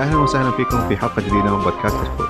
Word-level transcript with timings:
يا 0.00 0.04
أهلا 0.04 0.16
وسهلا 0.16 0.50
فيكم 0.50 0.88
في 0.88 0.96
حلقة 0.96 1.22
جديدة 1.22 1.56
من 1.56 1.62
بودكاست 1.64 1.96
كشكول. 1.96 2.26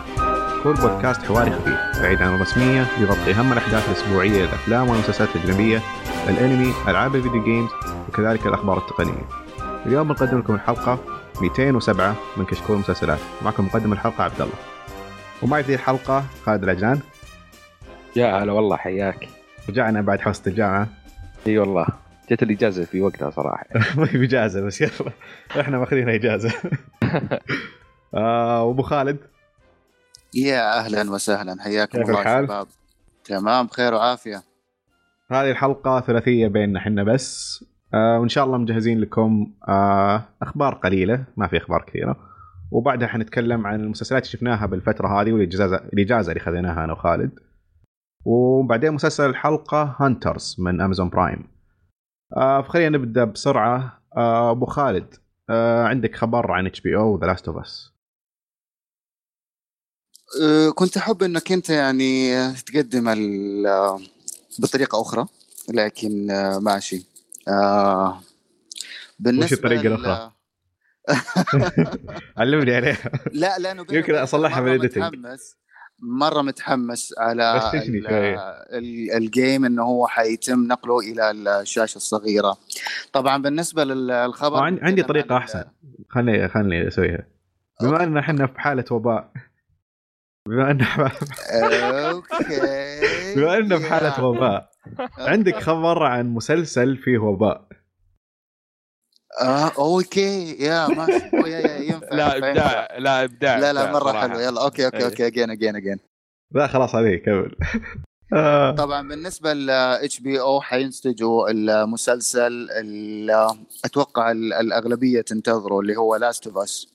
كشكول 0.63 0.75
بودكاست 0.75 1.23
حواري 1.23 1.51
خفيف 1.51 2.03
بعيد 2.03 2.23
عن 2.23 2.35
الرسمية 2.35 2.87
يغطي 3.01 3.31
أهم 3.31 3.53
الأحداث 3.53 3.89
الأسبوعية 3.89 4.43
للافلام 4.43 4.89
والمسلسلات 4.89 5.37
الأجنبية، 5.37 5.81
الأنمي، 6.29 6.73
ألعاب 6.89 7.15
ال 7.15 7.20
video 7.20 7.45
games 7.45 7.71
وكذلك 8.09 8.47
الأخبار 8.47 8.79
التقنية. 8.79 9.29
اليوم 9.87 10.09
بنقدم 10.09 10.39
لكم 10.39 10.55
الحلقة 10.55 10.99
207 11.41 12.15
من 12.37 12.45
كشكول 12.45 12.79
مسلسلات، 12.79 13.19
معكم 13.43 13.65
مقدم 13.65 13.93
الحلقة 13.93 14.25
عبد 14.25 14.41
الله. 14.41 14.55
ومعي 15.43 15.65
في 15.65 15.75
الحلقة 15.75 16.25
خالد 16.47 16.63
العجلان 16.63 17.01
يا 18.17 18.43
هلا 18.43 18.53
والله 18.53 18.77
حياك 18.77 19.29
رجعنا 19.69 20.01
بعد 20.01 20.21
حوسة 20.21 20.43
الجامعة 20.47 20.89
إي 21.47 21.59
والله 21.59 21.87
جت 22.31 22.43
الإجازة 22.43 22.85
في 22.85 23.01
وقتها 23.01 23.31
صراحة. 23.31 23.67
ما 23.97 24.09
هي 24.11 24.19
بإجازة 24.19 24.61
بس 24.61 24.81
يلا. 24.81 25.13
إحنا 25.61 25.79
ماخذين 25.79 26.09
إجازة. 26.09 26.53
آه 28.15 28.65
وأبو 28.65 28.83
خالد؟ 28.83 29.19
يا 30.35 30.79
أهلا 30.79 31.11
وسهلا. 31.11 31.63
حياكم 31.63 31.99
كيف 31.99 32.09
الله 32.09 32.21
الحال؟ 32.21 32.45
شباب. 32.45 32.67
تمام 33.25 33.67
بخير 33.67 33.95
وعافية. 33.95 34.43
هذه 35.31 35.51
الحلقة 35.51 36.01
ثلاثية 36.01 36.49
بيننا 36.49 36.79
إحنا 36.79 37.05
بس. 37.05 37.65
آه 37.95 38.19
وإن 38.21 38.29
شاء 38.29 38.45
الله 38.45 38.59
مجهزين 38.59 39.01
لكم 39.01 39.53
آه 39.69 40.23
أخبار 40.43 40.75
قليلة 40.75 41.25
ما 41.37 41.47
في 41.47 41.57
أخبار 41.57 41.83
كثيرة. 41.83 42.17
وبعدها 42.71 43.09
حنتكلم 43.09 43.67
عن 43.67 43.81
المسلسلات 43.81 44.23
اللي 44.23 44.33
شفناها 44.33 44.67
بالفترة 44.67 45.21
هذه 45.21 45.33
والإجازة 45.33 45.77
الإجازة 45.77 46.33
اللي 46.33 46.41
خذيناها 46.41 46.85
أنا 46.85 46.93
وخالد. 46.93 47.31
وبعدين 48.25 48.93
مسلسل 48.93 49.31
الحلقة 49.31 49.97
Hunters 49.99 50.57
من 50.59 50.81
Amazon 50.81 51.09
Prime 51.09 51.60
آه 52.37 52.63
فخلينا 52.63 52.99
نبدأ 52.99 53.25
بسرعة. 53.25 54.03
آه 54.17 54.51
أبو 54.51 54.67
خالد 54.67 55.15
آه 55.51 55.85
عندك 55.85 56.17
خبر 56.17 56.53
عن 56.53 56.67
HBO 56.67 57.19
The 57.21 57.27
Last 57.27 57.49
of 57.49 57.57
Us 57.57 57.91
كنت 60.75 60.97
أحب 60.97 61.23
إنك 61.23 61.53
أنت 61.53 61.71
يعني 61.71 62.35
تقدم 62.53 63.09
بطريقة 64.59 65.01
أخرى 65.03 65.27
لكن 65.75 66.31
أه، 66.31 66.59
ماشي 66.59 67.07
أه، 67.49 68.21
بالنسبة 69.19 69.57
الطريقة 69.57 69.83
لل- 69.83 70.07
الأخرى؟ 70.07 70.33
علمني 72.39 72.75
عليها. 72.75 73.11
لا 73.33 73.59
لأنه 73.59 73.87
يمكن 73.91 74.15
بال 74.61 74.69
editing. 74.69 75.03
متحمس. 75.05 75.57
مرة 76.03 76.43
متحمس 76.43 77.15
على 77.19 77.43
ال 79.17 79.26
game 79.26 79.65
إنه 79.65 79.83
هو 79.83 80.07
حيتم 80.07 80.67
نقله 80.67 80.99
إلى 81.01 81.31
الشاشة 81.61 81.97
الصغيرة. 81.97 82.57
طبعا 83.13 83.43
بالنسبة 83.43 83.85
للخبر 83.85 84.57
عندي- 84.63 84.81
عن- 85.33 85.39
أحسن. 85.39 85.65
خلني 86.09 86.49
خلني 86.49 86.89
أسويها. 86.89 87.27
بما 87.83 88.05
أن 88.05 88.17
إحنا 88.17 88.47
في 88.47 88.61
حالة 88.61 88.85
وباء. 88.91 89.33
بما 90.49 90.71
أن 90.71 90.81
okay. 92.11 92.61
بما 93.37 93.57
أنه 93.59 93.79
في 93.79 93.91
حالة 93.91 94.15
يا. 94.19 94.21
وباء. 94.23 94.71
عندك 95.19 95.55
خبر 95.69 96.03
عن 96.03 96.27
مسلسل 96.29 96.97
فيه 96.97 97.19
وباء. 97.19 97.69
آه 99.41 99.73
okay 99.79 100.53
يا 100.65 100.87
ماشي 100.89 101.15
ينفع 101.89 102.15
لا 102.15 102.37
إبداع 102.37 102.99
لا 102.99 103.25
إبداع. 103.25 103.59
لا 103.59 103.73
لا 103.73 103.93
مرة. 103.93 104.21
حلو 104.21 104.39
يلا 104.41 104.65
okay 104.65 104.85
okay 104.87 104.97
إيه. 104.97 105.05
okay 105.05 105.27
again 105.27 105.51
again 105.51 105.77
again 105.77 105.97
لا 106.55 106.67
خلاص 106.67 106.95
عليه 106.95 107.23
كمل 107.23 107.55
طبعا 108.79 109.09
بالنسبة 109.09 109.53
ل 109.53 109.71
HBO 109.71 110.61
حينتجوا 110.61 111.51
المسلسل 111.51 112.69
ال- 112.71 113.55
أتوقع 113.85 114.31
ال- 114.31 114.53
الأغلبية 114.53 115.21
تنتظره 115.21 115.81
اللي 115.81 115.97
هو 115.97 116.17
Last 116.17 116.47
of 116.47 116.59
Us 116.59 116.87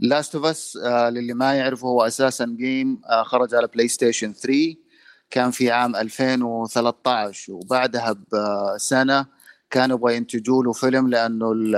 Last 0.00 0.34
of 0.34 0.44
Us 0.46 0.76
للي 0.86 1.34
ما 1.34 1.54
يعرفه 1.54 1.88
هو 1.88 2.02
أساسا 2.06 2.56
game 2.58 3.00
آه، 3.10 3.22
خرج 3.22 3.54
على 3.54 3.66
PlayStation 3.66 4.32
3 4.32 4.74
كان 5.30 5.50
في 5.50 5.70
عام 5.70 5.96
2013 5.96 7.52
وبعدها 7.52 8.16
بسنة 8.32 9.26
كانوا 9.74 9.96
يبغوا 9.96 10.10
ينتجوا 10.10 10.64
له 10.64 10.72
فيلم 10.72 11.08
لأنه 11.08 11.52
ال- 11.52 11.76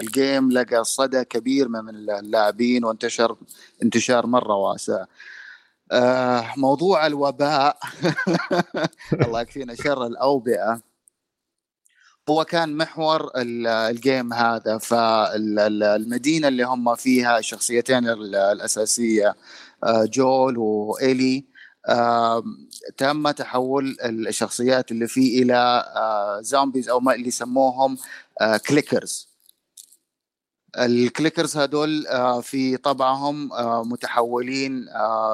ال 0.00 0.10
game 0.10 0.52
لقى 0.52 0.84
صدى 0.84 1.24
كبير 1.24 1.68
من 1.68 1.88
اللاعبين 1.88 2.84
وانتشر 2.84 3.36
انتشار 3.82 4.26
مرة 4.26 4.54
واسع. 4.54 5.04
آه، 5.92 6.44
موضوع 6.56 7.06
الوباء. 7.06 7.78
الله 9.26 9.40
يكفينا 9.40 9.74
شر 9.74 10.06
الأوبئة. 10.06 10.80
هو 12.30 12.44
كان 12.44 12.76
محور 12.76 13.30
ال- 13.36 13.66
ال 13.66 13.79
game 13.79 14.32
هذا 14.32 14.78
فالمدينه 14.78 16.48
اللي 16.48 16.64
هم 16.64 16.94
فيها 16.94 17.38
الشخصيتين 17.38 18.08
ال- 18.08 18.34
الأساسية 18.34 19.36
آه، 19.84 20.04
Joel 20.04 20.58
و 20.58 20.71
Ellie 20.71 21.36
آه، 21.38 21.51
تم 22.96 23.30
تحول 23.30 23.96
الشخصيات 24.04 24.90
اللي 24.92 25.06
فيه 25.08 25.42
إلى 25.42 25.84
zombies 26.42 26.88
أو 26.88 27.00
ما 27.00 27.14
اللي 27.14 27.28
يسموهم 27.28 27.98
آه، 28.40 28.56
clickers 28.56 29.28
ال 30.78 30.87
clickers 30.87 31.56
هدول 31.56 32.06
آه، 32.06 32.40
في 32.40 32.76
طبعهم 32.76 33.48
متحولين 33.92 34.86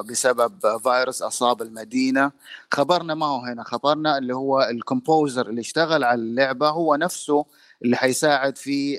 بسبب 0.08 0.78
فيروس 0.82 1.22
أصاب 1.22 1.62
المدينة. 1.62 2.32
خبرنا 2.72 3.14
ما 3.14 3.26
هو 3.26 3.38
هنا 3.40 3.64
خبرنا 3.64 4.18
اللي 4.18 4.34
هو 4.34 4.62
ال 4.62 4.72
composer 4.72 5.48
اللي 5.48 5.60
اشتغل 5.60 6.04
على 6.04 6.20
اللعبة 6.20 6.68
هو 6.68 6.94
نفسه 6.96 7.44
اللي 7.84 7.96
حيساعد 7.96 8.58
في 8.58 8.98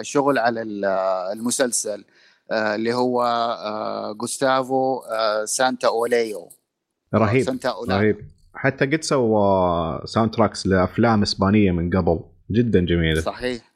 الشغل 0.00 0.38
على 0.38 0.62
ال- 0.62 0.84
المسلسل 1.32 2.04
اللي 2.52 2.94
هو 2.94 3.24
جوستافو 4.16 5.02
سانتاولايا. 5.44 6.48
رهيب. 7.14 7.46
رهيب. 7.88 8.16
حتى 8.54 8.86
قد 8.86 9.02
سوى 9.02 10.00
soundtracks 10.04 10.66
لأفلام 10.66 11.22
إسبانية 11.22 11.70
من 11.72 11.90
قبل. 11.90 12.20
جدا 12.50 12.80
جميلة. 12.80 13.20
صحيح. 13.20 13.72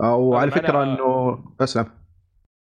آه، 0.00 0.16
وعلى 0.16 0.50
فكرة 0.50 0.72
أنا- 0.72 0.74
انه 1.00 1.38
أسلم. 1.60 1.86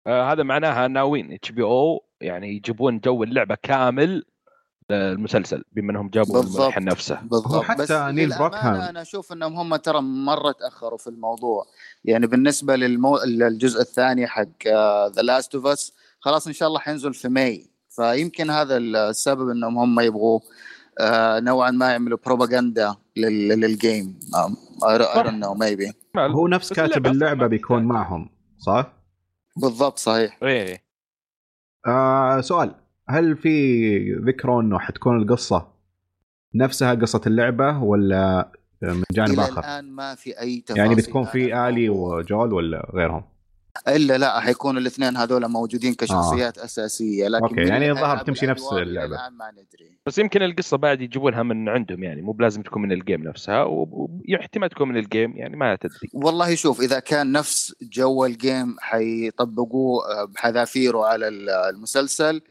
آه 0.07 0.31
هذا 0.31 0.43
معناها 0.43 0.87
ناويين 0.87 1.31
HBO 1.31 2.03
يعني 2.21 2.55
يجيبون 2.55 2.99
جو 2.99 3.23
اللعبة 3.23 3.57
كامل 3.63 4.23
للمسلسل 4.89 5.63
بما 5.71 5.91
إنهم 5.91 6.09
جابوا. 6.09 6.43
الملحن 6.43 6.83
نفسه. 6.83 7.21
بالضبط. 7.21 7.63
حتى 7.63 7.81
بس 7.83 7.91
نيل 7.91 8.29
دراكمان. 8.39 8.75
أنا 8.75 9.01
أشوف 9.01 9.33
إنهم 9.33 9.57
هم 9.59 9.75
ترى 9.75 10.01
مرة 10.01 10.51
تأخروا 10.51 10.97
في 10.97 11.07
الموضوع. 11.07 11.65
يعني 12.05 12.27
بالنسبة 12.27 12.75
للمو... 12.75 13.17
للجزء 13.17 13.81
الثاني 13.81 14.27
حق 14.27 14.67
The 15.15 15.21
Last 15.21 15.55
of 15.55 15.65
Us 15.65 15.93
خلاص 16.19 16.47
إن 16.47 16.53
شاء 16.53 16.67
الله 16.67 16.79
حينزل 16.79 17.13
في 17.13 17.29
May. 17.29 17.69
فيمكن 17.95 18.49
هذا 18.49 18.77
السبب 18.77 19.49
إنهم 19.49 19.77
هم 19.77 19.99
يبغوا 19.99 20.39
آه، 20.99 21.39
نوعا 21.39 21.71
ما 21.71 21.91
يعملوا 21.91 22.17
بروباغندا 22.25 22.95
لل... 23.17 23.47
لل 23.47 23.71
game 23.71 24.19
I 24.89 24.97
don't 24.97 25.45
know 25.45 25.53
maybe 25.53 25.91
هو 26.17 26.47
نفس 26.47 26.73
كاتب 26.73 27.07
اللعبة 27.07 27.47
بيكون. 27.47 27.83
معهم 27.83 28.29
صح؟ 28.57 28.93
بالضبط 29.57 29.99
صحيح 29.99 30.39
إيه 30.43 30.83
آه 31.87 32.41
سؤال 32.41 32.75
هل 33.09 33.37
في 33.37 34.13
ذكرى 34.13 34.59
إنه 34.59 34.79
حتكون 34.79 35.21
القصة 35.21 35.67
نفسها 36.55 36.93
قصة 36.93 37.21
اللعبة 37.27 37.83
ولا 37.83 38.51
من 38.81 39.03
جانب 39.11 39.33
إلى 39.33 39.41
آخر؟ 39.41 39.59
الآن 39.59 39.91
ما 39.91 40.15
في 40.15 40.39
أي 40.39 40.61
تفاصيل 40.61 40.83
يعني 40.83 40.95
بتكون 40.95 41.25
في 41.25 41.67
إيلي. 41.69 41.89
وجول 41.89 42.53
ولا 42.53 42.91
غيرهم؟ 42.93 43.23
إلا 43.87 44.17
لا 44.17 44.39
حيكونوا 44.39 44.81
الاثنين 44.81 45.17
هذول 45.17 45.47
موجودين 45.47 45.93
كشخصيات 45.93 46.57
آه. 46.57 46.65
أساسية 46.65 47.27
لكن 47.27 47.43
okay، 47.43 47.55
مين 47.55 47.67
يعني 47.67 47.91
الظاهر 47.91 48.23
بتمشي 48.23 48.45
نفس. 48.45 48.73
الآن 48.73 49.33
ما 49.33 49.51
ندري 49.51 49.97
بس 50.05 50.17
يمكن 50.17 50.41
القصة 50.43 50.77
بعد 50.77 51.01
يجيبونها 51.01 51.43
من 51.43 51.69
عندهم 51.69 52.03
يعني 52.03 52.21
مو 52.21 52.31
بلازم 52.31 52.61
تكون 52.61 52.81
من 52.81 52.91
ال 52.91 52.98
game 52.98 53.23
نفسها 53.23 53.63
واحتمال 53.63 54.69
تكون 54.69 54.89
من 54.89 54.97
ال 54.97 55.05
game 55.05 55.37
يعني 55.37 55.57
ما 55.57 55.75
تدري 55.75 56.09
والله 56.13 56.55
شوف 56.55 56.81
إذا 56.81 56.99
كان 56.99 57.31
نفس 57.31 57.75
جو 57.81 58.25
ال 58.25 58.35
game 58.35 58.75
حيطبقوه 58.79 60.05
آه، 60.11 60.25
بحذافيره 60.25 61.05
على 61.05 61.27
ال- 61.27 61.49
المسلسل 61.49 62.41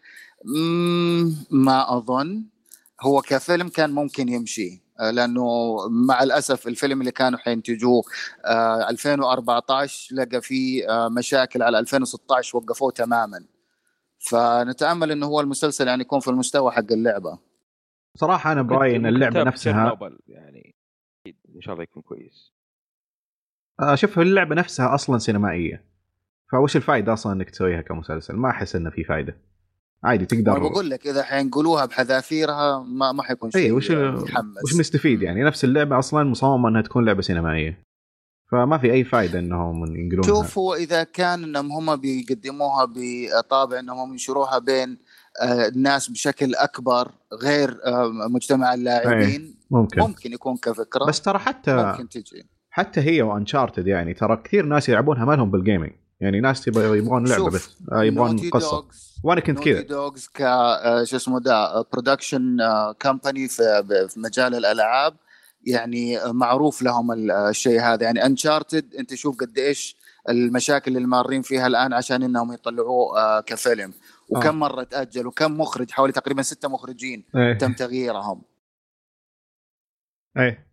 ما 1.51 1.97
أظن 1.97 2.43
هو 3.01 3.23
كفيلم 3.23 3.69
كان 3.69 3.91
ممكن 3.91 4.29
يمشي 4.29 4.82
لأنه 5.01 5.77
مع 5.89 6.23
الأسف 6.23 6.69
الفيلم 6.69 7.01
اللي 7.01 7.13
كانوا 7.13 7.39
حينتجوه 7.39 8.03
آه، 8.45 8.91
2014 8.91 10.15
لقى 10.15 10.43
فيه 10.43 10.91
آه، 10.91 11.09
مشاكل 11.09 11.63
على 11.63 11.79
2016 11.79 12.57
وقفوه 12.57 12.91
تماما. 12.91 13.45
فنتأمل 14.19 15.11
إنه 15.11 15.27
هو 15.27 15.41
المسلسل 15.41 15.89
يعني 15.89 16.01
يكون 16.03 16.21
في 16.21 16.29
المستوى 16.29 16.73
حق 16.73 16.93
اللعبة. 16.93 17.39
صراحة 18.15 18.53
أنا 18.53 18.63
برأيي 18.63 18.97
إن 18.97 19.07
اللعبة 19.07 19.43
نفسها 19.43 19.99
يعني 20.29 20.75
إن 21.57 21.61
شاء 21.61 21.73
الله 21.73 21.83
يكون 21.83 22.03
كويس. 22.03 22.53
آه، 23.81 23.95
شوف 23.95 24.19
اللعبة 24.19 24.55
نفسها 24.55 24.95
أصلا 24.95 25.19
سينمائية. 25.19 25.85
فوش 26.53 26.77
الفائده 26.77 27.13
أصلا 27.13 27.33
إنك 27.33 27.51
تسويها 27.51 27.81
كمسلسل؟ 27.81 28.37
ما 28.37 28.51
أحس 28.51 28.77
إنه 28.77 28.91
في 28.91 29.05
فائده 29.05 29.37
عادي 30.05 30.27
أنا 30.35 30.43
تقدر 30.43 30.59
بقول 30.59 30.91
لك 30.91 31.07
إذا 31.07 31.23
حينقلوها 31.23 31.87
بحذافيرها 31.87 32.83
ما 32.83 33.13
ما 33.13 33.23
حيكون 33.23 33.51
شيء 33.51 33.67
اي 33.67 33.73
وش 33.73 33.91
محمس 33.91 34.65
وش 34.65 34.81
نستفيد 34.81 35.23
يعني؟ 35.23 35.45
نفس 35.45 35.65
اللعبة 35.65 35.99
أصلا 35.99 36.25
مصممة 36.25 36.69
إنها 36.69 36.83
تكون 36.83 37.05
لعبة 37.05 37.23
سينمائية. 37.23 37.83
فما 38.53 38.79
في 38.79 38.93
أي 38.93 39.05
فائده 39.05 39.39
إنهم 39.39 39.97
ينقلونها. 39.97 40.27
شوف 40.27 40.59
هو 40.59 40.75
إذا 40.75 41.03
كان 41.03 41.45
إنهم 41.45 41.73
هم 41.73 41.97
بيقدموها 41.97 42.89
بطابع 42.97 43.79
إنهم 43.79 44.13
ينشروها 44.13 44.59
بين 44.59 44.99
آه، 45.43 45.69
الناس 45.69 46.09
بشكل 46.09 46.55
أكبر 46.55 47.11
غير 47.43 47.81
آه، 47.85 48.13
مجتمع 48.31 48.75
اللاعبين 48.75 49.55
ممكن. 49.71 50.01
ممكن 50.01 50.33
يكون 50.33 50.57
كفكرة. 50.57 51.05
بس 51.05 51.21
ترى 51.21 51.39
حتى 51.39 51.77
ممكن 51.77 52.09
تجي. 52.09 52.47
حتى 52.71 53.01
هي 53.01 53.23
وأنشارتد 53.23 53.87
يعني 53.87 54.15
ترى 54.15 54.37
كثير 54.37 54.67
ناس 54.67 54.89
يلعبونها 54.89 55.25
ما 55.25 55.33
لهم 55.33 55.51
بالجيمنج 55.51 55.93
يعني 56.23 56.41
ناس 56.41 56.61
تبغى 56.61 56.99
يبغون 56.99 57.29
لعبة 57.29 57.51
بس. 57.51 57.77
آه، 57.93 58.03
يبغون 58.05 58.51
قصة. 58.51 58.87
وأنا 59.25 59.41
كنت 59.41 59.59
كذا. 59.59 59.81
دوجز 59.81 60.29
ك 60.29 60.41
آه، 60.43 61.05
شو 61.05 61.17
اسمه 61.17 61.41
ده 61.41 61.83
برودكشن 61.93 62.57
كمباني 63.01 63.49
في 63.49 64.09
مجال 64.17 64.55
الألعاب. 64.55 65.17
يعني 65.67 66.19
آه، 66.19 66.33
معروف 66.33 66.83
لهم 66.83 67.13
ال- 67.13 67.31
آه، 67.31 67.49
الشيء 67.51 67.81
هذا. 67.81 68.03
يعني 68.05 68.27
انشارتد 68.27 68.95
أنت 68.95 69.15
شوف 69.15 69.37
قد 69.37 69.59
إيش 69.59 69.97
المشاكل 70.29 70.97
اللي 70.97 71.09
مارين 71.09 71.43
فيها 71.43 71.67
الآن 71.67 71.93
عشان 71.93 72.23
إنهم 72.23 72.53
يطلعوه 72.53 73.19
آه، 73.21 73.41
كفيلم. 73.41 73.93
وكم 74.29 74.49
آه. 74.49 74.51
مرة 74.51 74.83
تأجل 74.83 75.27
وكم 75.27 75.61
مخرج 75.61 75.91
حوالي 75.91 76.13
تقريبا 76.13 76.43
ستة 76.43 76.69
مخرجين 76.69 77.25
إيه. 77.37 77.59
تم 77.59 77.73
تغييرهم. 77.73 78.43
إيه. 80.37 80.72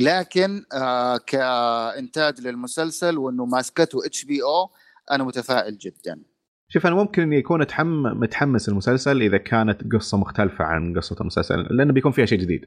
لكن 0.00 0.64
آه 0.72 1.16
كإنتاج 1.16 2.40
للمسلسل 2.40 3.18
وإنه 3.18 3.46
ماسكته 3.46 4.06
اتش 4.06 4.24
بي 4.24 4.42
أو 4.42 4.70
أنا 5.10 5.24
متفائل 5.24 5.78
جدا. 5.78 6.22
شوف 6.68 6.86
أنا 6.86 6.94
ممكن 6.94 7.42
اتحم 7.60 8.02
متحمس 8.02 8.68
المسلسل 8.68 9.22
إذا 9.22 9.36
كانت 9.36 9.92
قصة 9.92 10.18
مختلفة 10.18 10.64
عن 10.64 10.96
قصة 10.96 11.16
المسلسل 11.20 11.66
لأنه 11.70 11.92
بيكون 11.92 12.12
فيها 12.12 12.26
شيء 12.26 12.38
جديد. 12.38 12.64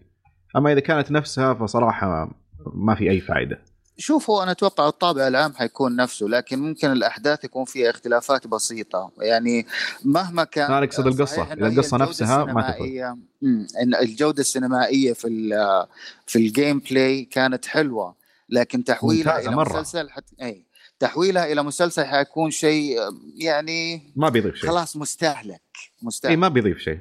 أما 0.56 0.72
إذا 0.72 0.80
كانت 0.80 1.12
نفسها 1.12 1.54
فصراحة 1.54 2.32
ما 2.74 2.96
في 2.96 3.10
أي 3.10 3.20
فائدة. 3.20 3.62
شوف 4.00 4.30
هو 4.30 4.44
أنا 4.44 4.52
أتوقع 4.52 4.88
الطابع 4.88 5.28
العام 5.28 5.54
حيكون 5.54 5.96
نفسه 5.96 6.26
لكن 6.26 6.60
ممكن 6.60 6.92
الأحداث 6.92 7.44
يكون 7.44 7.66
فيها 7.66 7.90
اختلافات 7.90 8.48
بسيطة. 8.48 9.12
يعني 9.18 9.66
مهما 10.04 10.44
كان 10.44 10.72
إذا 10.72 11.04
هي 11.04 11.08
القصة 11.08 11.54
الجودة 11.54 11.98
نفسها 11.98 12.44
ما 12.46 12.72
تفرق. 12.72 13.18
مم، 13.42 13.68
إن 13.82 13.96
الجودة 13.96 14.42
السينمائية 14.42 15.14
في 15.14 15.28
ال- 15.28 15.88
في 16.28 16.36
ال 16.40 16.80
gameplay 16.80 17.26
كانت 17.26 17.66
حلوة 17.66 18.16
لكن 18.50 18.84
تحويلها 18.84 19.34
ممتازة 19.34 19.50
إلى 19.50 19.56
مرة. 19.56 19.80
مسلسل 19.80 20.10
حت... 20.10 20.24
اي 20.42 20.66
تحويلها 21.00 21.52
إلى 21.52 21.64
مسلسل 21.64 22.06
حيكون 22.06 22.52
شيء 22.52 22.98
يعني 23.36 24.12
ما 24.16 24.30
بيضيف 24.30 24.56
شيء. 24.56 24.70
خلاص 24.70 24.98
مستهلك 24.98 25.62
اي 25.76 26.06
مستهلك 26.06 26.38
ما 26.38 26.48
بيضيف 26.48 26.78
شيء. 26.78 27.00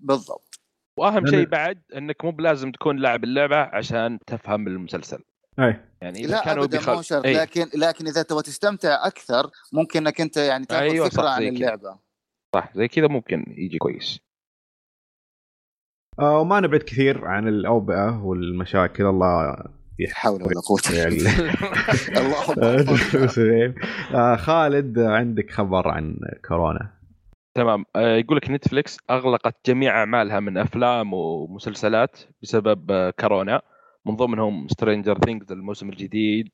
بالضبط. 0.00 0.60
وأهم 0.96 1.26
شيء 1.26 1.46
بعد 1.46 1.78
إنك 1.96 2.24
مو 2.24 2.30
بلازم 2.30 2.72
تكون 2.72 2.96
لاعب 2.96 3.24
اللعبة 3.24 3.56
عشان 3.56 4.18
تفهم 4.26 4.66
المسلسل. 4.66 5.18
أي. 5.60 5.80
يعني 6.00 6.18
إذا 6.18 6.30
لا 6.30 6.44
كانوا 6.44 6.64
ابدا 6.64 6.78
بيخل... 6.78 6.94
مو 6.94 7.02
شرط. 7.02 7.26
إيه. 7.26 7.40
لكن 7.40 7.66
لكن 7.74 8.06
إذا 8.06 8.22
تبغى 8.22 8.42
تستمتع 8.42 9.06
أكثر 9.06 9.50
ممكن 9.72 10.06
إنك 10.06 10.20
أنت 10.20 10.36
يعني 10.36 10.64
تأخذ 10.64 10.82
أيوة 10.82 11.08
فكرة 11.08 11.28
عن. 11.28 11.42
اللعبة. 11.42 11.98
صح 12.54 12.72
زي 12.76 12.88
كذا 12.88 13.06
ممكن 13.06 13.44
يجي 13.48 13.78
كويس. 13.78 14.20
آه 16.18 16.38
وما 16.38 16.60
نبعد 16.60 16.80
كثير 16.80 17.24
عن 17.24 17.48
الأوبئة 17.48 18.22
والمشاكل. 18.24 19.06
الله 19.06 19.56
لا 19.98 20.14
حول 20.14 20.42
ولا 20.42 20.60
قوة 20.68 20.80
إلا 20.90 20.98
يعني. 20.98 21.16
بالله. 21.16 21.52
اللهم 22.20 22.64
أكبر. 22.90 23.74
آه 24.14 24.36
خالد 24.36 24.98
عندك 24.98 25.50
خبر 25.50 25.88
عن 25.88 26.16
كورونا؟ 26.48 27.00
تمام. 27.54 27.84
آه، 27.96 28.16
يقول 28.16 28.36
لك 28.36 28.50
نتفلكس 28.50 28.98
أغلقت 29.10 29.56
جميع 29.66 29.98
أعمالها 30.00 30.40
من 30.40 30.58
أفلام 30.58 31.14
ومسلسلات 31.14 32.18
بسبب 32.42 32.90
آه، 32.90 33.10
كورونا. 33.10 33.62
من 34.06 34.16
ضمنهم 34.16 34.68
Stranger 34.68 35.18
Things 35.18 35.52
الموسم 35.52 35.88
الجديد 35.88 36.48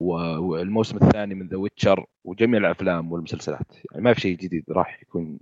والموسم 0.00 0.96
الثاني 0.96 1.34
من 1.34 1.48
The 1.48 1.56
Witcher 1.56 2.06
وجميع 2.24 2.60
الأفلام 2.60 3.12
والمسلسلات 3.12 3.72
يعني 3.92 4.04
ما 4.04 4.14
في 4.14 4.20
شيء 4.20 4.36
جديد 4.36 4.64
راح 4.70 5.02
يكون 5.02 5.38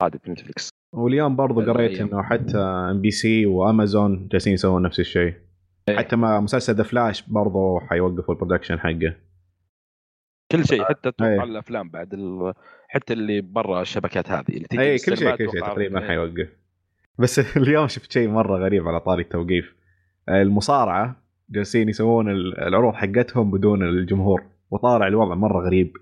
قادم 0.00 0.18
في 0.18 0.30
نتفلكس 0.30 0.70
واليوم 0.92 1.36
برضو 1.36 1.72
قريت. 1.72 2.00
إنه 2.00 2.22
حتى 2.22 2.58
NBC 2.58 3.46
وأمازون 3.46 4.28
جالسين 4.28 4.52
يسوون 4.52 4.82
نفس 4.82 5.00
الشيء 5.00 5.34
إيه. 5.88 5.96
حتى 5.96 6.16
ما 6.16 6.40
مسلسل 6.40 6.74
The 6.74 6.82
Flash 6.82 7.22
برضو 7.28 7.80
حيوقفوا 7.80 8.34
ال 8.34 8.38
production 8.38 8.78
حقه 8.78 9.14
كل 10.52 10.64
شيء 10.64 10.84
حتى 10.84 11.08
أي. 11.08 11.12
أتوقع 11.34 11.42
الأفلام 11.42 11.88
بعد 11.90 12.14
ال... 12.14 12.54
حتى 12.88 13.12
اللي 13.12 13.40
برا 13.40 13.80
الشبكات 13.80 14.30
هذه 14.30 14.48
اللي 14.48 14.66
تجي 14.70 14.80
اي 14.80 14.98
كل 14.98 15.16
شيء 15.16 15.36
كل 15.36 15.50
شيء 15.50 15.60
تقريبا 15.60 16.00
إيه. 16.00 16.08
حيوقف 16.08 16.48
بس 17.18 17.38
اليوم 17.56 17.88
شفت 17.88 18.12
شيء 18.12 18.28
مرة 18.28 18.58
غريب 18.58 18.88
على 18.88 19.00
طاري 19.00 19.22
التوقيف 19.22 19.77
المصارعة 20.28 21.16
جالسين 21.50 21.88
يسوون 21.88 22.28
ال- 22.30 22.60
العروض 22.60 22.94
حقتهم 22.94 23.50
بدون 23.50 23.82
الجمهور 23.82 24.44
وطالع 24.70 25.06
الوضع 25.06 25.34
مرة 25.34 25.66
غريب. 25.66 25.96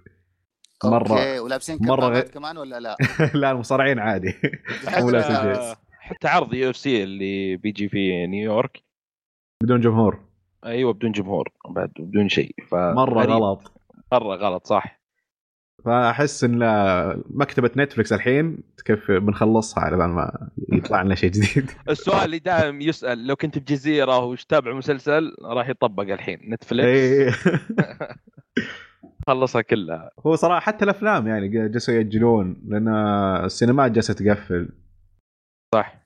مره 0.84 1.08
okay 1.10 1.38
ولابسين 1.38 1.78
مرة 1.80 1.96
كمامات 1.96 2.22
غير- 2.24 2.32
كمان 2.34 2.58
ولا 2.58 2.80
لا؟ 2.80 2.96
لا 3.34 3.50
المصارعين 3.50 3.98
عادي. 3.98 4.34
مو 5.00 5.08
حتى, 5.08 5.48
guys. 5.48 5.74
حتى 6.00 6.28
عرض 6.28 6.54
UFC 6.54 7.02
اللي 7.04 7.56
بيجي 7.56 7.88
في 7.88 8.26
نيويورك. 8.26 8.82
بدون 9.62 9.80
جمهور. 9.80 10.20
أيوه 10.66 10.92
بدون 10.92 11.12
جمهور 11.12 11.48
بعد 11.68 11.90
بدون 11.98 12.28
شيء. 12.28 12.54
مرة 12.72 13.14
فغريب. 13.14 13.30
غلط. 13.30 13.72
مرة 14.12 14.34
غلط 14.36 14.66
صح. 14.66 14.95
فأحس 15.86 16.44
إن 16.44 16.58
مكتبة 17.30 17.70
نتفلكس 17.76 18.12
الحين 18.12 18.58
كيف 18.84 19.10
بنخلصها 19.10 19.84
على 19.84 19.96
بال 19.96 20.08
ما 20.08 20.48
يطلع 20.72 21.02
لنا 21.02 21.14
شيء 21.14 21.30
جديد. 21.30 21.70
السؤال 21.88 22.24
اللي 22.24 22.38
دائم 22.38 22.80
يسأل 22.80 23.26
لو 23.26 23.36
كنت 23.36 23.58
بجزيرة 23.58 24.24
وش 24.24 24.44
تابع 24.44 24.72
مسلسل 24.72 25.36
راح 25.42 25.68
يطبق 25.68 26.02
الحين 26.02 26.40
نتفلكس 26.52 26.86
إيه. 26.86 27.30
خلصها 29.26 29.62
كلها. 29.62 30.10
هو 30.26 30.36
صراحة 30.36 30.60
حتى 30.60 30.84
الأفلام 30.84 31.26
يعني 31.26 31.48
جالسوا 31.48 31.94
يأجلون 31.94 32.62
لأن 32.68 32.88
السينمات 33.44 33.92
جالسة 33.92 34.14
تقفل. 34.14 34.68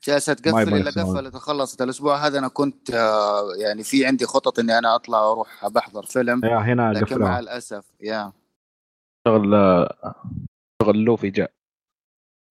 جالسة 0.07 0.37
ما 0.47 0.65
تقفل 0.65 0.75
إلا. 0.75 0.91
قفلت 0.91 1.37
خلصت 1.37 1.83
الأسبوع 1.83 2.27
هذا 2.27 2.39
أنا 2.39 2.49
كنت 2.49 2.91
آه، 2.91 3.55
يعني 3.63 3.83
في 3.83 4.07
عندي 4.07 4.27
خطط 4.27 4.59
إني 4.59 4.79
أنا 4.79 4.95
أطلع 4.95 5.21
وأروح 5.21 5.69
بحضر 5.69 6.03
فيلم 6.03 6.45
يا 6.45 6.57
هنا 6.59 6.93
لكن 6.93 7.01
مع 7.01 7.07
قفلوها 7.07 7.41
الأسف 7.41 7.85
يا. 8.01 8.33
شغل 9.29 9.55
شغل 10.83 11.05
لوفي 11.05 11.31
جاء 11.31 11.53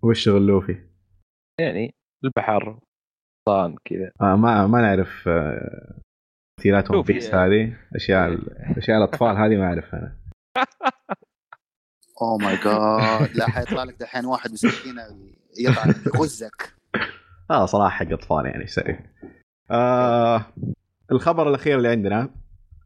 وش 0.03 0.23
شغلوفي؟ 0.23 0.89
يعني 1.59 1.93
البحر 2.23 2.79
صان 3.49 3.75
كذا 3.85 4.11
آه 4.21 4.35
ما 4.35 4.67
ما 4.67 4.81
نعرف 4.81 5.27
آه، 5.27 5.99
تمثيلات 6.57 6.91
One 6.91 7.01
Piece. 7.01 7.33
هذه 7.35 7.77
أشياء 7.95 8.38
أشياء 8.77 8.97
الأطفال 8.97 9.38
هذه 9.38 9.57
ما 9.57 9.65
اعرفها 9.65 9.99
أنا 9.99 10.19
oh 12.21 12.38
my 12.38 12.55
God 12.55 13.38
لا 13.38 13.49
حيطلع 13.49 13.83
لك 13.83 13.99
دحين 13.99 14.25
واحد 14.25 14.51
بسكينه 14.51 15.01
يطعن 15.59 15.93
يغزك 16.15 16.73
آه 17.51 17.65
صراحة 17.65 17.89
حق 17.89 18.11
أطفال 18.11 18.45
يعني 18.45 18.61
إيش 18.61 18.79
أسوي؟ 18.79 18.99
آه 19.71 20.45
الخبر 21.11 21.49
الأخير 21.49 21.77
اللي 21.77 21.89
عندنا 21.89 22.29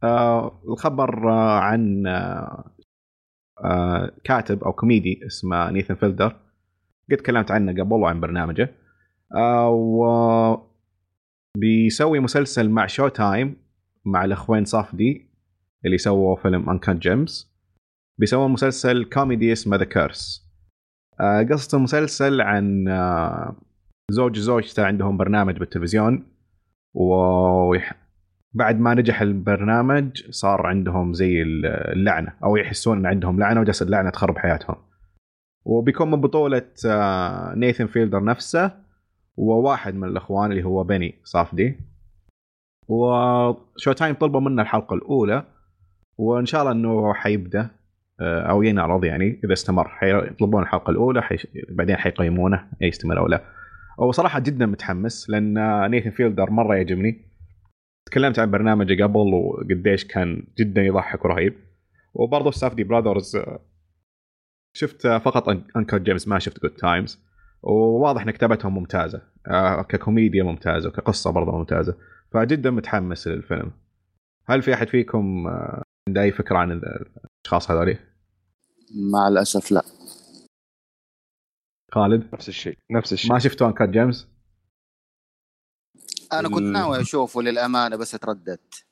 آه 0.04 0.62
الخبر 0.68 1.30
آه 1.30 1.58
عن 1.58 2.06
آه 2.06 2.73
كاتب 4.24 4.64
أو 4.64 4.72
كوميدي 4.72 5.20
اسمه 5.26 5.70
نيثن 5.70 5.94
فيلدر. 5.94 6.36
قد 7.10 7.16
تكلمت 7.16 7.50
عنه 7.50 7.72
قبل 7.82 7.92
وعن 7.92 8.20
برنامجه. 8.20 8.74
آه 9.34 9.68
و 9.70 10.04
بيسوي 11.58 12.20
مسلسل 12.20 12.70
مع 12.70 12.86
شو 12.86 13.08
تايم 13.08 13.56
مع 14.04 14.24
الأخوين 14.24 14.64
صافدي 14.64 15.30
اللي 15.84 15.98
سووا 15.98 16.36
فيلم 16.36 16.70
Uncut 16.70 16.98
Gems 16.98 17.54
بيسوون 18.20 18.50
مسلسل 18.50 19.04
كوميدي 19.04 19.52
اسمه 19.52 19.76
The 19.76 19.84
Curse 19.84 20.50
آه 21.20 21.42
قصة 21.42 21.78
المسلسل 21.78 22.40
عن 22.40 22.88
آه 22.88 23.56
زوج 24.10 24.38
وزوجته 24.38 24.84
عندهم 24.84 25.16
برنامج 25.16 25.58
بالتلفزيون. 25.58 26.26
وبعد 28.54 28.80
ما 28.80 28.94
نجح 28.94 29.20
البرنامج 29.20 30.30
صار 30.30 30.66
عندهم 30.66 31.12
زي 31.12 31.42
اللعنة 31.42 32.32
أو 32.44 32.56
يحسون 32.56 32.98
إن 32.98 33.06
عندهم 33.06 33.38
لعنة 33.38 33.60
وجالسه 33.60 33.86
اللعنة 33.86 34.10
تخرب 34.10 34.38
حياتهم. 34.38 34.76
وبيكون 35.64 36.10
من 36.10 36.20
بطولة 36.20 36.62
آه، 36.86 37.54
نيثن 37.54 37.86
فيلدر 37.86 38.24
نفسه 38.24 38.70
وواحد 39.36 39.94
من 39.94 40.08
الأخوان 40.08 40.50
اللي 40.50 40.64
هو 40.64 40.84
بني 40.84 41.14
صافدي. 41.24 41.76
وشو 42.88 43.92
تايم 43.96 44.14
طلبوا 44.14 44.40
منا 44.40 44.62
الحلقة 44.62 44.94
الأولى 44.94 45.44
وإن 46.18 46.46
شاء 46.46 46.60
الله 46.60 46.72
إنه 46.72 47.14
حيبدأ 47.14 47.70
آه، 48.20 48.42
أو 48.50 48.62
ينعرض 48.62 49.04
يعني 49.04 49.40
إذا 49.44 49.52
استمر 49.52 49.88
حيطلبون 49.88 50.62
الحلقة 50.62 50.90
الأولى 50.90 51.22
حيش... 51.22 51.46
بعدين 51.68 51.96
حيقيمونه 51.96 52.66
يستمر 52.80 53.18
أو 53.18 53.26
لا. 53.26 53.42
وصراحه 53.98 54.40
جدا 54.40 54.66
متحمس 54.66 55.30
لأن 55.30 55.90
نيثن 55.90 56.10
فيلدر 56.10 56.50
مرة 56.50 56.74
يعجبني 56.74 57.33
تكلمت 58.06 58.38
عن 58.38 58.50
برنامجه 58.50 59.02
قبل 59.02 59.34
وقديش 59.34 60.04
كان 60.04 60.46
جدا 60.58 60.82
يضحك 60.82 61.24
ورهيب. 61.24 61.54
وبرضه 62.14 62.50
سافدي 62.50 62.84
Brothers 62.84 63.36
شفت 64.76 65.06
فقط 65.06 65.48
Uncut 65.76 65.98
Gems 65.98 66.28
ما 66.28 66.38
شفت 66.38 66.62
Good 66.62 66.70
Times 66.70 67.24
وواضح 67.62 68.22
إن 68.22 68.30
كتابتهم 68.30 68.74
ممتازة 68.74 69.22
آه، 69.46 69.82
ككوميديا 69.82 70.42
ممتازة 70.42 70.88
وكقصة 70.88 71.30
برضه 71.30 71.52
ممتازة. 71.52 71.96
فجدا 72.30 72.70
متحمس 72.70 73.28
للفيلم. 73.28 73.72
هل 74.46 74.62
في 74.62 74.74
أحد 74.74 74.88
فيكم 74.88 75.46
آه، 75.46 75.82
عنده 76.08 76.22
أي 76.22 76.32
فكرة 76.32 76.56
عن 76.58 76.72
الأشخاص 76.72 77.70
هذول؟ 77.70 77.96
مع 79.12 79.28
الأسف 79.28 79.72
لا. 79.72 79.82
خالد؟ 81.92 82.34
نفس 82.34 82.48
الشيء 82.48 82.78
نفس 82.90 83.12
الشيء. 83.12 83.32
ما 83.32 83.38
شفتوا 83.38 83.66
Uncut 83.66 83.88
Gems؟ 83.88 84.33
أنا 86.32 86.48
كنت 86.48 86.62
ناوي 86.62 87.00
أشوفه 87.00 87.42
للأمانة 87.42 87.96
بس 87.96 88.14
اترددت 88.14 88.84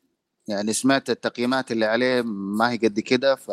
يعني 0.49 0.73
سمعت 0.73 1.11
التقييمات 1.11 1.73
اللي 1.73 1.85
عليه 1.85 2.23
ما 2.27 2.71
هي 2.71 2.77
قد 2.77 3.01
كده 3.01 3.35
ف 3.35 3.51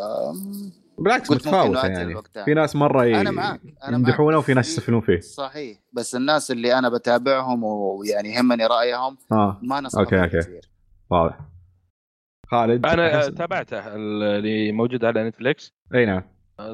بالعكس 0.99 1.31
أجل 1.31 1.75
يعني. 1.91 2.21
في 2.45 2.53
ناس 2.53 2.75
مرة 2.75 3.05
ي- 3.05 3.21
أنا 3.21 3.31
معك 3.31 3.61
أنا 3.83 3.97
يمدحونه. 3.97 4.37
وفي 4.37 4.53
ناس 4.53 4.67
يستفلون 4.69 5.01
فيه. 5.01 5.19
صحيح 5.19 5.77
بس 5.93 6.15
الناس 6.15 6.51
اللي 6.51 6.77
أنا 6.79 6.89
بتابعهم 6.89 7.63
ويعني 7.63 8.33
يهمني 8.33 8.65
رأيهم 8.65 9.17
آه. 9.31 9.59
ما 9.63 9.81
نصحوا 9.81 10.03
okay، 10.03 10.21
okay. 10.23 10.37
كثير 10.39 10.69
واضح. 11.11 11.39
خالد 12.47 12.85
أنا 12.85 13.29
تابعته 13.29 13.95
اللي 13.95 14.71
موجود 14.71 15.05
على 15.05 15.27
نتفليكس 15.29 15.73
أي 15.95 16.05
نعم. 16.05 16.23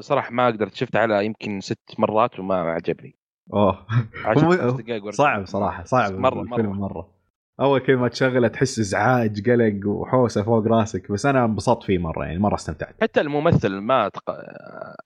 صراحة 0.00 0.30
ما 0.32 0.46
قدرت 0.46 0.74
شفته 0.74 0.98
على 0.98 1.24
يمكن 1.26 1.60
ست 1.60 1.78
مرات 1.98 2.38
وما 2.40 2.54
عجبني. 2.54 3.18
أوه. 3.52 3.86
عشر 4.24 4.70
دقائق. 4.70 5.10
صعب 5.10 5.46
صراحة 5.46 5.84
صعب. 5.84 6.12
مرة 6.12 6.42
الفيلم 6.42 6.70
مرة. 6.70 6.78
مرة. 6.78 7.16
أول 7.60 7.80
كذا 7.80 7.96
ما 7.96 8.08
تشغله 8.08 8.48
تحس 8.48 8.78
إزعاج 8.78 9.50
قلق 9.50 9.86
وحوسة 9.86 10.42
فوق 10.42 10.66
راسك 10.66 11.12
بس 11.12 11.26
أنا 11.26 11.44
انبسطت 11.44 11.82
فيه 11.82 11.98
مرة 11.98 12.24
يعني 12.24 12.38
مرة 12.38 12.54
استمتعت. 12.54 12.94
حتى 13.02 13.20
الممثل 13.20 13.74
ما 13.74 14.08
تق... 14.08 14.30
آه، 14.30 14.96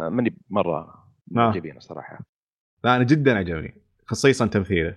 آه، 0.00 0.08
ماني 0.08 0.38
مرة 0.50 0.94
معجبين 1.30 1.80
صراحة. 1.80 2.18
لا 2.84 2.96
أنا 2.96 3.04
جدا 3.04 3.38
عجبني 3.38 3.74
خصيصا 4.06 4.46
تمثيله. 4.46 4.94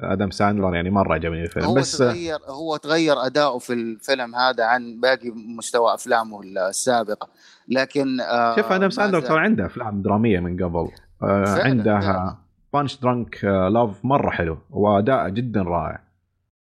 آدم 0.00 0.30
ساندلر 0.30 0.74
يعني 0.74 0.90
مرة 0.90 1.14
عجبني 1.14 1.42
الفيلم 1.42 1.66
هو 1.66 1.74
بس 1.74 1.98
تغير 1.98 2.38
هو 2.48 2.76
تغير 2.76 3.26
أداؤه 3.26 3.58
في 3.58 3.72
الفيلم 3.72 4.34
هذا 4.34 4.64
عن 4.64 5.00
باقي 5.00 5.30
مستوى 5.30 5.94
أفلامه 5.94 6.40
السابقة. 6.42 7.28
لكن 7.68 8.20
آه 8.20 8.56
شوف 8.56 8.72
آدم 8.72 8.90
ساندلر 8.90 9.20
ترى 9.20 9.38
عنده 9.38 9.66
أفلام 9.66 10.02
درامية 10.02 10.40
من 10.40 10.64
قبل. 10.64 10.88
آه 11.22 11.44
فعلاً، 11.44 11.64
عنده 11.64 12.00
فعلاً. 12.00 12.36
Punch-Drunk 12.72 13.44
Love 13.44 14.04
مرة 14.04 14.30
حلو 14.30 14.58
واداءه 14.70 15.28
جدا 15.28 15.62
رائع. 15.62 16.00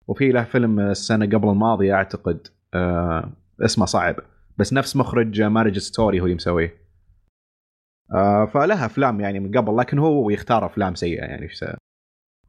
وفي 0.07 0.31
له 0.31 0.43
فيلم 0.43 0.79
السنة 0.79 1.25
قبل 1.25 1.49
الماضية 1.49 1.93
أعتقد 1.93 2.47
آه 2.73 3.29
اسمه 3.61 3.85
صعب 3.85 4.15
بس 4.57 4.73
نفس 4.73 4.95
مخرج 4.95 5.41
Marriage 5.41 5.77
Story 5.77 6.19
هو 6.19 6.23
اللي 6.23 6.35
مسويه 6.35 6.73
آه 8.15 8.45
فله 8.45 8.85
أفلام 8.85 9.19
يعني 9.19 9.39
من 9.39 9.57
قبل 9.57 9.77
لكن 9.77 9.99
هو 9.99 10.29
يختار 10.29 10.65
أفلام 10.65 10.95
سيئة 10.95 11.21
يعني 11.21 11.41
إيش؟ 11.41 11.65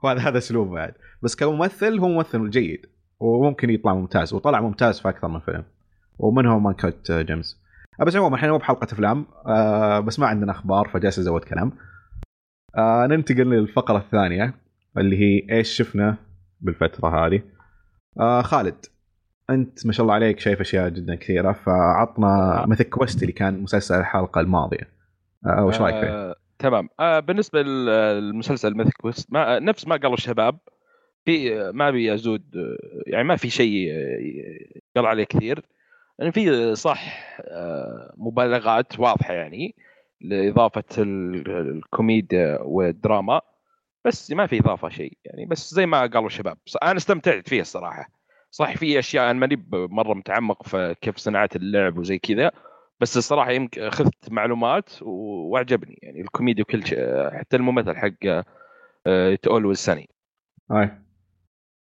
وهذا 0.03 0.21
هذا 0.21 0.39
أسلوبه 0.39 0.71
بعد. 0.75 0.95
بس 1.23 1.37
كممثل 1.37 1.99
هو 1.99 2.09
ممثل 2.09 2.51
جيد 2.51 2.87
وممكن 3.21 3.71
يطلع 3.71 3.95
ممتاز 3.95 4.35
وطلع 4.35 4.61
ممتاز 4.61 5.01
في 5.01 5.09
أكثر 5.09 5.29
من 5.29 5.41
فيلم. 5.41 5.65
ومنهم 6.19 6.63
Uncut 6.65 7.13
Gems؟ 7.13 7.61
آه، 8.01 8.05
بس 8.05 8.17
عموما 8.17 8.37
إحنا 8.37 8.51
مو 8.51 8.59
بحلقة 8.59 8.85
أفلام 8.85 9.27
آه 9.47 10.01
بس 10.01 10.19
ما 10.19 10.27
عندنا 10.27 10.53
أخبار 10.53 10.89
فجالس 10.89 11.19
أزود 11.19 11.45
كلام. 11.45 11.73
آه 12.77 13.07
ننتقل 13.07 13.51
للفقرة 13.51 13.99
الثانية 13.99 14.55
اللي 14.99 15.17
هي 15.21 15.57
إيش 15.57 15.69
شفنا 15.77 16.17
بالفترة 16.61 17.27
هذه. 17.27 17.43
آه 18.21 18.43
خالد 18.43 18.87
أنت 19.51 19.87
ما 19.87 19.93
شاء 19.93 20.03
الله 20.05 20.15
عليك 20.15 20.41
شايف 20.41 20.61
أشياء 20.61 20.89
جدا 20.89 21.15
كثيرة 21.15 21.53
فعطنا 21.53 22.65
مثل 22.69 22.85
كويست 22.85 23.23
اللي 23.23 23.33
كان 23.33 23.61
مسلسل 23.61 23.95
الحلقة 23.99 24.41
الماضية. 24.41 24.89
آه 25.47 25.65
وش 25.65 25.81
رأيك 25.81 25.95
فيه؟ 25.95 26.09
آه، 26.11 26.35
تمام. 26.59 26.89
آه 27.01 27.21
بالنسبة 27.21 27.63
للمسلسل 27.63 28.77
ميث 28.77 28.91
كويست 29.01 29.33
ما 29.33 29.57
آه، 29.57 29.59
نفس 29.59 29.87
ما 29.87 29.97
قالوا 29.97 30.15
الشباب 30.15 30.59
في 31.25 31.61
آه، 31.61 31.71
ما 31.71 31.89
أبي 31.89 32.15
أزود 32.15 32.43
آه، 32.57 33.11
يعني 33.11 33.25
ما 33.25 33.37
في 33.37 33.51
شيء 33.51 33.91
آه، 33.93 34.81
قال 34.97 35.07
عليه 35.07 35.25
كثير. 35.25 35.63
يعني 36.19 36.33
في 36.33 36.75
صح 36.75 37.31
آه، 37.41 38.15
مبالغات 38.17 39.01
واضحة 39.01 39.35
يعني. 39.35 39.75
لإضافة 40.21 40.85
ال- 40.99 41.51
الكوميديا 41.51 42.59
والدراما 42.63 43.41
بس 44.05 44.33
ما 44.33 44.47
في 44.47 44.61
إضافة 44.61 44.89
شيء 44.89 45.19
يعني 45.25 45.47
بس 45.47 45.75
زي 45.75 45.87
ما 45.87 46.07
قالوا 46.07 46.27
الشباب 46.27 46.59
أنا 46.83 46.97
استمتعت 46.97 47.49
فيه 47.49 47.61
الصراحة. 47.61 48.11
صح 48.51 48.77
في 48.77 48.99
أشياء 48.99 49.31
أنا 49.31 49.39
ماني 49.39 49.67
مرة 49.73 50.15
متعمق 50.15 50.63
في 50.63 50.95
كيف 51.01 51.17
صناعة 51.17 51.49
اللعب 51.57 51.99
وزي 51.99 52.19
كذا 52.19 52.51
بس 53.01 53.17
الصراحة 53.17 53.51
يمكن 53.51 53.83
اخذت 53.83 54.31
معلومات 54.31 54.91
واعجبني 55.03 55.99
يعني 56.03 56.21
الكوميديا 56.21 56.63
وكل 56.63 56.87
شيء 56.87 57.31
حتى 57.31 57.57
الممثل 57.57 57.97
حق 57.97 58.45
Always 59.47 59.79
Sunny 59.79 60.09
هاي 60.71 60.91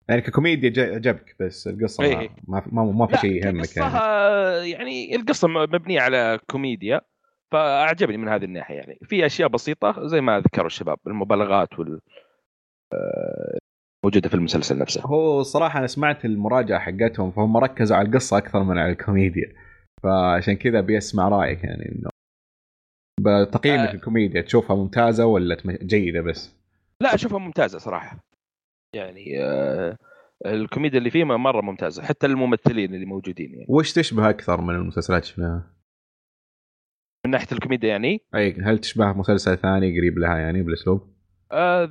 يعني 0.10 0.22
ككوميديا 0.22 0.96
عجبك 0.96 1.36
بس 1.39 1.67
القصة 1.67 2.03
ما 2.03 2.22
إيه. 2.22 2.29
ما, 2.48 2.63
ما, 2.72 2.84
ما 2.84 3.08
في 3.08 3.17
شيء 3.17 3.46
يهمك 3.46 3.77
يعني. 3.77 4.72
يعني 4.72 5.15
القصة 5.15 5.48
مبنية 5.48 6.01
على 6.01 6.39
كوميديا. 6.50 7.01
فأعجبني 7.54 8.18
من 8.18 8.27
هذه 8.27 8.44
الناحية 8.44 8.75
يعني 8.75 9.00
في 9.04 9.25
أشياء 9.25 9.50
بسيطة 9.50 10.08
زي 10.08 10.22
ما 10.22 10.39
ذكروا 10.39 10.68
الشباب 10.68 10.98
المبالغات 11.08 11.80
وال 11.80 12.00
آه، 12.94 13.58
موجودة 14.06 14.30
في 14.30 14.36
المسلسل 14.36 14.80
نفسه 14.80 15.01
هو 15.01 15.44
صراحة 15.44 15.80
أنا 15.80 15.88
سمعت 15.88 16.25
المراجعة 16.25 16.80
حقتهم 16.80 17.32
فهم 17.32 17.58
ركزوا 17.58 17.98
على 17.98 18.08
القصة 18.08 18.38
أكثر 18.38 18.63
من 18.63 18.77
على 18.77 18.92
الكوميديا 18.92 19.54
فعشان 20.04 20.54
كذا 20.54 20.82
بيسمع 20.82 21.30
رأيك 21.30 21.63
يعني 21.63 21.92
إنه 21.92 22.10
بتقييمك 23.20 23.89
آه. 23.89 23.94
الكوميديا 23.94 24.42
تشوفها 24.42 24.75
ممتازة 24.75 25.25
ولا 25.25 25.58
جيدة 25.66 26.22
بس؟ 26.22 26.56
لا 27.01 27.16
أشوفها 27.16 27.39
ممتازة 27.39 27.80
صراحة 27.80 28.20
يعني 28.96 29.44
آه، 29.44 29.98
الكوميديا 30.46 31.00
اللي 31.00 31.10
فيه 31.10 31.24
مرة 31.24 31.62
ممتازة 31.62 32.04
حتى 32.04 32.27
الممثلين 32.27 32.94
اللي 32.94 33.06
موجودين 33.06 33.54
يعني 33.54 33.66
وش 33.70 33.94
تشبه 33.94 34.30
أكثر 34.30 34.62
من 34.62 34.75
المسلسلات 34.75 35.24
شفناها؟ 35.24 35.76
من 37.27 37.31
ناحية 37.31 37.48
الكوميديا 37.51 37.89
يعني؟ 37.89 38.22
أي 38.36 38.53
هل 38.62 38.79
تشبه 38.79 39.13
مسلسل 39.13 39.57
ثاني 39.57 39.98
قريب 40.00 40.17
لها 40.17 40.38
يعني 40.38 40.63
بالأسلوب؟ 40.63 41.07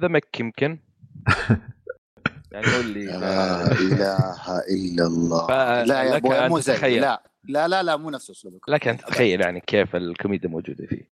The 0.00 0.08
Mick 0.08 0.40
يمكن. 0.40 0.78
يعني 2.52 2.66
هو 2.66 2.80
اللي 2.80 3.04
لا 3.06 3.72
إله 3.72 4.58
إلا 4.70 5.06
الله. 5.06 5.46
لا 5.84 6.02
يا 6.02 6.16
أبوي 6.16 6.48
مو 6.48 6.58
زي. 6.58 6.98
لا 7.00 7.22
لا 7.44 7.68
لا 7.68 7.82
لا 7.82 7.96
مو 7.96 8.10
نفس 8.10 8.30
أسلوبك. 8.30 8.68
لك 8.68 8.88
أن 8.88 8.96
تتخيل 8.96 9.40
يعني 9.40 9.60
كيف 9.60 9.96
الكوميديا 9.96 10.48
موجودة 10.50 10.86
فيه. 10.86 11.10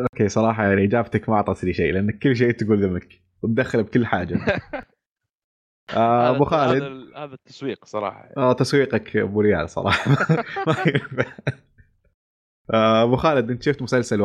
okay 0.00 0.28
صراحة 0.28 0.64
يعني 0.68 0.84
إجابتك 0.84 1.28
ما 1.28 1.34
أعطت 1.34 1.64
لي 1.64 1.72
شيء 1.72 1.92
لأنك 1.92 2.18
كل 2.18 2.36
شيء 2.36 2.50
تقول 2.50 2.84
The 2.84 3.00
Mick 3.00 3.22
وتدخل 3.42 3.82
بكل 3.82 4.06
حاجة. 4.06 4.38
آه، 5.96 6.36
هذا- 6.36 6.44
خالد. 6.44 6.82
هذا 6.82 7.24
هذا 7.24 7.34
التسويق 7.34 7.84
صراحة. 7.84 8.28
آه 8.36 8.52
تسويقك 8.52 9.16
أبو 9.16 9.40
ريال 9.40 9.70
صراحة. 9.70 10.10
آه، 10.68 10.84
أبو 12.74 13.16
خالد 13.16 13.50
أنت 13.50 13.62
شفت 13.62 13.82
مسلسل 13.82 14.20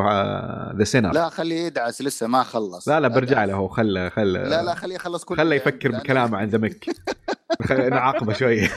The 0.78 0.84
Sinner 0.84 1.12
لا 1.12 1.30
خليه 1.30 1.66
يدعس 1.66 2.02
لسه 2.02 2.28
ما 2.28 2.44
خلص. 2.44 2.88
لا 2.90 3.00
لا 3.00 3.08
برجع. 3.08 3.44
له 3.46 3.54
هو 3.54 3.68
خله 3.68 4.10
خله 4.10 4.44
لا 4.44 4.64
لا 4.64 4.76
خليه 4.76 4.96
يخلص 4.96 5.24
كل 5.24 5.38
خله 5.38 5.56
يفكر 5.56 5.92
بكلامه 5.92 6.38
عن 6.38 6.48
The 6.48 6.64
Mick 6.64 6.86
نعاقبه 7.92 8.34
شوية 8.34 8.70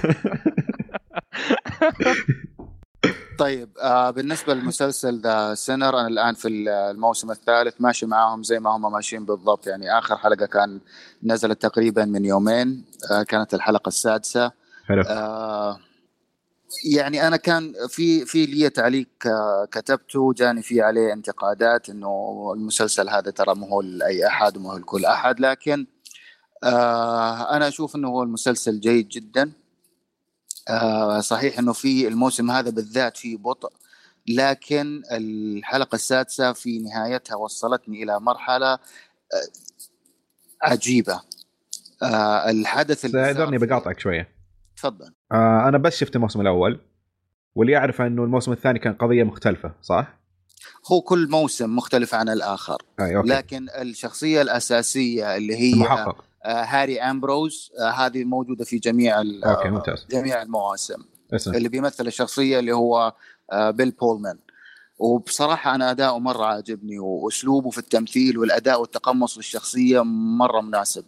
طيب 3.39 3.69
آه 3.83 4.11
بالنسبة 4.11 4.55
للمسلسل 4.55 5.21
The 5.21 5.55
Sinner 5.55 6.01
أنا 6.01 6.09
الآن 6.09 6.35
في 6.35 6.49
الموسم 6.49 7.31
الثالث 7.31 7.75
ماشي 7.81 8.07
معاهم 8.07 8.43
زي 8.43 8.59
ما 8.61 8.71
هم 8.77 8.93
ماشيين 8.93 9.25
بالضبط. 9.25 9.67
يعني 9.67 9.99
آخر 9.99 10.17
حلقة 10.17 10.47
كان 10.47 10.81
نزلت 11.23 11.63
تقريبا 11.63 12.05
من 12.05 12.25
يومين 12.25 12.85
آه 13.11 13.23
كانت 13.23 13.55
الحلقة 13.55 13.89
السادسة. 13.89 14.53
حلو. 14.87 15.03
آه 15.07 15.79
يعني 16.95 17.27
أنا 17.27 17.37
كان 17.37 17.73
في 17.89 18.25
في 18.27 18.47
لي 18.47 18.71
تعليق 18.71 19.09
آه، 19.27 19.69
كتبته 19.73 20.33
جاني 20.33 20.63
فيه 20.63 20.83
عليه 20.83 21.13
انتقادات 21.13 21.89
إنه 21.89 22.53
المسلسل 22.57 23.09
هذا 23.09 23.31
ترى 23.31 23.55
مو 23.55 23.67
هو 23.67 23.81
لأي 23.83 24.27
أحد 24.27 24.57
ومو 24.57 24.71
هو 24.71 24.77
لكل 24.79 25.05
أحد 25.05 25.41
لكن 25.41 25.87
آه 26.65 27.57
أنا 27.57 27.69
أشوف 27.69 27.97
إنه 27.97 28.09
هو 28.09 28.23
المسلسل 28.23 28.81
جيد 28.81 29.09
جدا. 29.09 29.53
آه 30.69 31.21
صحيح 31.21 31.59
إنه 31.59 31.73
في 31.73 32.09
الموسم 32.09 32.51
هذا 32.51 32.71
بالذات 32.71 33.17
فيه 33.17 33.37
بطء 33.37 33.73
لكن 34.29 35.03
الحلقة 35.13 35.95
السادسة 35.95 36.53
في 36.53 36.79
نهايتها 36.79 37.37
وصلتني 37.37 38.03
إلى 38.03 38.21
مرحلة 38.21 38.73
آه 38.73 38.79
عجيبة. 40.63 41.21
آه 42.03 42.51
الحدث 42.51 43.05
اللي 43.05 43.59
في- 43.59 43.67
بقاطعك 43.67 44.01
شوية. 44.01 44.40
تفضل. 44.81 45.13
آه 45.33 45.69
أنا 45.69 45.79
بس 45.79 45.97
شفت 45.97 46.17
الموسم 46.17 46.41
الأول 46.41 46.81
واللي 47.55 47.73
يعرف 47.73 48.01
إنه 48.01 48.25
الموسم 48.25 48.53
الثاني 48.53 48.79
كان 48.79 48.93
قضية 48.93 49.25
مختلفة 49.25 49.73
صح؟ 49.83 50.21
هو 50.93 51.01
كل 51.01 51.29
موسم 51.31 51.77
مختلف 51.77 52.15
عن 52.15 52.29
الآخر 52.29 52.83
أي 53.01 53.17
okay. 53.17 53.29
لكن 53.29 53.67
الشخصية 53.81 54.43
الأساسية 54.43 55.37
اللي 55.37 55.57
هي 55.57 55.73
المحقق. 55.73 56.25
آه 56.45 56.63
هاري 56.63 57.01
أمبروز 57.01 57.73
آه 57.81 57.91
هذه 57.91 58.25
موجودة 58.25 58.65
في 58.65 58.79
جميع 58.79 59.21
آه، 59.21 59.25
ممتاز. 59.65 60.07
جميع 60.11 60.43
المواسم. 60.43 61.03
اسم 61.35 61.55
اللي 61.55 61.69
بيمثل 61.69 62.07
الشخصية 62.07 62.59
اللي 62.59 62.73
هو 62.73 63.15
آه 63.53 63.71
بيل 63.71 63.91
بولمان. 63.91 64.39
وبصراحة 64.99 65.75
أنا 65.75 65.91
أداؤه 65.91 66.19
مرة 66.19 66.45
عاجبني 66.45 66.99
وأسلوبه 66.99 67.71
في 67.71 67.79
التمثيل 67.79 68.39
والأداء 68.39 68.81
والتقمص 68.81 69.37
للشخصية 69.37 70.05
مرة 70.05 70.61
مناسب. 70.61 71.05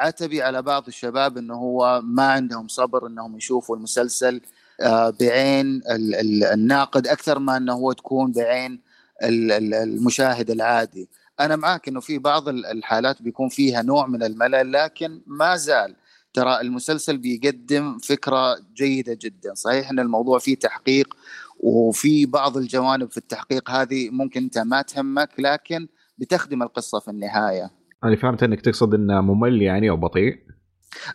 عتبي 0.00 0.42
على 0.42 0.62
بعض 0.62 0.86
الشباب 0.86 1.38
إنه 1.38 1.54
هو 1.54 2.00
ما 2.04 2.22
عندهم 2.32 2.68
صبر 2.68 3.06
إنهم 3.06 3.36
يشوفوا 3.36 3.76
المسلسل 3.76 4.40
آه 4.80 5.10
بعين 5.20 5.66
ال- 5.76 6.14
ال- 6.14 6.44
الناقد 6.44 7.06
أكثر 7.06 7.38
ما 7.38 7.56
إنه 7.56 7.72
هو 7.72 7.92
تكون 7.92 8.32
بعين 8.32 8.80
ال- 9.22 9.52
ال- 9.52 9.74
المشاهد 9.74 10.50
العادي. 10.50 11.08
أنا 11.40 11.56
معاك 11.56 11.88
إنه 11.88 12.00
في 12.00 12.18
بعض 12.18 12.48
ال- 12.48 12.66
الحالات 12.66 13.22
بيكون 13.22 13.48
فيها 13.48 13.82
نوع 13.82 14.06
من 14.06 14.22
الملل 14.22 14.72
لكن 14.72 15.20
ما 15.26 15.56
زال 15.56 15.94
ترى 16.32 16.60
المسلسل 16.60 17.16
بيقدم 17.18 17.98
فكرة 17.98 18.58
جيدة 18.74 19.18
جدا. 19.22 19.54
صحيح 19.54 19.90
إن 19.90 19.98
الموضوع 19.98 20.38
فيه 20.38 20.56
تحقيق 20.56 21.16
وفي 21.60 22.26
بعض 22.26 22.56
الجوانب 22.56 23.10
في 23.10 23.16
التحقيق 23.16 23.70
هذه 23.70 24.10
ممكن 24.10 24.42
أنت 24.42 24.58
ما 24.58 24.82
تهمك 24.82 25.28
لكن 25.38 25.88
بتخدم 26.18 26.62
القصة 26.62 26.98
في 27.00 27.08
النهاية. 27.10 27.70
أنا 28.04 28.16
فهمت 28.16 28.42
إنك 28.42 28.60
تقصد 28.60 28.94
إنه 28.94 29.20
ممل 29.20 29.62
يعني 29.62 29.90
أو 29.90 29.96
بطيء. 29.96 30.38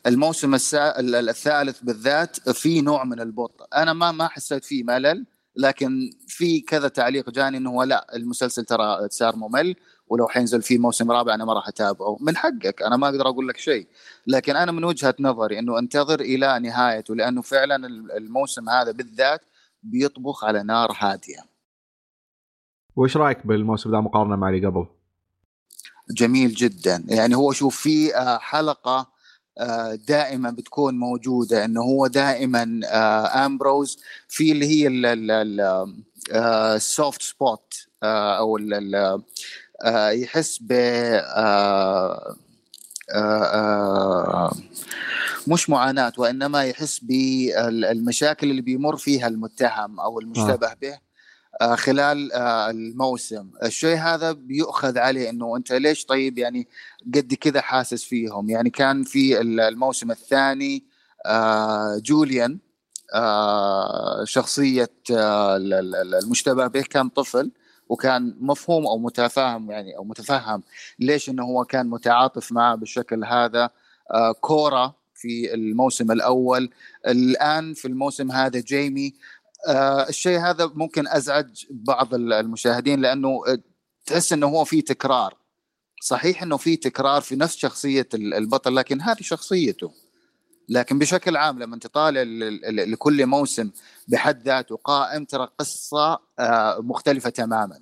الموسم 0.08 0.53
السا... 0.53 1.00
ال- 1.00 1.15
ال- 1.15 1.29
الثالث 1.29 1.81
بالذات 1.81 2.50
في 2.50 2.81
نوع 2.81 3.03
من 3.03 3.19
البطء. 3.19 3.65
أنا 3.75 3.93
ما 3.93 4.12
ما 4.12 4.27
حسيت 4.27 4.65
فيه 4.65 4.84
ملل 4.84 5.25
لكن 5.55 6.10
في 6.27 6.62
كذا 6.62 6.88
تعليق 6.88 7.29
جاني 7.29 7.58
إنه 7.58 7.69
هو 7.69 7.84
لا 7.84 8.15
المسلسل 8.15 8.65
ترى 8.65 9.10
صار 9.10 9.36
ممل 9.36 9.75
ولو 10.08 10.27
حينزل 10.27 10.62
فيه 10.62 10.77
موسم 10.77 11.12
رابع 11.12 11.34
أنا 11.34 11.46
ما 11.46 11.53
راح 11.53 11.67
أتابعه. 11.67 12.17
من 12.22 12.38
حقك 12.38 12.81
أنا 12.84 12.98
ما 12.98 13.08
أقدر 13.10 13.27
أقول 13.29 13.48
لك 13.48 13.58
شيء. 13.58 13.88
لكن 14.27 14.55
أنا 14.55 14.72
من 14.72 14.84
وجهة 14.84 15.15
نظري 15.19 15.60
إنه 15.60 15.79
أنتظر 15.79 16.19
إلى 16.19 16.60
نهايته 16.60 17.15
لأنه 17.15 17.41
فعلا 17.41 17.75
ال- 17.75 18.12
الموسم 18.12 18.69
هذا 18.69 18.91
بالذات 18.91 19.41
بيطبخ 19.84 20.43
على 20.46 20.63
نار 20.63 20.91
هادية. 21.00 21.39
وش 22.96 23.17
رأيك 23.17 23.48
بالموسم 23.48 23.91
ذا 23.91 24.00
مقارنة 24.00 24.36
مع 24.36 24.50
اللي 24.50 24.67
قبل؟ 24.67 24.86
جميل 26.12 26.54
جدا. 26.54 27.04
يعني 27.08 27.36
هو 27.36 27.51
شوف 27.51 27.82
في 27.82 28.16
آه، 28.16 28.38
حلقة 28.38 29.08
آه، 29.60 29.96
دائما 29.96 30.50
بتكون 30.51 30.98
موجودة 31.00 31.66
إنه 31.66 31.82
هو 31.82 32.08
دائما 32.08 32.80
آه، 32.86 33.46
امبروز 33.46 34.00
في 34.28 34.51
اللي 34.51 34.66
هي 34.68 34.88
ال 36.75 36.85
soft 36.85 37.22
spot 37.22 37.74
أو 38.04 38.58
ال- 38.58 38.74
ال- 38.74 39.22
آه، 39.84 40.10
يحس 40.10 40.60
ب 40.62 40.72
آه، 40.72 42.36
آه، 43.16 43.44
آه، 43.44 44.51
مش 45.48 45.70
معاناة 45.70 46.13
وإنما 46.18 46.63
يحس 46.63 47.00
بالمشاكل 47.00 48.51
اللي 48.51 48.62
بيمر 48.62 48.98
فيها 48.98 49.28
المتهم 49.28 50.00
أو 50.00 50.20
المشتبه 50.20 50.74
به. 50.82 50.94
آه، 50.94 51.00
خلال 51.62 52.34
آه، 52.34 52.70
الموسم. 52.70 53.50
الشيء 53.63 53.98
هذا 53.98 54.32
بيؤخذ 54.32 54.98
عليه 54.98 55.30
إنه 55.30 55.58
أنت 55.58 55.72
ليش 55.72 56.06
طيب؟ 56.06 56.38
يعني 56.38 56.68
قد 57.16 57.34
كذا 57.34 57.62
حاسس 57.62 58.04
فيهم. 58.04 58.50
يعني 58.50 58.70
كان 58.70 59.04
في 59.04 59.42
الموسم 59.42 60.12
الثاني 60.12 60.84
آه، 61.25 61.98
جوليان 61.98 62.60
آه، 63.16 64.24
شخصية 64.24 64.89
آه، 65.12 65.56
ال- 65.58 65.74
ال- 65.74 66.16
المشتبه 66.16 66.68
به 66.68 66.82
كان 66.82 67.10
طفل 67.10 67.51
وكان 67.89 68.36
مفهوم 68.39 68.88
أو 68.88 68.98
متفاهم 68.98 69.72
يعني 69.72 69.98
أو 69.98 70.04
متفهم 70.04 70.63
ليش 71.00 71.30
إنه 71.30 71.44
هو 71.44 71.66
كان 71.66 71.88
متعاطف 71.89 72.51
معه 72.51 72.75
بالشكل 72.75 73.24
هذا. 73.25 73.70
آه، 74.13 74.32
كورا 74.32 74.94
في 75.16 75.54
الموسم 75.54 76.12
الأول. 76.12 76.70
الآن 77.08 77.74
في 77.74 77.88
الموسم 77.88 78.32
هذا 78.32 78.60
جيمي 78.60 79.13
آه، 79.68 80.10
الشيء 80.10 80.39
هذا 80.39 80.72
ممكن 80.76 81.08
أزعج 81.08 81.65
بعض 81.69 82.13
المشاهدين 82.13 83.02
لأنه 83.02 83.28
آه، 83.48 83.58
تحس 84.06 84.34
إنه 84.34 84.48
هو 84.48 84.65
في 84.65 84.82
تكرار. 84.82 85.38
صحيح 86.02 86.43
إنه 86.43 86.58
في 86.58 86.76
تكرار 86.76 87.22
في 87.22 87.36
نفس 87.36 87.56
شخصية 87.58 88.08
ال- 88.13 88.34
البطل 88.34 88.76
لكن 88.76 89.02
هذه 89.02 89.22
شخصيته. 89.22 89.93
لكن 90.69 91.00
بشكل 91.00 91.38
عام 91.38 91.60
لما 91.60 91.78
تطالع 91.78 92.22
لكل 92.69 93.26
موسم 93.26 93.72
بحد 94.08 94.41
ذاته 94.43 94.76
قائم 94.76 95.26
ترى 95.26 95.50
قصة 95.60 96.19
آه، 96.39 96.80
مختلفة 96.82 97.30
تماما. 97.30 97.80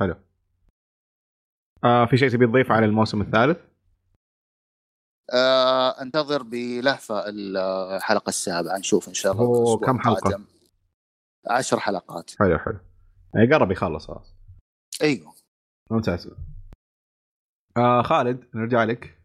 حلو. 0.00 0.14
آه 1.84 2.06
في 2.06 2.16
شيء 2.16 2.28
تبي 2.28 2.46
تضيفه 2.46 2.74
على 2.74 2.86
الموسم 2.86 3.20
الثالث؟ 3.20 3.58
آه، 5.34 6.02
انتظر 6.02 6.42
بلهفة 6.42 7.24
الحلقة 7.28 8.28
السابعة. 8.28 8.78
نشوف 8.78 9.08
إن 9.08 9.14
شاء 9.14 9.32
الله 9.32 9.78
كم 9.78 9.98
حلقة؟ 9.98 10.18
القادم. 10.18 10.44
عشر 11.50 11.80
حلقات. 11.80 12.30
حلو 12.38 12.58
حلو. 12.58 12.78
يعني 13.34 13.54
قرب 13.54 13.70
يخلص 13.70 14.06
خلاص. 14.06 14.34
أيوه. 15.02 15.34
ممتاز. 15.90 16.30
آه 17.76 18.02
خالد 18.02 18.44
نرجع 18.54 18.84
لك. 18.84 19.18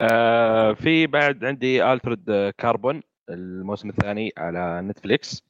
آه 0.00 0.72
في 0.72 1.06
بعد 1.06 1.44
عندي 1.44 1.92
الفريد 1.92 2.52
كاربون 2.58 3.02
الموسم 3.30 3.88
الثاني 3.88 4.32
على 4.38 4.82
نتفليكس 4.82 5.42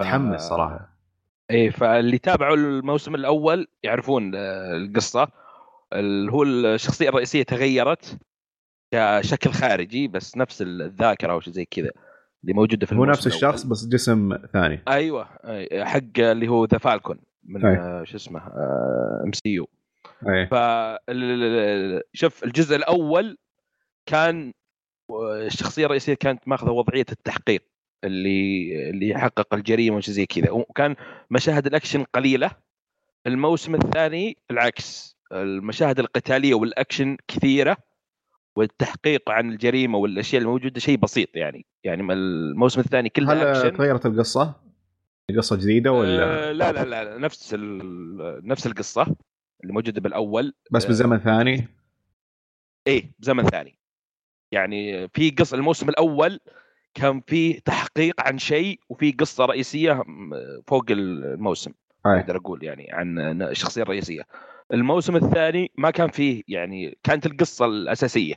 متحمس 0.00 0.40
صراحة. 0.40 0.98
إيه 1.50 1.70
فاللي 1.70 2.18
تابعوا 2.18 2.56
الموسم 2.56 3.14
الأول 3.14 3.68
يعرفون 3.82 4.34
آه، 4.34 4.76
القصة. 4.76 5.41
اللي 5.98 6.32
هو 6.32 6.42
الشخصية 6.42 7.08
الرئيسية 7.08 7.42
تغيرت 7.42 8.18
كشكل 8.94 9.50
خارجي 9.50 10.08
بس 10.08 10.36
نفس 10.36 10.62
الذاكرة 10.62 11.32
أو 11.32 11.40
شيء 11.40 11.52
زي 11.52 11.64
كذا 11.64 11.90
اللي 12.42 12.54
موجودة 12.54 12.86
في 12.86 12.94
هو 12.94 13.04
نفس 13.04 13.26
الشخص. 13.26 13.62
بس 13.62 13.86
جسم 13.86 14.36
ثاني. 14.52 14.82
أيوه 14.88 15.28
حق 15.84 16.18
اللي 16.18 16.48
هو 16.48 16.64
The 16.64 16.78
Falcon 16.78 17.18
من. 17.44 17.66
آه، 17.66 18.04
شو 18.04 18.16
اسمه 18.16 18.40
MCU 19.24 19.68
إيه 20.28 20.46
ف 20.46 20.54
شوف 22.12 22.44
الجزء 22.44 22.76
الأول 22.76 23.38
كان 24.06 24.52
الشخصية 25.20 25.86
الرئيسية 25.86 26.14
كانت 26.14 26.48
ماخذة 26.48 26.70
وضعية 26.70 27.06
التحقيق 27.12 27.62
اللي 28.04 28.90
اللي 28.90 29.08
يحقق 29.08 29.54
الجريمة 29.54 29.96
وشي 29.96 30.12
زي 30.12 30.26
كذا. 30.26 30.50
وكان 30.50 30.96
مشاهد 31.30 31.66
الأكشن 31.66 32.04
قليلة. 32.14 32.50
الموسم 33.26 33.74
الثاني 33.74 34.36
العكس. 34.50 35.16
المشاهد 35.32 35.98
القتالية 35.98 36.54
والأكشن 36.54 37.16
كثيرة 37.28 37.76
والتحقيق 38.56 39.30
عن 39.30 39.50
الجريمة 39.50 39.98
والأشياء 39.98 40.42
الموجوده 40.42 40.80
شيء 40.80 40.96
بسيط 40.98 41.36
يعني. 41.36 41.66
يعني 41.84 42.12
الموسم 42.12 42.80
الثاني 42.80 43.08
كله 43.08 43.32
هل 43.32 43.38
أكشن. 43.46 43.76
تغيرت 43.76 44.06
القصة؟ 44.06 44.54
قصة 45.36 45.56
جديدة 45.56 45.92
ولا 45.92 46.48
آه 46.48 46.52
لا 46.52 46.72
لا 46.72 46.84
لا 46.84 47.18
نفس 47.18 47.54
نفس 48.44 48.66
القصة 48.66 49.02
اللي 49.62 49.72
موجودة 49.72 50.00
بالأول. 50.00 50.54
بس 50.70 50.84
بزمن 50.84 51.18
ثاني؟ 51.18 51.68
إيه 52.86 53.10
بزمن 53.18 53.44
ثاني. 53.44 53.78
يعني 54.52 55.08
في 55.08 55.30
قصة 55.30 55.56
الموسم 55.56 55.88
الأول 55.88 56.40
كان 56.94 57.22
فيه 57.26 57.58
تحقيق 57.60 58.20
عن 58.20 58.38
شيء 58.38 58.80
وفي 58.88 59.12
قصة 59.12 59.44
رئيسية 59.44 60.02
فوق 60.66 60.84
الموسم 60.90 61.72
أقدر 62.06 62.36
أقول 62.36 62.64
يعني 62.64 62.88
عن 62.92 63.42
الشخصيه 63.42 63.82
الرئيسيه 63.82 64.22
الموسم 64.72 65.16
الثاني 65.16 65.70
ما 65.78 65.90
كان 65.90 66.08
فيه 66.10 66.42
يعني 66.48 66.98
كانت 67.02 67.26
القصة 67.26 67.64
الأساسية 67.66 68.34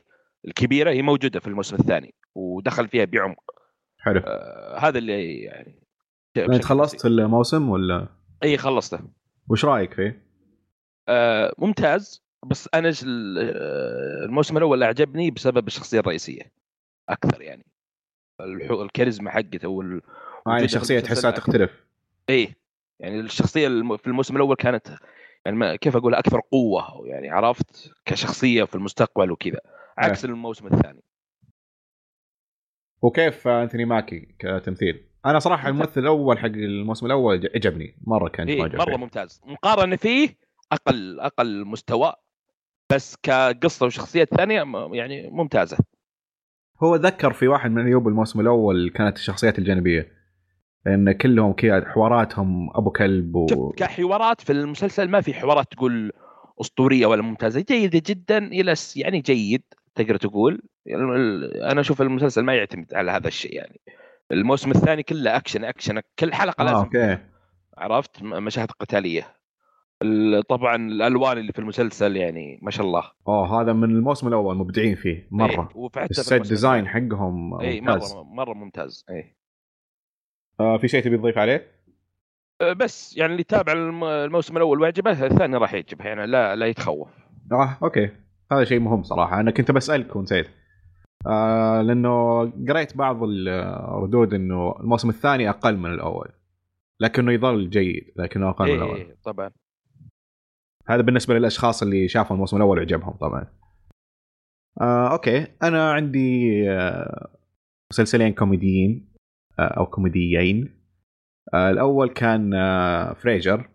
الكبيرة 0.48 0.90
هي 0.90 1.02
موجودة 1.02 1.40
في 1.40 1.46
الموسم 1.46 1.76
الثاني 1.76 2.14
ودخل 2.34 2.88
فيها 2.88 3.04
بعمق. 3.04 3.50
حلو. 3.98 4.20
آه 4.26 4.78
هذا 4.78 4.98
اللي 4.98 5.38
يعني 5.42 5.82
انت 6.38 6.64
خلصت 6.64 7.06
الموسم 7.06 7.68
ولا؟ 7.68 8.08
إي 8.42 8.56
خلصته. 8.58 9.00
وش 9.50 9.64
رأيك 9.64 9.94
فيه؟ 9.94 10.26
آه 11.08 11.52
ممتاز 11.58 12.22
بس 12.46 12.68
أنا 12.74 12.88
آه، 12.88 14.24
الموسم 14.24 14.56
الأول 14.56 14.82
أعجبني 14.82 15.30
بسبب 15.30 15.66
الشخصية 15.66 16.00
الرئيسية 16.00 16.52
أكثر 17.08 17.42
يعني. 17.42 17.66
الكاريزما 18.82 19.30
حقته 19.30 19.68
وال 19.68 20.02
يعني 20.46 20.58
المسلسل 20.58 21.02
تحسها. 21.02 21.30
تختلف. 21.30 21.70
إيه 22.28 22.56
يعني 23.00 23.20
الشخصية 23.20 23.66
الم- 23.66 23.96
في 23.96 24.06
الموسم 24.06 24.36
الأول 24.36 24.56
كانت 24.56 24.88
يعني 25.46 25.58
ما 25.58 25.76
كيف 25.76 25.96
أقول 25.96 26.14
أكثر 26.14 26.40
قوة 26.52 27.06
يعني 27.06 27.30
عرفت؟ 27.30 27.92
كشخصية 28.04 28.64
في 28.64 28.74
المستقبل 28.74 29.30
وكذا. 29.30 29.60
عكس 29.98 30.24
الموسم 30.24 30.66
الثاني. 30.66 31.02
وكيف 33.02 33.48
انثوني 33.48 33.84
ماكي 33.84 34.34
كتمثيل؟ 34.38 35.06
أنا 35.26 35.38
صراحة 35.38 35.68
الممثل 35.68 36.00
الأول 36.00 36.38
حق 36.38 36.46
الموسم 36.46 37.06
الأول 37.06 37.50
عجبني 37.54 37.96
مرة 38.06 38.28
كان 38.28 38.48
إيه 38.48 38.62
مرة 38.62 38.84
فيه. 38.84 38.96
ممتاز. 38.96 39.40
مقارنة 39.46 39.96
فيه 39.96 40.36
أقل 40.72 41.20
أقل 41.20 41.64
مستوى 41.64 42.12
بس 42.92 43.16
كقصة 43.22 43.86
وشخصية 43.86 44.24
ثانية 44.24 44.64
يعني 44.92 45.30
ممتازة. 45.30 45.78
هو 46.82 46.96
ذكر 46.96 47.32
في 47.32 47.48
واحد 47.48 47.70
من 47.70 47.82
عيوب 47.82 48.08
الموسم 48.08 48.40
الأول 48.40 48.90
كانت 48.90 49.16
الشخصيات 49.16 49.58
الجانبية. 49.58 50.12
إن 50.86 51.12
كلهم 51.12 51.52
كذا 51.52 51.84
حواراتهم 51.88 52.70
أبو 52.74 52.90
كلب 52.90 53.34
و... 53.36 53.72
كحوارات 53.76 54.40
في 54.40 54.52
المسلسل 54.52 55.08
ما 55.08 55.20
في 55.20 55.34
حوارات 55.34 55.72
تقول 55.72 56.12
أسطورية 56.60 57.06
ولا 57.06 57.22
ممتازة. 57.22 57.64
جيده 57.68 58.02
جدا 58.06 58.38
إلى 58.38 58.74
يعني 58.96 59.20
جيد 59.20 59.62
تقدر 59.94 60.16
تقول. 60.16 60.62
أنا 61.62 61.80
أشوف 61.80 62.02
المسلسل 62.02 62.42
ما 62.42 62.54
يعتمد 62.54 62.94
على 62.94 63.10
هذا 63.10 63.28
الشيء 63.28 63.54
يعني. 63.54 63.80
الموسم 64.32 64.70
الثاني 64.70 65.02
كله 65.02 65.36
أكشن 65.36 65.64
أكشن 65.64 66.00
كل 66.18 66.34
حلقة 66.34 66.62
آه 66.62 66.64
لازم 66.64 66.76
okay. 66.84 67.18
عرفت؟ 67.78 68.22
مشاهد 68.22 68.70
قتالية. 68.70 69.36
ال- 70.02 70.42
طبعا 70.42 70.76
الألوان 70.76 71.38
اللي 71.38 71.52
في 71.52 71.58
المسلسل 71.58 72.16
يعني 72.16 72.58
ما 72.62 72.70
شاء 72.70 72.86
الله. 72.86 73.02
اوه 73.28 73.62
هذا 73.62 73.72
من 73.72 73.90
الموسم 73.90 74.28
الأول 74.28 74.56
مبدعين 74.56 74.94
فيه 74.94 75.28
مرة. 75.30 75.50
إيه، 75.50 75.68
وحتى 75.74 76.14
في 76.14 76.20
ال 76.20 76.27
set 76.27 76.48
design. 76.48 76.88
حقهم 76.88 77.60
اي 77.60 77.80
ممتاز. 77.80 78.14
مره 78.14 78.22
مرة 78.22 78.54
ممتاز. 78.54 79.04
اي 79.10 79.35
آه 80.60 80.78
في 80.78 80.88
شيء 80.88 81.04
تبي 81.04 81.16
تضيف 81.16 81.38
عليه؟ 81.38 81.72
أه، 82.60 82.72
بس 82.72 83.16
يعني 83.16 83.32
اللي 83.32 83.40
يتابع 83.40 83.72
الم- 83.72 84.04
الموسم 84.04 84.56
الأول 84.56 84.80
ويعجبه 84.80 85.26
الثاني 85.26 85.56
راح 85.56 85.74
يعجبه 85.74 86.04
يعني 86.04 86.26
لا 86.26 86.56
لا 86.56 86.66
يتخوف. 86.66 87.08
آه 87.52 87.78
okay. 87.82 88.10
هذا 88.52 88.64
شيء 88.64 88.80
مهم 88.80 89.02
صراحة. 89.02 89.40
أنا 89.40 89.50
كنت 89.50 89.70
بسألك 89.70 90.16
ونسيت. 90.16 90.46
آه 91.26 91.82
لأنه 91.82 92.40
قريت 92.68 92.96
بعض 92.96 93.22
الردود 93.22 94.34
إنه 94.34 94.74
الموسم 94.80 95.08
الثاني 95.08 95.48
أقل 95.50 95.76
من 95.76 95.90
الأول. 95.90 96.28
لكنه 97.00 97.32
يظل 97.32 97.70
جيد 97.70 98.12
لكنه 98.16 98.48
أقل 98.50 98.64
من 98.64 98.70
اي 98.70 98.76
الأول. 98.76 98.96
إيه 98.96 99.16
طبعا. 99.24 99.50
هذا 100.88 101.02
بالنسبة 101.02 101.34
للأشخاص 101.34 101.82
اللي 101.82 102.08
شافوا 102.08 102.36
الموسم 102.36 102.56
الأول 102.56 102.78
وعجبهم 102.78 103.12
طبعا. 103.12 103.46
آه 104.80 105.12
okay. 105.12 105.46
أنا 105.62 105.92
عندي 105.92 106.50
آه 106.70 107.30
مسلسلين 107.92 108.32
كوميديين. 108.32 109.15
أو 109.58 109.86
كوميديين. 109.86 110.76
آه 111.54 111.70
الأول 111.70 112.08
كان 112.08 112.54
آه 112.54 113.12
Frasier. 113.12 113.68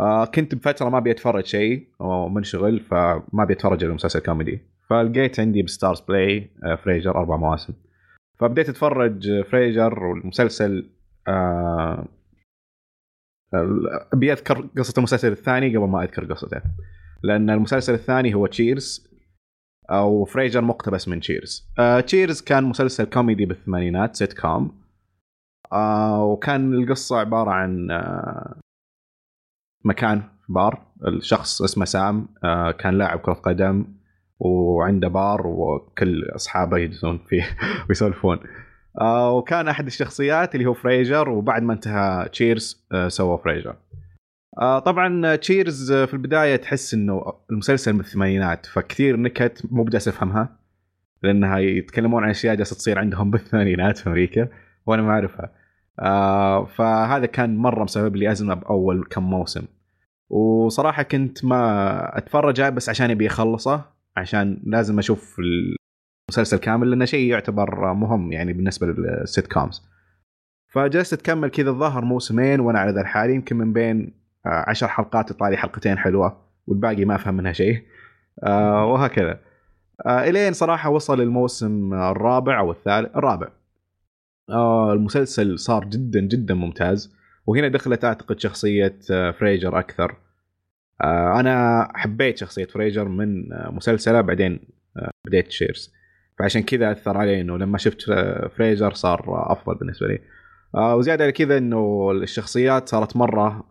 آه 0.00 0.24
كنت 0.24 0.54
بفتره 0.54 0.88
ما 0.88 0.98
أبي 0.98 1.10
أتفرج 1.10 1.44
شيء 1.44 1.88
ومنشغل 2.00 2.80
فما 2.80 3.42
أبي 3.42 3.52
أتفرج 3.52 3.84
الا 3.84 3.94
مسلسل 3.94 4.20
كوميدي. 4.20 4.60
فلقيت 4.90 5.40
عندي 5.40 5.62
ب 5.62 6.00
Starzplay 6.00 6.50
Frasier 6.84 7.10
أربع 7.10 7.36
مواسم. 7.36 7.72
فبديت 8.38 8.68
أتفرج 8.68 9.42
Frasier 9.42 10.04
والمسلسل 10.04 10.90
أبي 14.12 14.32
أذكر 14.32 14.68
قصة 14.78 14.94
المسلسل 14.98 15.32
الثاني 15.32 15.76
قبل 15.76 15.88
ما 15.88 16.02
أذكر 16.02 16.24
قصته. 16.24 16.60
لأن 17.22 17.50
المسلسل 17.50 17.94
الثاني 17.94 18.34
هو 18.34 18.46
Cheers 18.46 19.08
أو 19.90 20.24
Frasier 20.24 20.60
مقتبس 20.60 21.08
من 21.08 21.20
Cheers 21.20 21.68
Cheers 22.06 22.40
كان 22.40 22.64
مسلسل 22.64 23.04
كوميدي 23.04 23.46
بالثمانينات 23.46 24.16
سيت 24.16 24.32
كوم 24.32 24.82
آه 25.72 26.24
وكان 26.24 26.74
القصة 26.74 27.18
عبارة 27.18 27.50
عن 27.50 27.90
آه 27.90 28.60
مكان 29.84 30.22
بار. 30.48 30.86
الشخص 31.08 31.62
اسمه 31.62 31.84
سام 31.84 32.28
آه 32.44 32.70
كان 32.70 32.98
لاعب 32.98 33.18
كرة 33.18 33.32
قدم 33.32 33.84
وعنده 34.40 35.08
بار 35.08 35.46
وكل 35.46 36.24
أصحابه 36.34 36.78
يجلسون 36.78 37.18
فيه 37.18 37.46
ويسولفون. 37.88 38.38
آه 39.00 39.32
وكان 39.32 39.68
أحد 39.68 39.86
الشخصيات 39.86 40.54
اللي 40.54 40.66
هو 40.66 40.74
Frasier 40.74 41.28
وبعد 41.28 41.62
ما 41.62 41.72
انتهى 41.72 42.28
Cheers 42.28 42.86
آه 42.92 43.08
سوى 43.08 43.38
Frasier. 43.44 43.76
آه 44.60 44.78
طبعا 44.78 45.36
Cheers 45.36 45.92
في 45.92 46.14
البداية 46.14 46.56
تحس 46.56 46.94
إنه 46.94 47.32
المسلسل 47.50 47.92
من 47.92 48.00
الثمانينات 48.00 48.66
فكثير 48.66 49.16
نكت 49.16 49.62
مو 49.70 49.82
جالس 49.84 50.08
افهمها 50.08 50.58
لأنها 51.22 51.58
يتكلمون 51.58 52.24
عن 52.24 52.30
أشياء 52.30 52.54
جالسة 52.54 52.76
تصير 52.76 52.98
عندهم 52.98 53.30
بالثمانينات 53.32 53.98
في 53.98 54.06
أمريكا. 54.08 54.48
وأنا 54.88 55.02
ما 55.02 55.10
اعرفها. 55.10 55.50
آه 56.00 56.64
فهذا 56.64 57.26
كان 57.26 57.56
مرة 57.56 57.84
مسبب 57.84 58.16
لي 58.16 58.32
أزمة 58.32 58.54
بأول 58.54 59.04
كم 59.10 59.22
موسم. 59.22 59.62
وصراحة 60.30 61.02
كنت 61.02 61.44
ما 61.44 62.18
اتفرجه 62.18 62.68
بس 62.68 62.88
عشان 62.88 63.10
أبي 63.10 63.26
أخلصه 63.26 63.84
عشان 64.16 64.62
لازم 64.66 64.98
أشوف 64.98 65.36
المسلسل 66.28 66.56
كامل 66.56 66.90
لأنه 66.90 67.04
شيء 67.04 67.30
يعتبر 67.30 67.92
مهم 67.92 68.32
يعني 68.32 68.52
بالنسبة 68.52 68.86
لل 68.86 69.52
sitcoms 69.52 69.82
فجلست 70.68 71.14
أكمل 71.14 71.48
كذا 71.48 71.70
الظاهر 71.70 72.04
موسمين 72.04 72.60
وأنا 72.60 72.78
على 72.78 72.92
ذا 72.92 73.00
الحال 73.00 73.30
يمكن 73.30 73.56
من 73.56 73.72
بين 73.72 74.12
آه، 74.46 74.64
عشر 74.68 74.88
حلقات 74.88 75.30
يطلع 75.30 75.48
لي 75.48 75.56
حلقتين 75.56 75.98
حلوة 75.98 76.36
والباقي 76.66 77.04
ما 77.04 77.14
أفهم 77.14 77.34
منها 77.34 77.52
شيء. 77.52 77.82
آه 78.44 78.86
وهكذا. 78.86 79.40
آه 80.06 80.28
إلين 80.28 80.52
صراحة 80.52 80.90
وصل 80.90 81.20
الموسم 81.20 81.94
الرابع 81.94 82.58
أو 82.58 82.70
الثالث 82.70 83.16
الرابع. 83.16 83.48
آه 84.50 84.92
المسلسل 84.92 85.58
صار 85.58 85.84
جدا 85.84 86.20
جدا 86.20 86.54
ممتاز. 86.54 87.14
وهنا 87.46 87.68
دخلت 87.68 88.04
أعتقد 88.04 88.40
شخصية 88.40 88.98
آه 89.10 89.30
Frasier 89.30 89.78
أكثر. 89.78 90.16
آه 91.04 91.40
أنا 91.40 91.88
حبيت 91.94 92.38
شخصية 92.38 92.64
Frasier 92.64 93.08
من 93.08 93.48
مسلسله 93.50 94.20
بعدين 94.20 94.60
بديت 95.26 95.50
Cheers. 95.50 95.92
فعشان 96.38 96.62
كذا 96.62 96.92
أثر 96.92 97.16
علي 97.16 97.40
إنه 97.40 97.58
لما 97.58 97.78
شفت 97.78 98.02
Frasier 98.56 98.92
صار 98.92 99.52
أفضل 99.52 99.74
بالنسبة 99.74 100.06
لي. 100.06 100.18
وزيادة 100.74 101.24
على 101.24 101.32
كذا 101.32 101.58
إنه 101.58 102.10
الشخصيات 102.10 102.88
صارت 102.88 103.16
مرة 103.16 103.66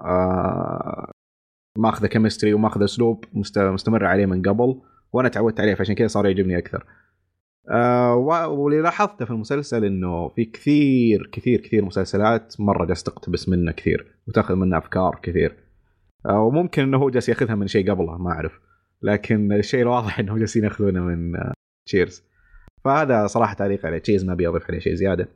ماخذة 1.78 2.08
chemistry 2.08 2.54
وماخذة 2.54 2.84
أسلوب 2.84 3.26
مست- 3.34 3.60
مستمر 3.60 4.06
عليه 4.06 4.26
من 4.26 4.42
قبل 4.42 4.82
وأنا 5.14 5.30
تعودت 5.30 5.60
عليه 5.60 5.74
فعشان 5.76 5.96
كذا 5.96 6.08
صار 6.08 6.26
يعجبني 6.26 6.58
أكثر. 6.58 6.86
آه 7.72 8.16
و- 8.16 8.64
واللي 8.64 8.82
لاحظته 8.82 9.26
في 9.26 9.32
المسلسل 9.32 9.86
إنه 9.86 10.28
في 10.30 10.46
كثير 10.46 11.30
كثير 11.32 11.62
كثير 11.62 11.86
مسلسلات 11.86 12.56
مرة 12.62 12.86
جالس 12.86 13.04
تقتبس 13.04 13.50
منه 13.50 13.72
كثير 13.72 14.16
وتاخذ 14.28 14.56
منه 14.56 14.78
أفكار 14.78 15.20
كثير. 15.24 15.56
آه 16.26 16.42
وممكن 16.42 16.82
إنه 16.84 16.98
هو 16.98 17.10
جالس 17.10 17.30
ياخذها 17.30 17.56
من 17.56 17.68
شيء 17.68 17.92
قبله 17.92 18.18
ما 18.18 18.32
أعرف. 18.32 18.60
لكن 19.02 19.52
الشيء 19.54 19.82
الواضح 19.82 20.20
إنه 20.20 20.38
جالسين 20.38 20.64
ياخذونه 20.64 21.02
من 21.02 21.36
آه 21.36 21.54
Cheers. 21.88 22.24
فهذا 22.86 23.28
صراحة 23.28 23.54
تعليق 23.54 23.86
على 23.86 24.00
Cheers 24.00 24.26
ما 24.26 24.34
ابي 24.34 24.48
اضيف 24.48 24.64
عليه 24.70 24.80
شيء 24.80 24.94
زيادة. 24.94 25.28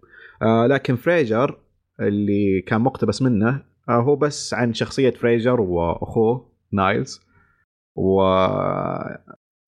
آه 0.41 0.67
لكن 0.67 0.96
Frasier 0.95 1.58
اللي 2.00 2.62
كان 2.62 2.82
مقتبس 2.82 3.22
منه 3.22 3.63
آه 3.89 4.02
هو 4.02 4.15
بس 4.15 4.54
عن 4.54 4.74
شخصية 4.74 5.10
Frasier 5.10 5.62
وأخوه 5.62 6.52
نايلز 6.74 7.22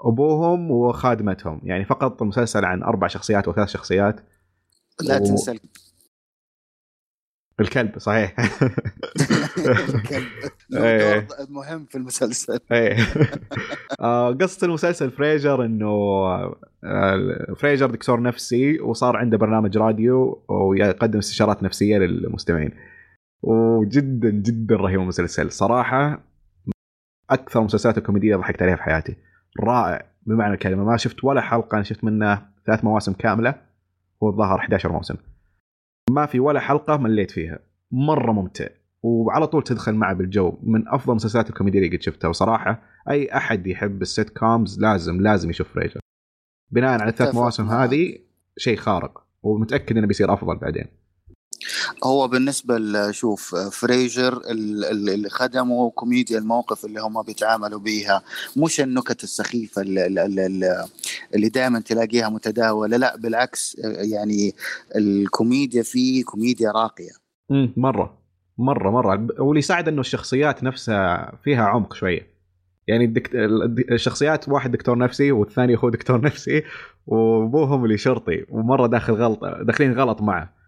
وأبوهم 0.04 0.72
وخادمتهم. 0.72 1.62
يعني 1.64 1.86
فقط 1.86 2.22
المسلسل 2.22 2.66
عن 2.66 2.84
أربع 2.84 3.08
شخصيات 3.08 3.48
وثلاث 3.48 3.70
شخصيات. 3.70 4.20
لا 5.02 5.16
و- 5.18 5.24
تنسى. 5.26 5.60
الكلب 7.60 8.00
صحيح. 8.00 8.36
الكلب. 9.96 10.24
له 10.70 10.84
إيه. 10.84 11.20
دور 11.20 11.38
مهم 11.50 11.86
في 11.86 11.96
المسلسل. 11.98 12.60
إيه. 12.72 12.98
آه، 14.02 14.32
قصة 14.32 14.66
المسلسل 14.68 15.12
Frasier 15.12 15.66
إنه 15.66 15.88
آه، 16.84 17.54
Frasier 17.58 17.90
دكتور 17.92 18.22
نفسي 18.22 18.80
وصار 18.80 19.18
عنده 19.18 19.38
برنامج 19.38 19.78
راديو 19.78 20.44
ويقدم 20.50 21.20
استشارات 21.20 21.64
نفسية 21.64 21.98
للمستمعين. 21.98 22.72
وجدا 23.44 24.30
جدا 24.30 24.76
رهيب 24.76 25.00
المسلسل. 25.00 25.52
صراحة 25.52 26.24
أكثر 27.30 27.60
المسلسلات 27.60 27.98
الكوميدية 27.98 28.36
ضحكت 28.36 28.62
عليها 28.62 28.76
في 28.76 28.84
حياتي. 28.84 29.16
رائع. 29.60 30.06
بمعنى 30.26 30.54
الكلمة 30.54 30.84
ما 30.84 30.98
شفت 30.98 31.24
ولا 31.24 31.42
حلقة 31.42 31.76
أنا 31.76 31.84
شفت 31.84 32.04
منه 32.04 32.46
ثلاث 32.66 32.84
مواسم 32.84 33.14
كاملة 33.14 33.56
هو 34.24 34.30
الظاهر 34.30 34.60
11 34.60 34.92
موسم. 34.92 35.16
ما 36.10 36.26
في 36.26 36.40
ولا 36.40 36.60
حلقة 36.60 36.98
مليت 36.98 37.32
فيها. 37.32 37.60
مرة 37.92 38.32
ممتع. 38.32 38.68
وعلى 39.04 39.48
طول 39.48 39.64
تدخل 39.64 39.96
معه 39.96 40.14
بالجو. 40.14 40.58
من 40.64 40.88
أفضل 40.88 41.12
المسلسلات 41.12 41.50
الكوميدية 41.50 41.80
اللي 41.80 41.98
قد 41.98 42.02
شفتها. 42.02 42.28
وصراحة 42.28 42.82
أي 43.10 43.38
أحد 43.38 43.68
يحب 43.68 44.02
ال 44.02 44.30
sitcoms 44.30 44.80
لازم 44.80 45.22
لازم 45.22 45.50
يشوف 45.50 45.74
Frasier 45.74 46.00
بناء 46.72 47.02
على 47.02 47.10
الثلاث 47.10 47.36
مواسم. 47.36 47.70
هذه 47.70 48.18
شيء 48.58 48.78
خارق. 48.78 49.24
ومتأكد 49.44 49.98
إنه 49.98 50.08
بيصير 50.08 50.34
أفضل 50.34 50.58
بعدين. 50.58 50.86
هو 52.04 52.28
بالنسبة 52.28 52.78
ل- 52.78 53.14
شوف 53.14 53.56
Frasier 53.56 54.38
ال- 54.38 54.86
ال- 54.86 55.10
اللي 55.10 55.30
خدمه 55.30 55.90
كوميديا 55.90 56.38
الموقف 56.40 56.86
اللي 56.86 57.02
هم 57.02 57.22
بيتعاملوا 57.22 57.80
بيها 57.80 58.22
مش 58.58 58.82
النكت 58.82 59.24
السخيفة 59.24 59.82
اللي, 59.82 61.50
دائما 61.50 61.80
تلاقيها 61.80 62.30
متداولة 62.30 62.98
لا 62.98 63.18
بالعكس 63.18 63.78
يعني 63.84 64.56
الكوميديا 64.96 65.84
فيه 65.84 66.24
كوميديا 66.24 66.72
راقية. 66.72 67.12
مرة 67.78 68.18
مرة 68.58 68.90
مرة. 68.92 69.28
واللي 69.40 69.60
يساعد 69.60 69.88
إنه 69.88 70.02
الشخصيات 70.02 70.64
نفسها 70.64 71.32
فيها 71.44 71.64
عمق 71.66 71.94
شوية. 71.94 72.34
يعني 72.88 73.14
الشخصيات 73.92 74.50
واحد 74.50 74.72
دكتور 74.72 74.98
نفسي 74.98 75.32
والثاني 75.32 75.78
هو 75.78 75.90
دكتور 75.90 76.22
نفسي 76.22 76.64
وأبوهم 77.08 77.86
اللي 77.86 77.98
شرطي 77.98 78.46
ومرة 78.50 78.88
داخل 78.88 79.14
غلط 79.14 79.40
داخلين 79.62 79.94
غلط 79.94 80.22
معه. 80.22 80.63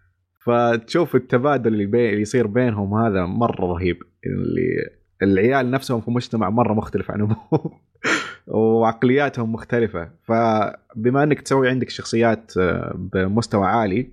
فتشوف 0.46 1.14
التبادل 1.14 1.72
اللي, 1.72 1.86
بي... 1.86 2.10
اللي 2.10 2.22
يصير 2.22 2.46
بينهم 2.46 2.94
هذا 2.94 3.26
مرة 3.26 3.66
رهيب. 3.66 4.02
اللي 4.26 4.90
العيال 5.22 5.70
نفسهم 5.70 6.00
في 6.00 6.10
مجتمع 6.10 6.50
مرة 6.50 6.74
مختلف 6.74 7.10
عن 7.10 7.20
ابوهم 7.20 7.80
وعقلياتهم 8.46 9.52
مختلفة. 9.52 10.10
فبما 10.22 11.22
انك 11.22 11.40
تسوي 11.40 11.68
عندك 11.68 11.90
شخصيات 11.90 12.56
آه، 12.56 12.94
بمستوى 12.96 13.66
عالي 13.66 14.10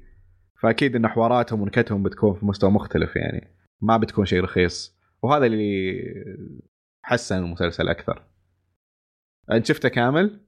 فأكيد 0.61 0.95
إن 0.95 1.07
حواراتهم 1.07 1.61
ونكتهم 1.61 2.03
بتكون 2.03 2.33
في 2.33 2.45
مستوى 2.45 2.71
مختلف 2.71 3.15
يعني. 3.15 3.47
ما 3.81 3.97
بتكون 3.97 4.25
شيء 4.25 4.41
رخيص. 4.43 4.97
وهذا 5.21 5.45
اللي 5.45 6.01
حسن 7.01 7.37
المسلسل 7.37 7.89
أكثر. 7.89 8.23
أنت 9.51 9.65
شفته 9.65 9.89
كامل؟ 9.89 10.39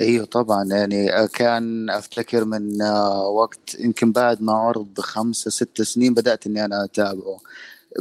أيوه 0.00 0.24
طبعا 0.24 0.64
يعني 0.64 1.28
كان 1.28 1.90
أفتكر 1.90 2.44
من 2.44 2.82
آه، 2.82 3.28
وقت 3.28 3.74
يمكن 3.80 4.12
بعد 4.12 4.42
ما 4.42 4.52
عرض 4.52 5.00
خمسة 5.00 5.50
ست 5.50 5.82
سنين 5.82 6.14
بدأت 6.14 6.46
إني 6.46 6.64
أنا 6.64 6.84
أتابعه. 6.84 7.38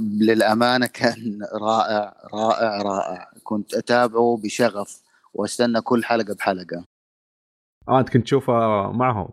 للأمانة 0.02 0.86
كان 0.88 1.40
رائع 1.62 2.16
رائع 2.34 2.82
رائع. 2.82 3.30
كنت 3.44 3.74
أتابعه 3.74 4.40
بشغف 4.44 5.02
وأستنى 5.34 5.82
كل 5.82 6.04
حلقة 6.06 6.34
بحلقة. 6.34 6.86
آه 7.90 8.00
انت 8.00 8.10
كنت 8.10 8.24
تشوفه 8.24 8.54
معهم 8.92 9.30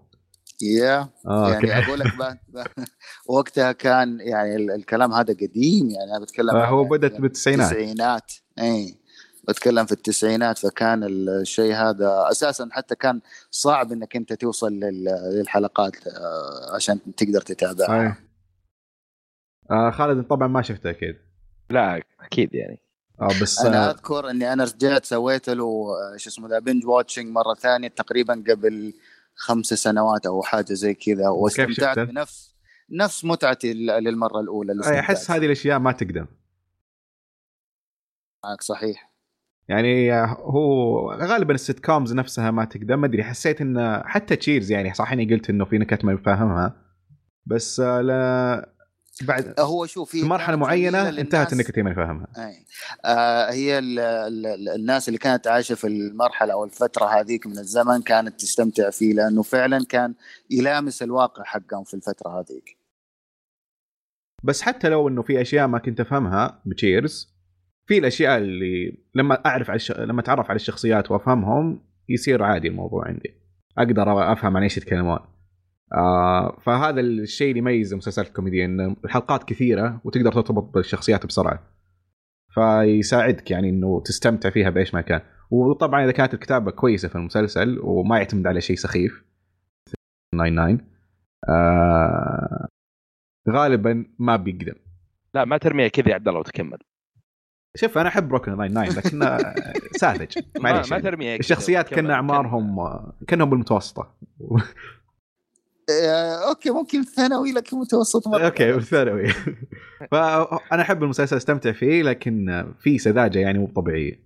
يا 0.63 1.09
آه 1.27 1.53
يعني 1.53 1.77
أوكي. 1.77 1.87
أقول 1.89 2.01
لك 2.01 2.07
ب- 2.17 2.39
ب- 2.59 2.65
وقتها 3.35 3.73
كان 3.73 4.21
يعني 4.21 4.57
ال- 4.57 4.71
الكلام 4.71 5.13
هذا 5.13 5.35
قديم 5.35 5.91
يعني 5.91 6.11
أنا 6.17 6.25
بتكلم 6.25 6.57
آه، 6.57 6.67
هو 6.67 6.79
يعني 6.83 6.91
بدأت 6.91 7.21
بالتسعينات. 7.21 7.73
التسعينات 7.73 8.33
اي 8.59 8.95
بتكلم 9.49 9.87
في 9.87 9.93
التسعينات 9.93 10.59
فكان 10.59 11.05
الشيء 11.05 11.75
هذا 11.75 12.27
أساسا 12.31 12.69
حتى 12.73 12.95
كان 12.95 13.21
صعب 13.51 13.93
إنك 13.93 14.17
أنت 14.17 14.33
توصل 14.33 14.73
لل- 14.73 15.31
للحلقات 15.35 16.07
آه، 16.07 16.75
عشان 16.75 17.15
تقدر 17.17 17.41
تتابعها. 17.41 18.17
آه 19.71 19.91
خالد 19.91 20.27
طبعا 20.27 20.49
ما 20.49 20.63
شفته 20.63 20.91
أكيد. 20.91 21.17
لا 21.71 22.03
أكيد 22.21 22.55
يعني. 22.55 22.79
آه 23.21 23.41
بس 23.43 23.59
أنا 23.61 23.89
آه 23.89 23.91
أذكر 23.91 24.31
إني 24.31 24.53
أنا 24.53 24.65
رجعت 24.65 25.05
سويت 25.05 25.49
له 25.51 25.65
آه، 25.65 26.17
شو 26.17 26.31
اسمه 26.31 26.49
ذا 26.49 26.59
binge 26.59 26.87
watching 26.87 27.27
مرة 27.27 27.55
ثانية 27.55 27.89
تقريبا 27.89 28.45
قبل 28.49 28.95
خمس 29.35 29.67
سنوات 29.67 30.27
أو 30.27 30.43
حاجة 30.43 30.73
زي 30.73 30.95
كذا 30.95 31.29
واستمتعت؟ 31.29 31.99
بنفس 31.99 32.53
نفس 32.91 33.25
متعتي 33.25 33.73
للمرة 33.75 34.41
الأولى 34.41 35.01
أحس 35.01 35.31
هذه 35.31 35.47
الأشياء 35.47 35.79
ما 35.79 35.93
تقدم. 35.93 36.27
معك 38.45 38.63
صحيح. 38.63 39.12
يعني 39.73 40.13
هو 40.39 41.13
غالبا 41.13 41.55
ال 41.55 41.81
sitcoms 41.81 42.15
نفسها 42.15 42.51
ما 42.51 42.65
تقدم 42.65 43.01
ما 43.01 43.07
أدري 43.07 43.25
حسيت 43.25 43.61
إن 43.61 44.03
حتى 44.05 44.37
Cheers 44.37 44.71
يعني 44.71 44.95
صح 44.95 45.13
إني 45.13 45.35
قلت 45.35 45.51
إنه 45.51 45.65
في 45.65 45.79
نكت 45.79 46.05
ما 46.05 46.17
فاهمها 46.17 46.77
بس 47.47 47.81
لا 47.81 48.73
بعد 49.23 49.55
هو 49.61 49.87
شوف 49.87 50.11
في 50.11 50.23
مرحلة 50.23 50.57
معينة 50.57 51.09
انتهت 51.09 51.53
النكت 51.53 51.79
ما 51.79 51.95
فاهمها 51.95 52.27
أي. 52.39 52.67
آه 53.05 53.51
هي 53.51 53.79
ال 53.79 53.99
ال 53.99 54.47
ال 54.47 54.69
الناس 54.69 55.09
اللي 55.09 55.19
كانت 55.19 55.47
عايشة 55.47 55.75
في 55.75 55.87
المرحلة 55.87 56.53
أو 56.53 56.65
الفترة 56.65 57.07
هذيك 57.07 57.47
من 57.47 57.59
الزمن 57.59 58.03
كانت 58.03 58.41
تستمتع 58.41 58.91
فيه 58.91 59.15
لأنه 59.15 59.43
فعلا 59.43 59.85
كان 59.89 60.15
يلامس 60.51 61.03
الواقع 61.03 61.45
حقهم 61.45 61.85
في 61.85 61.95
الفترة 61.95 62.41
هذيك. 62.41 62.77
بس 64.43 64.63
حتى 64.63 64.89
لو 64.89 65.09
إنه 65.09 65.23
في 65.23 65.41
أشياء 65.41 65.67
ما 65.67 65.79
كنت 65.79 66.01
أفهمها 66.01 66.63
بتشيرز 66.67 67.32
في 67.93 67.99
الأشياء 67.99 68.39
اللي 68.39 68.99
لما 69.15 69.35
أعرف 69.47 69.71
على 69.71 69.77
الش... 69.77 69.93
لما 69.93 70.21
أتعرف 70.21 70.51
على 70.51 70.57
الشخصيات 70.57 71.11
وأفهمهم 71.11 71.81
يصير 72.09 72.43
عادي 72.43 72.69
الموضوع 72.69 73.09
عندي. 73.09 73.35
أقدر 73.79 74.33
أفهم 74.33 74.57
عن 74.57 74.63
إيش 74.63 74.77
يتكلمون. 74.77 75.19
آه 75.95 76.59
فهذا 76.61 77.01
الشيء 77.01 77.49
اللي 77.49 77.59
يميز 77.59 77.93
المسلسلات 77.93 78.29
الكوميديه 78.29 78.65
إن 78.65 78.97
الحلقات 79.05 79.45
كثيرة 79.45 80.01
وتقدر 80.05 80.33
ترتبط 80.33 80.75
بالشخصيات 80.75 81.27
بسرعة. 81.27 81.63
فيساعدك 82.55 83.51
يعني 83.51 83.69
إنه 83.69 84.03
تستمتع 84.05 84.51
فيها 84.51 84.71
بأيش 84.71 84.95
ما 84.95 85.01
كان. 85.01 85.21
وطبعا 85.51 86.05
إذا 86.05 86.13
كانت 86.13 86.35
الكتابة 86.35 86.71
كويسة 86.71 87.09
في 87.09 87.17
المسلسل 87.17 87.79
وما 87.83 88.19
يعتمد 88.19 88.47
على 88.47 88.61
شيء 88.61 88.77
سخيف 88.77 89.25
99 90.33 90.79
آه 91.49 92.69
غالبا 93.51 94.07
ما 94.19 94.37
بيقدم. 94.37 94.75
لا 95.35 95.45
ما 95.45 95.59
ترميها 95.59 95.89
كذا 95.89 96.09
يا 96.09 96.15
عبد 96.15 96.29
الله 96.29 96.41
وتكمل. 96.41 96.79
شوف 97.77 97.99
أنا 97.99 98.09
أحب 98.09 98.29
Brooklyn 98.29 98.57
Nine-Nine 98.57 98.93
لكن 98.93 99.21
ساذج. 100.01 100.39
ما, 100.39 100.43
معليش 100.61 100.91
ما 100.91 100.97
يعني. 100.97 101.11
ترميها 101.11 101.37
كذا. 101.37 101.41
الشخصيات. 101.41 101.89
كان 101.89 102.11
أعمارهم 102.11 102.77
كأنهم 103.29 103.51
بالمتوسطة. 103.51 104.15
آه 105.91 106.49
okay 106.49 106.71
ممكن 106.71 107.03
ثانوي 107.05 107.53
لكن 107.53 107.77
متوسط 107.77 108.29
مرة. 108.29 108.45
okay 108.45 108.73
بالثانوي 108.73 109.29
فانا 110.11 110.83
أحب 110.83 111.03
المسلسل 111.03 111.37
أستمتع 111.37 111.73
فيه 111.73 112.03
لكن 112.03 112.65
في 112.81 112.99
سذاجة 112.99 113.39
يعني 113.39 113.59
مو 113.59 113.67
طبيعية. 113.67 114.21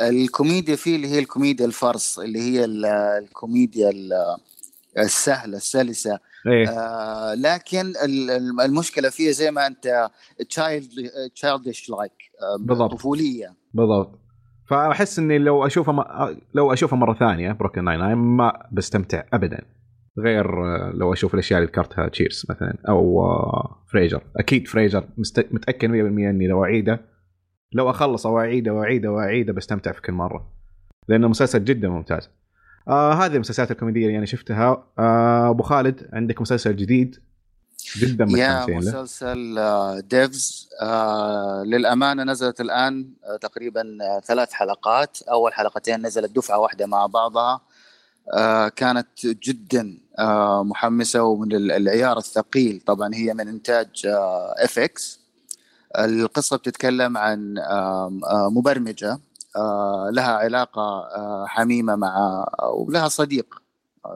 الكوميديا 0.00 0.76
فيه 0.76 0.96
اللي 0.96 1.08
هي 1.08 1.18
الكوميديا 1.18 1.66
ال 1.66 1.75
farce 1.75 2.18
اللي 2.18 2.38
هي 2.38 2.64
ال- 2.64 2.86
الكوميديا 3.24 3.90
ال- 3.90 4.36
السهله 4.98 5.56
السلسة. 5.56 6.18
إيه. 6.46 6.68
آه 6.68 7.34
لكن 7.34 7.80
ال- 7.86 8.30
ال- 8.30 8.60
المشكلة 8.60 9.10
فيها 9.10 9.32
زي 9.32 9.50
ما 9.50 9.66
أنت 9.66 10.10
child 10.48 10.88
childish 11.34 11.90
like 11.90 12.12
بالضبط. 12.60 12.92
طفولية. 12.94 13.54
بالضبط. 13.74 14.20
فأحس 14.70 15.18
إني 15.18 15.38
لو 15.38 15.66
اشوفه 15.66 15.92
م... 15.92 16.02
لو 16.54 16.72
اشوفه 16.72 16.96
مرة 16.96 17.14
ثانية 17.14 17.52
Brooklyn 17.52 17.84
Nine-Nine 17.84 18.14
ما 18.18 18.68
بستمتع 18.72 19.22
ابدا. 19.32 19.64
غير 20.18 20.46
آه، 20.64 20.92
لو 20.94 21.12
أشوف 21.12 21.34
الأشياء 21.34 21.60
اللي 21.60 21.70
ذكرتها 21.70 22.08
Cheers 22.08 22.46
مثلا 22.50 22.74
أو 22.88 23.20
آه، 23.24 23.84
Frasier 23.92 24.22
أكيد 24.36 24.68
Frasier 24.68 25.08
مست... 25.18 25.46
متأكد 25.50 25.88
100% 25.88 25.92
إني 25.92 26.46
لو 26.46 26.64
أعيده 26.64 27.00
لو 27.72 27.90
أخلص 27.90 28.26
واعيده 28.26 28.72
واعيده 28.74 29.12
واعيده 29.12 29.52
بستمتع 29.52 29.92
في 29.92 30.02
كل 30.02 30.12
مرة. 30.12 30.52
لأنه 31.08 31.28
مسلسل 31.28 31.64
جدا 31.64 31.88
ممتاز. 31.88 32.30
آه 32.88 33.12
هذه 33.12 33.34
المسلسلات 33.34 33.70
الكوميدية 33.70 34.06
اللي 34.06 34.18
أنا 34.18 34.26
شفتها. 34.26 34.84
آه 34.98 35.50
أبو 35.50 35.62
خالد 35.62 36.08
عندك 36.12 36.40
مسلسل 36.40 36.76
جديد 36.76 37.16
جدا 37.98 38.24
يا 38.38 38.66
مسلسل 38.66 39.58
آه، 39.58 40.00
Devs 40.00 40.68
آه 40.82 41.62
للأمانة 41.66 42.22
نزلت 42.24 42.60
الآن 42.60 43.08
آه، 43.24 43.36
تقريبا 43.36 43.98
آه، 44.02 44.20
ثلاث 44.20 44.52
حلقات. 44.52 45.18
أول 45.22 45.52
حلقتين 45.54 46.06
نزلت 46.06 46.36
دفعة 46.36 46.58
واحدة 46.58 46.86
مع 46.86 47.06
بعضها. 47.06 47.60
آه 48.34 48.68
كانت 48.68 49.08
جدا 49.26 49.98
آه 50.18 50.64
محمسة 50.64 51.22
ومن 51.22 51.52
ال- 51.52 51.72
العيار 51.72 52.18
الثقيل 52.18 52.80
طبعا 52.86 53.14
هي 53.14 53.34
من 53.34 53.48
إنتاج 53.48 53.88
FX 54.58 55.20
القصة 55.98 56.56
بتتكلم 56.56 57.16
عن 57.16 57.58
آه 57.58 58.48
مبرمجة 58.52 59.12
آه 59.12 59.18
لها 60.10 60.32
علاقة 60.32 60.82
آه 61.16 61.44
حميمة 61.48 61.96
مع 61.96 62.44
ولها 62.74 63.08
صديق 63.08 63.62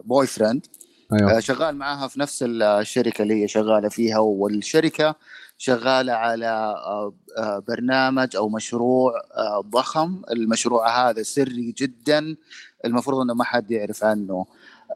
boyfriend 0.05 0.67
أيوه. 1.13 1.37
آه، 1.37 1.41
شغال 1.41 1.77
معاها 1.77 2.09
في 2.09 2.21
نفس 2.21 2.45
الشركة 2.49 3.23
اللي 3.23 3.43
هي 3.43 3.49
شغالة 3.49 3.89
فيها 3.89 4.19
والشركة 4.19 5.15
شغالة 5.59 6.13
على 6.13 6.47
آه، 6.47 7.13
آه، 7.39 7.59
برنامج 7.69 8.37
أو 8.37 8.49
مشروع 8.49 9.13
آه، 9.37 9.61
ضخم. 9.71 10.23
المشروع 10.31 11.09
هذا 11.11 11.23
سري 11.23 11.73
جدا 11.79 12.37
المفروض 12.85 13.21
إنه 13.21 13.35
ما 13.35 13.45
حد 13.45 13.71
يعرف 13.71 14.05
عنه. 14.05 14.47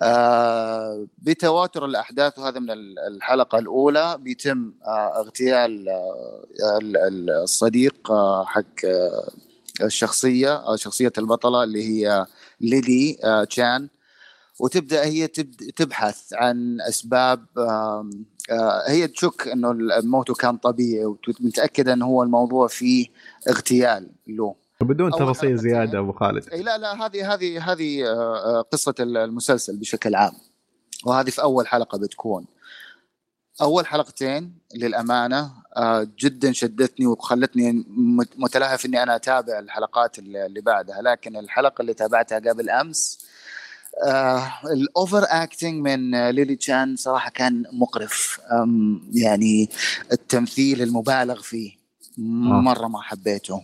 آه، 0.03 1.07
بتواتر 1.19 1.85
الأحداث 1.85 2.39
وهذا 2.39 2.61
من 2.61 2.71
ال- 2.71 2.99
الحلقة 2.99 3.59
الأولى 3.59 4.17
بيتم 4.21 4.73
آه، 4.87 5.21
اغتيال 5.21 5.89
آه، 5.89 6.79
ال- 6.83 6.97
ال- 6.97 7.31
الصديق 7.31 8.11
آه، 8.11 8.45
حق 8.45 8.85
آه، 8.85 9.29
الشخصية 9.81 10.55
آه، 10.55 10.77
شخصية 10.77 11.13
البطلة 11.19 11.65
اللي 11.65 11.85
هي 11.89 12.27
ليدي 12.61 13.19
آه، 13.25 13.45
تشان 13.45 13.89
وتبدأ 14.61 15.05
هي 15.05 15.27
تبحث 15.77 16.35
عن 16.35 16.81
أسباب 16.81 17.47
آه، 17.59 18.11
هي 18.89 19.09
تشك 19.09 19.49
إنه 19.49 19.71
الموت 19.71 20.41
كان 20.41 20.57
طبيعي 20.57 21.05
ومتاكده 21.05 21.93
إنه 21.93 22.07
هو 22.07 22.23
الموضوع 22.23 22.69
فيه 22.69 23.07
اغتيال 23.49 24.11
له. 24.27 24.55
بدون 24.81 25.11
تفاصيل. 25.11 25.59
زيادة 25.59 25.99
أبو 25.99 26.13
خالد. 26.13 26.55
لا 26.55 26.79
لا 26.79 27.07
هذه 27.07 27.35
هذه 27.35 27.73
هذه 27.73 28.05
آه، 28.07 28.59
آه، 28.59 28.63
قصة 28.63 28.95
المسلسل 29.01 29.77
بشكل 29.77 30.15
عام. 30.15 30.33
وهذه 31.05 31.31
في 31.31 31.43
أول 31.43 31.67
حلقة 31.67 31.99
بتكون. 31.99 32.47
أول 33.63 33.87
حلقتين 33.87 34.59
للأمانة 34.75 35.41
آه، 35.41 35.62
جدا 36.19 36.53
شدتني 36.53 37.07
وخلتني 37.07 37.85
مت- 37.97 38.39
متلهف 38.39 38.87
إني 38.87 39.03
أنا 39.03 39.17
أتابع 39.17 39.59
الحلقات 39.59 40.19
اللي 40.19 40.61
بعدها. 40.61 41.03
لكن 41.03 41.37
الحلقة 41.37 41.83
اللي 41.83 41.95
تابعتها 41.95 42.39
قبل 42.39 42.71
أمس 42.71 43.27
ال 44.73 45.23
overacting 45.29 45.75
من 45.89 46.15
آه، 46.15 46.31
ليلي 46.31 46.57
تشان 46.57 46.97
صراحة 46.97 47.31
كان 47.31 47.65
مقرف. 47.73 48.41
يعني 49.15 49.69
التمثيل 50.13 50.83
المبالغ 50.83 51.43
فيه 51.43 51.73
مرة 52.19 52.89
ما 52.89 53.03
حبيته. 53.03 53.63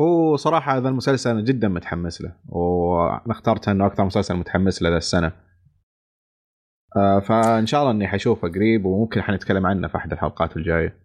هو 0.00 0.36
صراحة 0.36 0.76
هذا 0.76 0.88
المسلسل 0.88 1.30
أنا 1.30 1.40
جدا 1.40 1.68
متحمس 1.68 2.20
له 2.20 2.32
وأنا 2.48 3.22
اخترته 3.32 3.72
أنه 3.72 3.86
أكثر 3.86 4.04
مسلسل 4.04 4.34
متحمس 4.34 4.82
له 4.82 4.96
السنة. 4.96 5.32
آه 6.96 7.20
فإن 7.20 7.66
شاء 7.66 7.80
الله 7.80 7.92
إني 7.92 8.08
حشوفه 8.08 8.48
قريب 8.48 8.84
وممكن 8.84 9.22
حنتكلم 9.22 9.66
عنه 9.66 9.88
في 9.88 9.96
أحد 9.96 10.12
الحلقات 10.12 10.56
الجاية. 10.56 10.96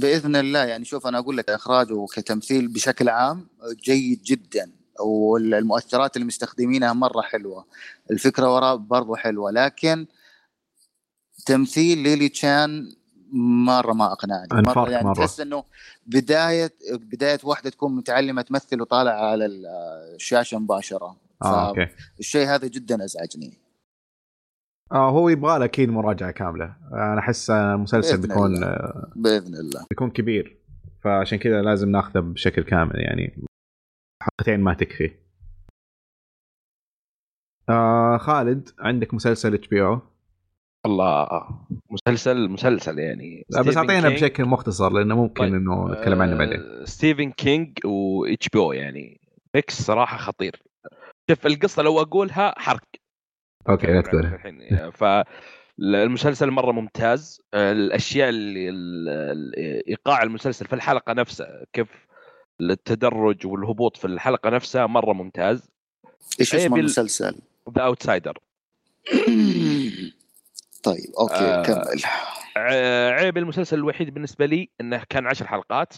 بإذن 0.00 0.36
الله 0.36 0.64
يعني 0.64 0.84
شوف 0.84 1.06
أنا 1.06 1.18
أقول 1.18 1.36
لك 1.36 1.50
إخراجه 1.50 1.94
وكتمثيل 1.94 2.68
بشكل 2.68 3.08
عام 3.08 3.46
جيد 3.84 4.22
جدا 4.22 4.72
والمؤثرات 5.00 6.16
اللي 6.16 6.26
مستخدمينها 6.26 6.92
مرة 6.92 7.20
حلوة. 7.20 7.64
الفكرة 8.10 8.54
وراء 8.54 8.76
برضو 8.76 9.14
حلوة 9.14 9.50
لكن 9.50 10.06
تمثيل 11.46 11.98
ليلي 11.98 12.28
تشان 12.28 12.94
مرة 13.66 13.92
ما 13.92 14.12
أقنعني. 14.12 14.48
مرة 14.52 14.90
يعني 14.90 15.04
مرة. 15.06 15.14
تحس 15.14 15.40
إنه 15.40 15.64
بداية 16.06 16.72
بداية 16.90 17.38
واحدة 17.44 17.70
تكون 17.70 17.96
متعلمة 17.96 18.42
تمثل 18.42 18.80
وطالعه 18.80 19.30
على 19.30 19.46
الشاشه 19.46 20.58
مباشرة. 20.58 21.16
آه 21.42 21.68
أوكي. 21.68 21.88
فالشيء 22.16 22.46
هذا 22.46 22.66
جدا 22.66 23.04
أزعجني. 23.04 23.58
آه 24.92 25.10
هو 25.10 25.28
يبغى 25.28 25.58
له 25.58 25.64
أكيد 25.64 25.88
مراجعة 25.88 26.30
كاملة. 26.30 26.76
أنا 26.92 27.18
أحس 27.18 27.50
المسلسل 27.50 28.16
بإذن 28.16 28.28
بيكون 28.28 28.54
الله. 28.54 28.66
آه، 28.66 29.12
بإذن 29.16 29.54
الله. 29.54 29.86
بيكون 29.90 30.10
كبير. 30.10 30.56
فعشان 31.00 31.38
كذا 31.38 31.62
لازم 31.62 31.90
ناخذه 31.90 32.20
بشكل 32.20 32.62
كامل 32.62 33.00
يعني. 33.00 33.44
حلقتين 34.22 34.60
ما 34.60 34.74
تكفي. 34.74 35.10
آه 37.68 38.16
خالد 38.16 38.68
عندك 38.78 39.14
مسلسل 39.14 39.54
HBO 39.54 39.82
والله. 39.82 41.28
مسلسل 41.90 42.48
مسلسل 42.48 42.98
يعني. 42.98 43.44
بس 43.50 43.76
أعطينا. 43.76 44.08
بشكل 44.08 44.44
مختصر 44.44 44.92
لأنه 44.92 45.16
ممكن 45.16 45.44
طيب. 45.44 45.54
إنه 45.54 45.92
نتكلم 45.92 46.22
عنه 46.22 46.32
آه، 46.32 46.38
بعدين. 46.38 46.86
ستيفن 46.86 47.30
كينج 47.30 47.78
و 47.84 48.24
HBO 48.24 48.72
يعني. 48.72 49.20
mix 49.54 49.82
صراحة 49.82 50.16
خطير. 50.16 50.62
شوف 51.30 51.46
القصة 51.46 51.82
لو 51.82 52.00
أقولها 52.00 52.54
حرق. 52.58 53.01
أوكي 53.68 53.86
لا 53.86 54.00
تقول 54.00 54.26
الحين 54.26 54.90
فالمسلسل 54.90 56.50
مرة 56.50 56.72
ممتاز 56.72 57.40
الأشياء 57.54 58.28
اللي 58.28 58.68
ال- 58.68 59.08
ال- 59.08 59.88
إيقاع 59.88 60.22
المسلسل 60.22 60.66
في 60.66 60.72
الحلقة 60.72 61.12
نفسها 61.12 61.64
كيف 61.72 62.06
التدرج 62.60 63.46
والهبوط 63.46 63.96
في 63.96 64.04
الحلقة 64.04 64.50
نفسها 64.50 64.86
مرة 64.86 65.12
ممتاز 65.12 65.70
إيش 66.40 66.54
اسم 66.54 66.74
المسلسل؟ 66.74 67.40
The 67.76 67.82
Outsider 67.82 68.38
طيب 70.82 71.10
أوكي 71.20 71.34
آه. 71.34 71.62
كمل 71.62 72.02
عيب 73.12 73.38
المسلسل 73.38 73.76
الوحيد 73.76 74.14
بالنسبة 74.14 74.46
لي 74.46 74.68
إنه 74.80 75.04
كان 75.08 75.26
عشر 75.26 75.46
حلقات 75.46 75.94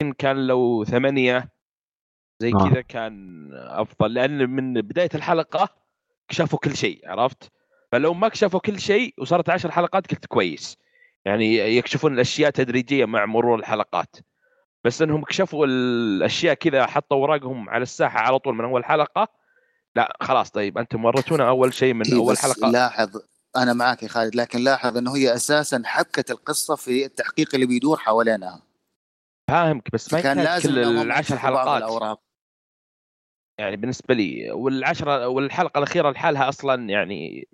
يمكن 0.00 0.16
كان 0.18 0.46
لو 0.46 0.84
ثمانية 0.84 1.48
زي 2.40 2.52
آه. 2.54 2.70
كذا 2.70 2.80
كان 2.80 3.48
أفضل 3.54 4.14
لأن 4.14 4.50
من 4.50 4.74
بداية 4.74 5.08
الحلقة 5.14 5.83
كشفوا 6.28 6.58
كل 6.58 6.76
شيء 6.76 7.08
عرفت؟ 7.08 7.52
فلو 7.92 8.14
ما 8.14 8.28
كشفوا 8.28 8.60
كل 8.60 8.80
شيء 8.80 9.14
وصارت 9.18 9.50
عشر 9.50 9.70
حلقات 9.70 10.10
قلت 10.10 10.26
كويس. 10.26 10.78
يعني 11.24 11.76
يكشفون 11.76 12.14
الأشياء 12.14 12.50
تدريجية 12.50 13.04
مع 13.04 13.26
مرور 13.26 13.58
الحلقات. 13.58 14.16
بس 14.84 15.02
إنهم 15.02 15.24
كشفوا 15.24 15.66
الأشياء 15.66 16.54
كذا 16.54 16.86
حطوا 16.86 17.16
أوراقهم 17.16 17.70
على 17.70 17.82
الساحة 17.82 18.18
على 18.18 18.38
طول 18.38 18.54
من 18.54 18.64
أول 18.64 18.84
حلقة. 18.84 19.28
لا 19.96 20.16
خلاص 20.20 20.50
طيب 20.50 20.78
أنتم 20.78 21.04
وريتونا 21.04 21.48
أول 21.48 21.74
شيء 21.74 21.94
من 21.94 22.06
إيه 22.06 22.16
أول 22.16 22.38
حلقة. 22.38 22.70
لاحظ 22.70 23.20
أنا 23.56 23.72
معك 23.72 24.02
يا 24.02 24.08
خالد 24.08 24.34
لكن 24.34 24.58
لاحظ 24.58 24.96
إنه 24.96 25.16
هي 25.16 25.34
أساسا 25.34 25.82
حبكة 25.84 26.32
القصة 26.32 26.76
في 26.76 27.04
التحقيق 27.04 27.54
اللي 27.54 27.66
بيدور 27.66 27.96
حوالينها. 27.96 28.62
فاهمك 29.48 29.90
بس 29.92 30.12
ما 30.12 30.20
كان 30.20 30.40
لازم 30.40 30.70
كل 30.70 30.78
العشر 30.78 31.38
حلقات. 31.38 31.82
يعني 33.58 33.76
بالنسبة 33.76 34.14
لي 34.14 34.50
والعشرة 34.50 35.28
والحلقة 35.28 35.78
الأخيرة 35.78 36.10
لحالها 36.10 36.48
أصلا 36.48 36.88
يعني 36.90 37.48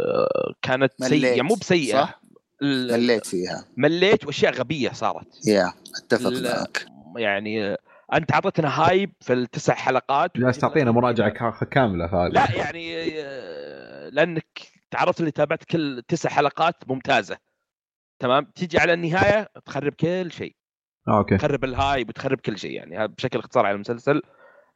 آه، 0.00 0.54
كانت 0.62 0.92
سيئة 0.98 1.30
مليت، 1.32 1.42
مو 1.42 1.54
بسيئة 1.54 1.92
صح؟ 2.02 2.20
مليت 2.62 3.26
فيها. 3.26 3.64
مليت 3.76 4.26
وأشياء 4.26 4.52
غبية 4.52 4.90
صارت. 4.90 5.48
يا 5.48 5.72
أتفق. 6.04 6.30
معك. 6.30 6.86
يعني 7.16 7.76
أنت 8.14 8.32
أعطيتنا 8.32 8.80
hype 8.82 9.12
في 9.20 9.32
التسع 9.32 9.74
حلقات. 9.74 10.30
جالس 10.38 10.58
تعطينا 10.58 10.90
مراجعه 10.90 11.28
كا- 11.28 11.64
كاملة 11.70 12.06
فهذا 12.06 12.28
لا 12.28 12.56
يعني 12.56 13.10
آه، 13.22 14.08
لأنك 14.08 14.46
تعرفت 14.90 15.20
اللي 15.20 15.30
تابعت 15.30 15.64
كل 15.64 16.02
تسع 16.08 16.30
حلقات 16.30 16.74
ممتازة. 16.88 17.36
تمام؟ 18.22 18.44
تيجي 18.44 18.78
على 18.78 18.92
النهاية 18.92 19.48
تخرب 19.66 19.92
كل 19.92 20.32
شيء. 20.32 20.56
آه، 21.08 21.18
أوكي. 21.18 21.36
تخرب 21.36 21.64
ال 21.64 21.73
hype 21.73 22.08
وتخرب 22.08 22.40
كل 22.40 22.58
شيء 22.58 22.70
يعني 22.70 23.08
بشكل 23.08 23.38
اختصار 23.38 23.66
على 23.66 23.74
المسلسل. 23.74 24.22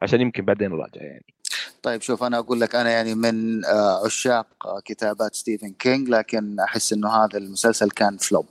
عشان 0.03 0.21
يمكن 0.21 0.45
بعدين 0.45 0.71
نراجع 0.71 1.03
يعني 1.03 1.35
طيب 1.83 2.01
شوف 2.01 2.23
أنا 2.23 2.39
أقول 2.39 2.61
لك 2.61 2.75
أنا 2.75 2.91
يعني 2.91 3.15
من 3.15 3.65
آه، 3.65 4.07
عشاق 4.07 4.67
آه، 4.67 4.81
كتابات 4.85 5.35
ستيفن 5.35 5.73
كينج 5.73 6.09
لكن 6.09 6.61
أحس 6.61 6.93
إنه 6.93 7.09
هذا 7.09 7.39
المسلسل 7.39 7.91
كان 7.91 8.17
flop 8.17 8.47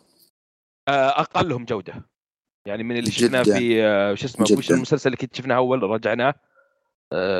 آه، 0.87 1.21
أقلهم 1.21 1.65
جودة 1.65 1.93
يعني 2.67 2.83
من 2.83 2.97
اللي 2.97 3.11
شفناه. 3.11 3.43
في 3.43 4.15
شو 4.17 4.25
اسمه 4.25 4.57
وش. 4.57 4.71
المسلسل 4.71 5.07
اللي 5.07 5.17
كنت 5.17 5.35
شفناه 5.35 5.55
أول 5.55 5.83
رجعناه 5.83 6.33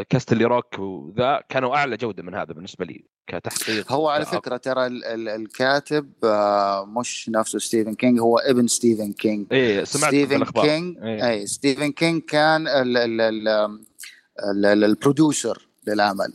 Castle 0.10 0.46
Rock 0.46 0.80
و 0.80 0.96
The 0.96 1.44
كانوا 1.50 1.76
أعلى 1.76 1.98
جودة 1.98 2.24
من 2.24 2.36
هذا 2.36 2.54
بالنسبة 2.54 2.86
لي 2.86 3.06
كتحقيق 3.28 3.92
هو 3.92 4.10
على 4.10 4.26
كأ- 4.26 4.28
فكرة 4.28 4.58
ترى 4.58 4.88
ال- 4.88 5.06
ال- 5.06 5.30
الكاتب 5.30 6.14
آه، 6.24 6.86
مش 6.86 7.30
نفسه 7.30 7.60
ستيفن 7.60 7.96
كينج 7.96 8.20
هو 8.20 8.38
ابن 8.38 8.68
ستيفن 8.68 9.14
كينج 9.14 9.48
إيه 9.52 9.84
سمعت 9.84 10.10
ستيفن 10.10 10.44
كينج. 10.44 10.98
اي 11.04 11.48
ستيفن 11.48 11.92
كينج 11.92 12.22
كان 12.22 12.68
ال- 12.68 12.98
ال- 12.98 13.22
ال- 13.22 13.48
ال- 13.48 14.66
ال- 14.66 14.84
ال 14.84 14.93
producer 14.93 15.68
للعمل. 15.88 16.34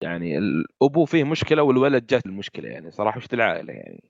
يعني 0.00 0.38
الابو 0.38 1.04
فيه 1.04 1.24
مشكلة 1.24 1.62
والولد 1.62 2.06
جات 2.06 2.26
المشكلة 2.26 2.68
يعني 2.68 2.90
صراحة 2.90 3.18
وش 3.18 3.24
العائله 3.32 3.72
يعني. 3.72 4.04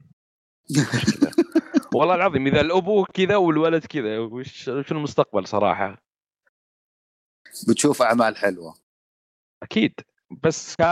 والله 1.95 2.15
العظيم 2.15 2.47
إذا 2.47 2.61
الأبو 2.61 3.05
كذا 3.05 3.37
والولد 3.37 3.85
كذا 3.87 4.19
وش 4.19 4.69
وش 4.69 4.93
المستقبل 4.93 5.47
صراحة؟ 5.47 6.04
بتشوف 7.69 8.03
أعمال 8.03 8.37
حلوة. 8.37 8.75
أكيد. 9.63 10.01
بس 10.43 10.75
ك... 10.75 10.83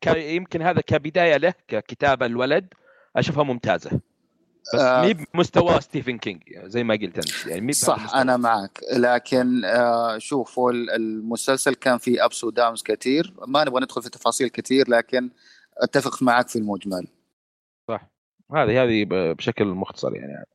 ك... 0.00 0.06
يمكن 0.16 0.62
هذا 0.62 0.80
كبداية 0.80 1.36
له 1.36 1.54
ككتابه 1.68 2.26
الولد 2.26 2.74
أشوفها 3.16 3.42
ممتازة. 3.44 4.00
بس 4.74 4.80
آه. 4.80 5.02
مي 5.02 5.14
بمستوى 5.14 5.80
ستيفن 5.80 6.18
كينج 6.18 6.42
زي 6.64 6.84
ما 6.84 6.94
قلت 6.94 7.18
أنت. 7.18 7.46
يعني 7.46 7.60
مي 7.60 7.72
صح. 7.72 8.14
أنا 8.14 8.36
معك. 8.36 8.80
لكن 8.92 9.64
آه، 9.64 10.18
شوف 10.18 10.58
هو 10.58 10.70
ال- 10.70 10.90
المسلسل 10.90 11.74
كان 11.74 11.98
فيه 11.98 12.24
ups 12.24 12.44
و 12.44 12.50
downs 12.50 12.82
كثير 12.82 13.34
ما 13.46 13.64
نبغى 13.64 13.80
ندخل 13.82 14.02
في 14.02 14.10
تفاصيل 14.10 14.48
كثير 14.48 14.90
لكن 14.90 15.30
أتفق 15.78 16.22
معك 16.22 16.48
في 16.48 16.56
المجمل. 16.56 17.06
صح. 17.88 18.10
هذه 18.54 18.82
هذه 18.82 19.06
بشكل 19.10 19.64
مختصر 19.64 20.16
يعني. 20.16 20.46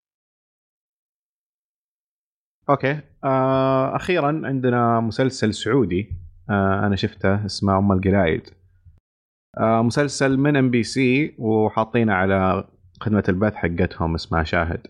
أوكي. 2.70 3.00
آه 3.24 3.96
أخيرا 3.96 4.28
عندنا 4.28 5.00
مسلسل 5.00 5.54
سعودي. 5.54 6.10
آه 6.50 6.86
أنا 6.86 6.96
شفته 6.96 7.46
اسمه 7.46 7.78
أم 7.78 7.92
القلايد. 7.92 8.50
آه 9.58 9.82
مسلسل 9.82 10.38
من 10.38 10.56
MBC 10.56 11.36
وحاطينه 11.38 12.14
على 12.14 12.68
خدمة 13.02 13.24
البث 13.30 13.56
حقتهم 13.56 14.16
اسمها 14.16 14.44
شاهد. 14.44 14.88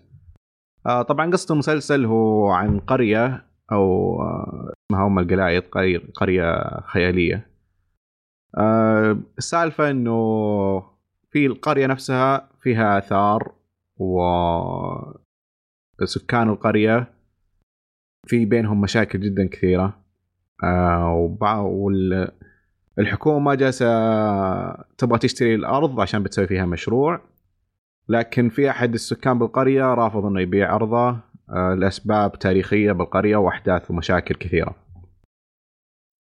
آه 0.86 1.02
طبعا 1.02 1.32
قصة 1.32 1.54
المسلسل 1.54 2.06
هو 2.06 2.48
عن 2.50 2.80
قرية 2.80 3.46
أو 3.72 4.16
آه 4.22 4.74
اسمها 4.92 5.08
أم 5.08 5.20
القلايد 5.20 5.64
قرية, 5.64 6.02
قرية 6.16 6.80
خيالية. 6.82 7.48
آه 8.58 9.18
السالفة 9.38 9.92
إنه 9.92 10.20
في 11.32 11.46
القرية 11.46 11.88
نفسها 11.88 12.50
فيها 12.62 12.98
آثار 12.98 13.52
و 13.98 14.22
سكان 16.04 16.50
القرية 16.50 17.19
في 18.28 18.46
بينهم 18.46 18.82
مشاكل 18.82 19.20
جدا 19.20 19.48
كثيرة 19.48 20.00
آه 20.64 21.14
وبع- 21.14 21.58
وال 21.60 22.32
الحكومة 23.00 23.56
جالسة 23.56 23.86
تبغى 24.98 25.20
تشتري 25.20 25.56
الأرض 25.56 26.00
عشان 26.00 26.24
بتسوي 26.24 26.48
فيها 26.48 26.66
مشروع 26.66 27.22
لكن 28.10 28.50
في 28.50 28.70
أحد 28.70 28.94
السكان 28.94 29.40
بالقرية 29.40 29.94
رافض 29.94 30.26
إنه 30.26 30.42
يبيع 30.42 30.76
أرضه 30.76 31.18
آه 31.50 31.74
لأسباب 31.74 32.40
تاريخية 32.40 32.92
بالقرية 32.92 33.36
وأحداث 33.38 33.92
ومشاكل 33.92 34.36
كثيرة. 34.36 34.76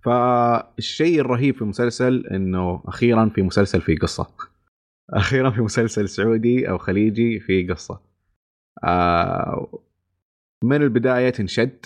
فالشيء 0.03 1.19
الرهيب 1.21 1.55
في 1.55 1.61
المسلسل 1.61 2.27
إنه 2.31 2.83
أخيرا 2.85 3.29
في 3.35 3.41
مسلسل 3.41 3.81
في 3.81 3.95
قصة. 3.95 4.27
أخيرا 5.09 5.49
في 5.49 5.61
مسلسل 5.61 6.09
سعودي 6.09 6.69
أو 6.69 6.77
خليجي 6.77 7.39
في 7.39 7.67
قصة. 7.67 8.01
آه 8.83 9.79
من 10.63 10.81
البداية 10.81 11.29
تنشد 11.29 11.85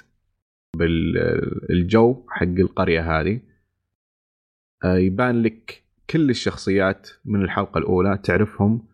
بالجو 0.77 2.25
حق 2.29 2.43
القرية 2.43 3.19
هذه. 3.19 3.39
آه، 4.83 4.97
يبان 4.97 5.41
لك 5.41 5.83
كل 6.09 6.29
الشخصيات 6.29 7.09
من 7.25 7.41
الحلقة 7.41 7.77
الأولى 7.77 8.19
تعرفهم 8.23 8.87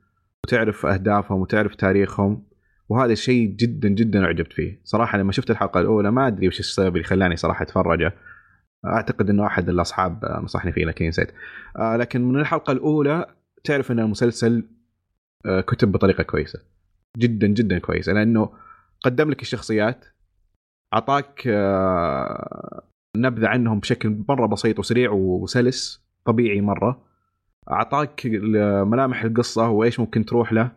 وتعرف 0.45 0.85
أهدافهم 0.85 1.41
وتعرف 1.41 1.75
تاريخهم 1.75 2.43
وهذا 2.89 3.13
الشيء 3.13 3.49
جدا 3.49 3.89
جدا 3.89 4.25
أعجبت 4.25 4.53
فيه. 4.53 4.81
صراحة 4.83 5.17
لما 5.17 5.31
شفت 5.31 5.51
الحلقة 5.51 5.79
الأولى 5.79 6.11
ما 6.11 6.27
أدري 6.27 6.47
وش 6.47 6.59
السبب 6.59 6.95
اللي 6.95 7.03
خلاني 7.07 7.35
صراحة 7.35 7.63
أتفرجه. 7.63 8.13
أعتقد 8.85 9.29
إنه 9.29 9.45
أحد 9.45 9.69
الأصحاب 9.69 10.25
نصحني 10.43 10.71
فيه 10.71 10.85
لكن 10.85 11.07
نسيت. 11.07 11.31
آه، 11.77 11.97
لكن 11.97 12.21
من 12.21 12.39
الحلقة 12.39 12.71
الأولى 12.71 13.35
تعرف 13.63 13.91
إن 13.91 13.99
المسلسل 13.99 14.69
آه، 15.45 15.61
كتب 15.61 15.91
بطريقة 15.91 16.23
كويسة. 16.23 16.59
جدا 17.17 17.47
جدا 17.47 17.79
كويسة 17.79 18.13
لأنه 18.13 18.49
قدم 19.03 19.29
لك 19.29 19.41
الشخصيات. 19.41 20.05
أعطاك 20.93 21.43
آه، 21.47 22.83
نبذة 23.17 23.47
عنهم 23.47 23.79
بشكل 23.79 24.23
مرة 24.29 24.45
بسيط 24.45 24.79
وسريع 24.79 25.11
وسلس 25.11 26.03
طبيعي 26.25 26.61
مرة. 26.61 27.01
أعطاك 27.71 28.25
ال- 28.25 28.85
ملامح 28.87 29.23
القصة 29.23 29.69
وإيش 29.69 29.99
ممكن 29.99 30.25
تروح 30.25 30.53
له. 30.53 30.71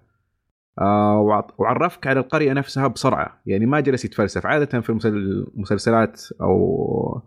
آه، 0.81 1.47
وعرفك 1.59 2.07
على 2.07 2.21
القرية 2.21 2.53
نفسها 2.53 2.87
بسرعة. 2.87 3.41
يعني 3.47 3.67
ما 3.67 3.81
جلس 3.81 4.05
يتفلسف. 4.05 4.47
عادة 4.47 4.81
في 4.81 4.91
المسل- 4.91 5.47
المسلسلات 5.55 6.23
أو 6.41 7.21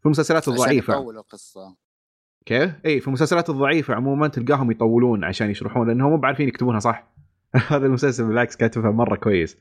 في 0.00 0.06
المسلسلات 0.06 0.42
عشان 0.42 0.52
الضعيفة. 0.52 0.92
يطول 0.94 1.16
القصة. 1.16 1.76
كيف؟ 2.46 2.74
اي 2.86 3.00
في 3.00 3.06
المسلسلات 3.08 3.50
الضعيفة 3.50 3.94
عموما 3.94 4.28
تلقاهم 4.28 4.70
يطولون 4.70 5.24
عشان 5.24 5.50
يشرحون 5.50 5.88
لأنهم 5.88 6.10
مو 6.10 6.16
بعارفين 6.16 6.48
يكتبونها 6.48 6.80
صح؟ 6.80 7.12
هذا 7.70 7.86
المسلسل 7.86 8.24
بالعكس 8.28 8.56
كاتبها 8.56 8.90
مرة 8.90 9.16
كويس. 9.16 9.58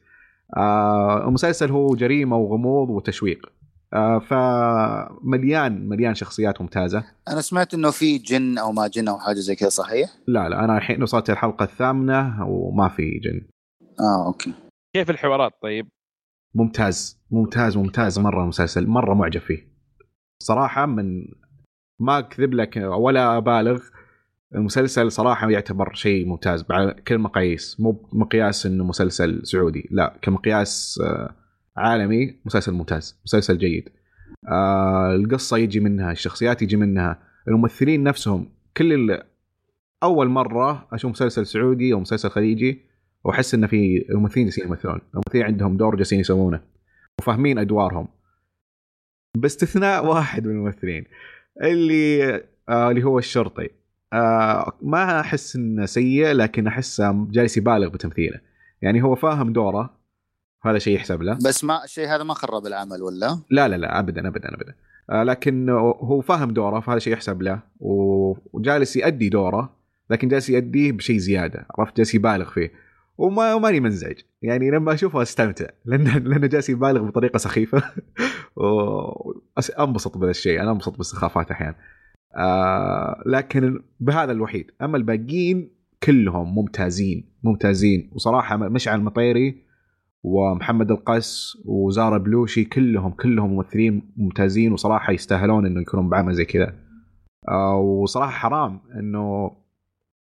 آه 0.58 1.28
المسلسل 1.28 1.72
هو 1.72 1.96
جريمة 1.96 2.38
وغموض 2.38 2.90
وتشويق. 2.90 3.46
آه 3.94 4.20
فمليان 4.20 5.90
مليان 5.90 6.16
شخصيات 6.16 6.62
ممتازة. 6.62 7.04
أنا 7.28 7.42
سمعت 7.42 7.74
إنه 7.74 7.92
في 7.92 8.18
جن 8.18 8.58
أو 8.58 8.72
ما 8.72 8.88
جن 8.88 9.08
أو 9.08 9.20
حاجة 9.20 9.36
زي 9.36 9.56
كذا 9.56 9.70
صحيح؟ 9.70 10.10
لا 10.28 10.50
لا 10.50 10.66
أنا 10.66 10.78
الحين 10.78 11.04
وصلت 11.04 11.30
الحلقة 11.30 11.64
الثامنة 11.64 12.48
وما 12.48 12.88
في 12.88 13.20
جن. 13.20 13.48
آه 14.00 14.28
أوكي. 14.28 14.54
كيف 14.96 15.10
الحوارات 15.10 15.52
طيب؟ 15.62 15.88
ممتاز 16.56 17.22
ممتاز 17.32 17.78
ممتاز. 17.78 18.20
مرة 18.20 18.44
المسلسل 18.44 18.88
مرة 18.88 19.14
معجب 19.14 19.42
فيه. 19.42 19.72
صراحة 20.44 20.86
من 20.86 21.26
ما 22.00 22.20
أكذب 22.20 22.54
لك 22.54 22.78
ولا 22.78 23.38
أبالغ 23.38 23.82
المسلسل 24.56 25.12
صراحة 25.12 25.50
يعتبر 25.50 25.94
شيء 25.94 26.28
ممتاز. 26.28 26.66
على 26.72 26.96
كل 27.08 27.18
مقاييس 27.18 27.80
مو 27.80 28.10
مقياس 28.14 28.66
إنه 28.66 28.84
مسلسل 28.84 29.42
سعودي 29.44 29.88
لا 29.92 30.20
كمقياس 30.22 31.02
آه، 31.04 31.36
عالمي 31.78 32.36
مسلسل 32.46 32.72
ممتاز 32.72 33.20
مسلسل 33.26 33.58
جيد. 33.58 33.90
آه 34.48 35.16
القصة 35.16 35.58
يجي 35.58 35.80
منها 35.80 36.12
الشخصيات 36.12 36.62
يجي 36.62 36.78
منها 36.78 37.20
الممثلين 37.48 38.04
نفسهم. 38.04 38.50
كل 38.78 39.22
أول 40.04 40.28
مرة 40.28 40.88
أشوف 40.94 41.12
مسلسل 41.12 41.46
سعودي 41.46 41.94
أو 41.94 42.00
مسلسل 42.00 42.30
خليجي 42.30 42.82
وأحس 43.24 43.54
إن 43.54 43.68
في 43.68 44.06
الممثلين 44.10 44.46
جالسين 44.46 44.68
يمثلون. 44.68 45.02
الممثلين 45.14 45.44
عندهم 45.44 45.78
دور 45.78 45.96
جالسين 45.96 46.20
يسوونه 46.20 46.62
وفاهمين 47.20 47.58
أدوارهم. 47.58 48.08
باستثناء 49.38 50.06
واحد 50.06 50.48
من 50.48 50.52
الممثلين 50.52 51.06
اللي 51.64 52.34
آه 52.70 52.90
اللي 52.92 53.04
هو 53.04 53.20
الشرطي. 53.20 53.81
آه 54.14 54.78
ما 54.82 55.20
أحس 55.20 55.56
إنه 55.56 55.86
سيء 55.86 56.32
لكن 56.32 56.68
احسه 56.68 57.28
جالس 57.32 57.58
يبالغ 57.58 57.88
بتمثيله. 57.88 58.40
يعني 58.82 59.04
هو 59.04 59.16
فاهم 59.16 59.54
دوره 59.54 59.90
هذا 60.64 60.78
شيء 60.78 60.96
يحسب 60.96 61.22
له. 61.22 61.34
بس 61.34 61.64
ما 61.64 61.84
الشيء 61.84 62.08
هذا 62.08 62.24
ما 62.24 62.34
خرب 62.34 62.66
العمل 62.66 63.04
ولا؟ 63.04 63.40
لا 63.50 63.68
لا 63.68 63.76
لا 63.76 64.00
ابدا 64.00 64.28
ابدا 64.28 64.56
ابدا. 64.56 64.76
آه 65.10 65.24
لكن 65.24 65.70
هو 65.70 66.22
فاهم 66.22 66.52
دوره 66.52 66.80
فهذا 66.80 67.00
شيء 67.00 67.14
يحسب 67.14 67.42
له. 67.42 67.60
وجالس 67.80 68.96
يؤدي 68.96 69.30
دوره 69.30 69.76
لكن 70.10 70.28
جالس 70.28 70.50
يؤديه 70.50 70.92
بشيء 70.92 71.18
زيادة. 71.18 71.66
عرفت؟ 71.80 71.98
جالس 71.98 72.16
يبالغ 72.16 72.50
فيه. 72.50 72.72
وما 73.18 73.58
ماني 73.58 73.80
منزعج. 73.80 74.20
يعني 74.42 74.72
لما 74.72 74.94
أشوفه 74.94 75.22
أستمتع. 75.22 75.66
لأن 75.86 76.04
لأنه 76.04 76.48
جالس 76.48 76.70
يبالغ 76.70 77.04
بطريقة 77.04 77.38
سخيفة. 77.38 77.84
وانبسط 78.56 80.18
بهذا 80.18 80.32
الشيء. 80.32 80.62
أنا 80.62 80.72
أنبسط 80.72 80.98
بالسخافات 80.98 81.52
أحيانا. 81.52 81.76
آه 82.36 83.24
لكن 83.26 83.82
بهذا 84.00 84.32
الوحيد. 84.32 84.72
أما 84.82 84.98
الباقيين 84.98 85.70
كلهم 86.04 86.56
ممتازين 86.56 87.30
ممتازين. 87.44 88.10
وصراحة 88.14 88.58
مشعل 88.58 89.00
المطيري 89.00 89.64
ومحمد 90.24 90.92
القس 90.92 91.58
وزارة 91.66 92.18
بلوشي 92.18 92.64
كلهم 92.64 93.12
كلهم 93.12 93.54
ممثلين 93.54 94.14
ممتازين. 94.18 94.74
وصراحة 94.74 95.14
يستاهلون 95.14 95.66
إنه 95.66 95.82
يكونون 95.82 96.10
بعمل 96.10 96.34
زي 96.34 96.46
كذا. 96.46 96.74
آه 97.50 97.76
وصراحة 97.76 98.32
حرام 98.32 98.80
إنه 99.00 99.52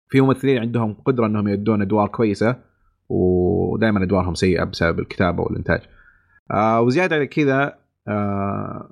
في 0.09 0.21
ممثلين 0.21 0.57
عندهم 0.57 0.93
قدرة 0.93 1.25
إنهم 1.25 1.47
يدون 1.47 1.81
أدوار 1.81 2.07
كويسة. 2.07 2.55
ودائما 3.09 4.03
أدوارهم 4.03 4.33
سيئة 4.33 4.63
بسبب 4.63 4.99
الكتابة 4.99 5.43
والإنتاج. 5.43 5.81
آه 6.51 6.81
وزيادة 6.81 7.15
على 7.15 7.27
كذا 7.27 7.75
آه 8.07 8.89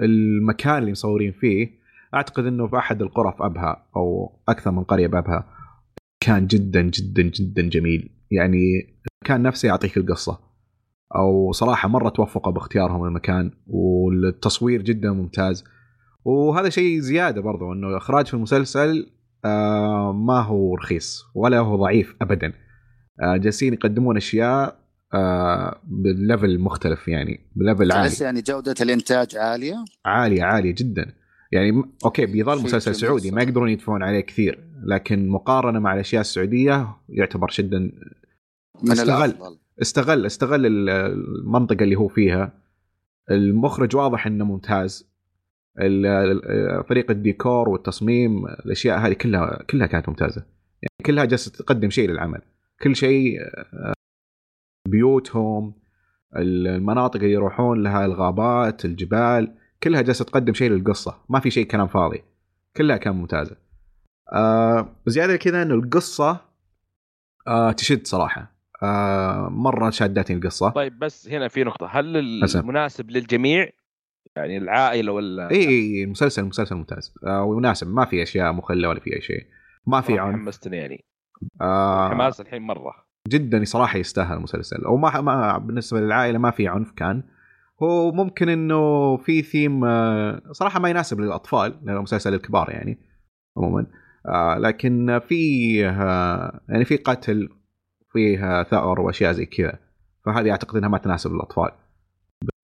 المكان 0.00 0.78
اللي 0.78 0.90
مصورين 0.90 1.32
فيه 1.32 1.85
أعتقد 2.14 2.44
إنه 2.46 2.66
في 2.66 2.76
أحد 2.76 3.02
القرى 3.02 3.34
في 3.38 3.44
أبها 3.46 3.86
أو 3.96 4.38
أكثر 4.48 4.70
من 4.70 4.84
قرية 4.84 5.06
بأبها 5.06 5.48
كان 6.20 6.46
جدا 6.46 6.82
جدا 6.82 7.22
جدا 7.22 7.62
جميل. 7.62 8.10
يعني 8.30 8.58
المكان 9.22 9.42
نفسه 9.42 9.66
يعطيك 9.66 9.96
القصة. 9.96 10.38
أو 11.16 11.52
صراحة 11.52 11.88
مرة 11.88 12.08
توفقوا 12.08 12.52
باختيارهم 12.52 13.04
المكان 13.04 13.50
والتصوير 13.66 14.82
جدا 14.82 15.12
ممتاز. 15.12 15.64
وهذا 16.24 16.68
شيء 16.68 17.00
زيادة 17.00 17.40
برضو 17.40 17.72
إنه 17.72 17.88
الاخراج 17.88 18.26
في 18.26 18.34
المسلسل 18.34 19.10
آه 19.44 20.12
ما 20.12 20.40
هو 20.40 20.74
رخيص 20.74 21.24
ولا 21.34 21.58
هو 21.58 21.76
ضعيف 21.76 22.16
ابدا. 22.22 22.52
آه 23.22 23.36
جالسين 23.36 23.72
يقدمون 23.72 24.16
أشياء 24.16 24.78
آه 25.14 25.80
بال 25.84 26.05
level 26.05 26.58
مختلف 26.60 27.08
يعني 27.08 27.40
ب 27.56 27.62
level 27.62 27.92
عالي. 27.92 28.08
تحس 28.08 28.20
يعني 28.20 28.42
جودة 28.42 28.74
الإنتاج 28.80 29.36
عالية؟ 29.36 29.84
عالية 30.04 30.42
عالية 30.42 30.74
جدا. 30.78 31.12
يعني 31.56 31.82
أوكي 32.04 32.26
بيظل 32.26 32.62
مسلسل 32.64 32.94
سعودي 32.94 33.30
ما. 33.30 33.42
يقدرون 33.42 33.68
يدفعون 33.68 34.02
عليه 34.02 34.20
كثير 34.20 34.58
لكن 34.84 35.28
مقارنة 35.28 35.78
مع 35.78 35.94
الأشياء 35.94 36.20
السعودية 36.20 36.96
يعتبر 37.08 37.50
جدا 37.58 37.92
استغل. 38.92 39.34
استغل 39.82 40.26
استغل 40.26 40.66
ال- 40.66 40.90
المنطقة 40.90 41.82
اللي 41.82 41.96
هو 41.96 42.08
فيها. 42.08 42.52
المخرج 43.30 43.96
واضح 43.96 44.26
إنه 44.26 44.44
ممتاز. 44.44 45.10
فريق 46.88 47.10
الديكور 47.10 47.68
والتصميم 47.68 48.46
الأشياء 48.46 48.98
هذه 48.98 49.12
كلها 49.12 49.62
كلها 49.70 49.86
كانت 49.86 50.08
ممتازة. 50.08 50.42
يعني 50.82 51.06
كلها 51.06 51.24
جالسة 51.24 51.50
تقدم 51.52 51.90
شيء 51.90 52.10
للعمل. 52.10 52.40
كل 52.82 52.96
شيء 52.96 53.40
آه، 53.42 53.92
بيوتهم 54.88 55.74
المناطق 56.36 57.20
اللي 57.20 57.32
يروحون 57.32 57.82
لها 57.82 58.04
الغابات 58.04 58.84
الجبال. 58.84 59.54
كلها 59.82 60.02
جالسة 60.02 60.24
تقدم 60.24 60.54
شيء 60.54 60.70
للقصة. 60.70 61.18
ما 61.28 61.40
في 61.40 61.50
شيء 61.50 61.66
كلام 61.66 61.86
فاضي. 61.86 62.22
كلها 62.76 62.96
كان 62.96 63.14
ممتازة. 63.14 63.56
آه 64.32 64.96
زياده 65.06 65.36
كذا 65.36 65.62
إنه 65.62 65.74
القصة 65.74 66.40
آه 67.48 67.72
تشد 67.72 68.06
صراحة. 68.06 68.56
آه 68.82 69.48
مرة 69.50 69.90
شادتني 69.90 70.36
القصة. 70.36 70.70
طيب 70.70 70.98
بس 70.98 71.28
هنا 71.28 71.48
في 71.48 71.64
نقطة. 71.64 71.86
هل. 71.86 72.16
المناسب 72.56 73.10
للجميع؟ 73.10 73.68
يعني 74.36 74.58
العائلة 74.58 75.12
ولا 75.12 75.50
إي 75.50 75.68
إي 75.68 76.04
المسلسل 76.04 76.44
مسلسل 76.44 76.74
ممتاز. 76.74 77.14
آه 77.26 77.42
ومناسب. 77.42 77.88
ما 77.88 78.04
في 78.04 78.22
أشياء 78.22 78.52
مخلة 78.52 78.88
ولا 78.88 79.00
في 79.00 79.16
أي 79.16 79.20
شيء. 79.20 79.46
ما 79.86 80.00
في 80.00 80.18
عنف. 80.18 80.36
حمستني 80.36 80.76
يعني. 80.76 81.04
آه 81.60 82.10
حماس 82.10 82.40
الحين 82.40 82.62
مرة. 82.62 83.06
جدا 83.28 83.64
صراحة 83.64 83.98
يستاهل 83.98 84.36
المسلسل. 84.36 84.84
أو 84.84 84.96
ما, 84.96 85.20
ما 85.20 85.58
بالنسبة 85.58 86.00
للعائلة 86.00 86.38
ما 86.38 86.50
في 86.50 86.68
عنف 86.68 86.90
كان. 86.90 87.22
هو 87.82 88.12
ممكن 88.12 88.48
إنه 88.48 89.16
في 89.16 89.42
ثيم 89.42 89.84
آه، 89.84 90.42
صراحة 90.52 90.80
ما 90.80 90.88
يناسب 90.90 91.20
للأطفال 91.20 91.80
لأنه 91.82 92.02
مسلسل 92.02 92.34
الكبار 92.34 92.70
يعني 92.70 92.98
عموما. 93.56 93.86
آه 94.26 94.58
لكن 94.58 95.20
فيه 95.28 95.90
آه، 95.90 96.60
يعني 96.68 96.84
في 96.84 96.96
قتل 96.96 97.48
فيه 98.12 98.62
ثأر 98.62 99.00
وأشياء 99.00 99.32
زي 99.32 99.46
كذا. 99.46 99.78
فهذه 100.26 100.50
أعتقد 100.50 100.76
إنها 100.76 100.88
ما 100.88 100.98
تناسب 100.98 101.32
للأطفال 101.32 101.70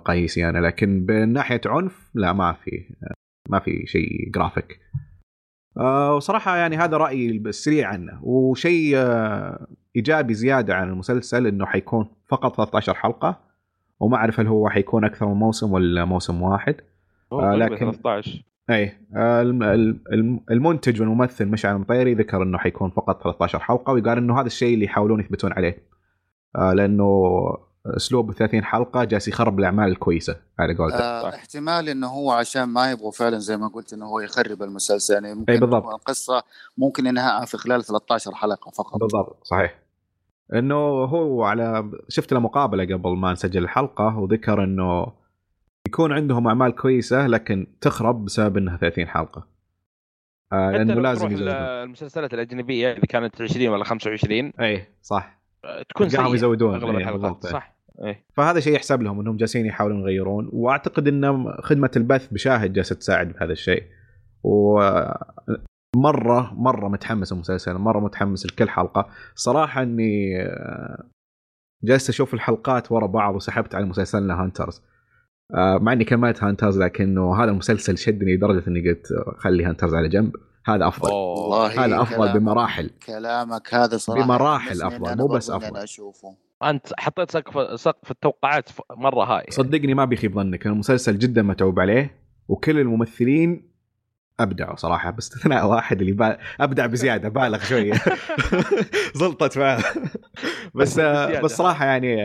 بقيسي 0.00 0.48
أنا 0.48 0.58
لكن 0.58 1.06
من 1.08 1.32
ناحية 1.32 1.60
عنف 1.66 2.10
لا 2.14 2.32
ما 2.32 2.52
في 2.52 2.94
ما 3.48 3.58
في 3.58 3.86
شيء 3.86 4.30
جرافيك 4.34 4.80
وصراحة 6.16 6.56
يعني 6.56 6.76
هذا 6.76 6.96
رأيي 6.96 7.30
السريع 7.30 7.88
عنه. 7.88 8.20
وشيء 8.22 8.96
إيجابي 9.96 10.34
زيادة 10.34 10.74
عن 10.74 10.88
المسلسل 10.88 11.46
إنه 11.46 11.66
حيكون 11.66 12.08
فقط 12.28 12.56
13 12.56 12.94
حلقة. 12.94 13.51
وما 14.02 14.16
أعرف 14.16 14.40
هل 14.40 14.46
هو 14.46 14.68
حيكون 14.68 15.04
أكثر 15.04 15.26
من 15.26 15.34
موسم 15.34 15.72
ولا 15.72 16.04
موسم 16.04 16.42
واحد. 16.42 16.76
هو 17.32 17.40
آه، 17.40 17.54
لكن- 17.54 17.76
13 17.92 18.42
اي 18.70 18.92
آه، 19.16 19.42
الم- 19.42 19.62
الم- 20.12 20.40
المنتج 20.50 21.00
والممثل 21.00 21.46
مشعل 21.46 21.74
المطيري 21.76 22.14
ذكر 22.14 22.42
إنه 22.42 22.58
حيكون 22.58 22.90
فقط 22.90 23.22
13 23.22 23.58
حلقة 23.60 23.92
وقال 23.92 24.08
إنه 24.18 24.40
هذا 24.40 24.46
الشيء 24.46 24.74
اللي 24.74 24.84
يحاولون 24.84 25.20
يثبتون 25.20 25.52
عليه. 25.52 25.78
آه 26.56 26.72
لأنه 26.72 27.22
أسلوب 27.86 28.32
30 28.32 28.64
حلقة 28.64 29.04
جالس 29.04 29.28
يخرب 29.28 29.58
الأعمال 29.58 29.88
الكويسة 29.88 30.36
على 30.58 30.74
قولته 30.74 30.96
آه. 30.98 31.28
احتمال 31.28 31.88
إنه 31.88 32.06
هو 32.06 32.30
عشان 32.30 32.62
ما 32.64 32.90
يبغوا 32.90 33.10
فعلا 33.10 33.38
زي 33.38 33.56
ما 33.56 33.68
قلت 33.68 33.92
إنه 33.92 34.06
هو 34.06 34.20
يخرب 34.20 34.62
المسلسل 34.62 35.14
يعني 35.14 35.34
ممكن 35.34 35.52
أي 35.52 35.58
بالضبط. 35.60 35.86
القصة 35.86 36.42
ممكن 36.78 37.06
إنها 37.06 37.44
في 37.44 37.56
خلال 37.58 37.84
13 37.84 38.34
حلقة 38.34 38.70
فقط. 38.70 39.00
بالضبط 39.00 39.38
صحيح. 39.44 39.81
إنه 40.54 41.04
هو 41.04 41.44
على 41.44 41.90
شفت 42.08 42.32
له 42.32 42.40
مقابلة 42.40 42.84
قبل 42.84 43.16
ما 43.16 43.32
نسجل 43.32 43.64
الحلقة 43.64 44.18
وذكر 44.18 44.64
إنه 44.64 45.12
يكون 45.88 46.12
عندهم 46.12 46.48
أعمال 46.48 46.74
كويسة 46.74 47.26
لكن 47.26 47.66
تخرب 47.80 48.24
بسبب 48.24 48.56
إنها 48.56 48.76
30 48.76 49.08
حلقة. 49.08 49.46
آه 50.52 50.70
لأنه 50.70 50.94
لازم 50.94 51.28
المسلسلات 51.32 52.34
الأجنبية 52.34 52.92
إذا 52.92 53.06
كانت 53.08 53.42
20 53.42 53.68
ولا 53.68 53.84
25 53.84 54.52
اي 54.60 54.86
صح. 55.02 55.38
تكون 55.88 56.08
تلقاهم 56.08 56.26
سيئة 56.26 56.34
يزودون. 56.34 56.74
أغلب 56.74 56.90
إيه، 56.90 56.96
الحلقات. 56.96 57.46
صح. 57.46 57.76
إيه. 58.04 58.24
فهذا 58.34 58.60
شيء 58.60 58.74
يحسب 58.74 59.02
لهم 59.02 59.20
إنهم 59.20 59.36
جالسين 59.36 59.66
يحاولون 59.66 60.00
يغيرون 60.00 60.48
وأعتقد 60.52 61.08
إن 61.08 61.52
خدمة 61.62 61.90
البث 61.96 62.32
بشاهد 62.32 62.72
جالسة 62.72 62.94
تساعد 62.94 63.32
بهذا 63.32 63.52
الشيء. 63.52 63.82
ومره 64.42 65.18
مره 65.96 66.88
متحمس 66.88 67.32
المسلسل 67.32 67.74
مرة 67.74 68.00
متحمس 68.00 68.46
لكل 68.46 68.68
حلقة 68.68 69.08
صراحة 69.34 69.82
إني 69.82 70.42
آه، 70.42 71.04
جالس 71.84 72.08
أشوف 72.08 72.34
الحلقات 72.34 72.92
ورا 72.92 73.06
بعض 73.06 73.34
وسحبت 73.34 73.74
على 73.74 73.84
مسلسلنا 73.84 74.42
Hunters 74.42 74.82
آه 75.54 75.78
مع 75.78 75.92
إني 75.92 76.04
كملت 76.04 76.42
Hunters 76.44 76.78
لكنه 76.78 77.36
هذا 77.44 77.50
المسلسل 77.50 77.98
شدني 77.98 78.36
لدرجة 78.36 78.68
إني 78.68 78.88
قلت 78.88 79.06
خلي 79.38 79.64
Hunters 79.64 79.94
على 79.94 80.08
جنب 80.08 80.32
هذا 80.66 80.88
أفضل. 80.88 81.10
والله 81.12 81.84
هذا 81.84 82.02
أفضل 82.02 82.16
كلامك- 82.16 82.36
بمراحل 82.36 82.90
كلامك 83.06 83.74
هذا 83.74 83.96
صراحة 83.96 84.24
بمراحل 84.26 84.82
أنا 84.82 85.14
مو 85.14 85.26
بس. 85.26 85.50
أنا 85.50 85.84
أشوفه 85.84 86.36
أنت 86.64 86.86
حطيت 86.98 87.30
سقف 87.30 87.80
سقف 87.80 88.10
التوقعات 88.10 88.68
مرة 88.90 89.24
high. 89.24 89.44
صدقني 89.50 89.94
ما 89.94 90.04
بيخيب 90.04 90.34
ظنك 90.34 90.66
المسلسل 90.66 91.18
جدا 91.18 91.42
متعوب 91.42 91.80
عليه 91.80 92.10
وكل 92.48 92.78
الممثلين 92.78 93.71
ابدعوا 94.42 94.76
صراحة 94.76 95.10
باستثناء 95.10 95.66
واحد 95.70 96.00
اللي 96.00 96.12
با... 96.12 96.38
أبدع 96.60 96.86
بزيادة 96.86 97.28
بالغ 97.28 97.58
شوية. 97.58 97.92
زلطت 99.20 99.58
معه 99.58 99.78
بس 100.74 100.92
بزيادة. 100.92 101.40
بس 101.40 101.56
صراحة 101.56 101.84
يعني 101.84 102.16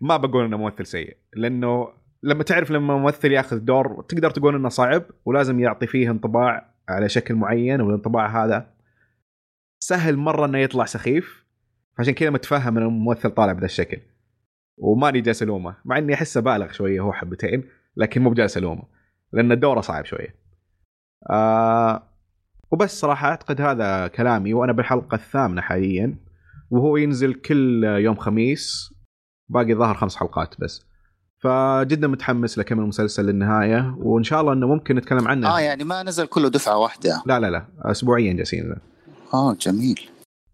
ما 0.00 0.16
بقول 0.16 0.44
إنه 0.44 0.56
ممثل 0.56 0.86
سيء 0.86 1.16
لأنه 1.36 1.88
لما 2.22 2.42
تعرف 2.42 2.70
لما 2.70 2.96
ممثل 2.96 3.32
ياخذ 3.32 3.58
دور 3.58 4.04
تقدر 4.08 4.30
تقول 4.30 4.54
إنه 4.54 4.68
صعب 4.68 5.02
ولازم 5.24 5.60
يعطي 5.60 5.86
فيه 5.86 6.10
انطباع 6.10 6.74
على 6.88 7.08
شكل 7.08 7.34
معين 7.34 7.80
والانطباع 7.80 8.44
هذا 8.44 8.66
سهل 9.80 10.16
مرة 10.16 10.46
إنه 10.46 10.58
يطلع 10.58 10.84
سخيف. 10.84 11.46
عشان 11.98 12.14
كذا 12.14 12.30
متفهم 12.30 12.76
ان 12.78 12.82
الممثل 12.82 13.30
طالع 13.30 13.52
بهذا 13.52 13.64
الشكل. 13.64 13.98
وماني 14.78 15.20
جالس 15.20 15.42
ألومه 15.42 15.76
مع 15.84 15.98
إني 15.98 16.14
أحسه 16.14 16.40
بالغ 16.40 16.72
شوية 16.72 17.00
هو 17.00 17.12
حبتين 17.12 17.64
لكن 17.96 18.22
مو 18.22 18.30
بجالس 18.30 18.58
ألومه 18.58 18.82
لأن 19.32 19.60
دوره 19.60 19.80
صعب 19.80 20.04
شوية. 20.04 20.45
آه 21.30 22.02
وبس 22.70 23.00
صراحة 23.00 23.28
أعتقد 23.28 23.60
هذا 23.60 24.06
كلامي 24.06 24.54
وأنا 24.54 24.72
بالحلقة 24.72 25.14
الثامنة 25.14 25.60
حاليا 25.60 26.16
وهو 26.70 26.96
ينزل 26.96 27.34
كل 27.34 27.84
يوم 27.84 28.16
خميس 28.16 28.94
باقي 29.48 29.74
ظهر 29.74 29.94
خمس 29.94 30.16
حلقات 30.16 30.54
بس. 30.60 30.86
فجدا 31.38 32.06
متحمس 32.06 32.58
لكمل 32.58 32.82
المسلسل 32.82 33.26
للنهاية 33.26 33.94
وإن 33.98 34.22
شاء 34.22 34.40
الله 34.40 34.52
إنه 34.52 34.66
ممكن 34.66 34.96
نتكلم 34.96 35.28
عنه. 35.28 35.56
آه 35.56 35.60
يعني 35.60 35.84
ما 35.84 36.02
نزل 36.02 36.26
كله 36.26 36.48
دفعة 36.48 36.78
واحدة. 36.78 37.22
لا 37.26 37.40
لا 37.40 37.50
لا 37.50 37.66
اسبوعيا 37.78 38.32
جالسين. 38.32 38.76
آه 39.34 39.54
جميل. 39.54 40.00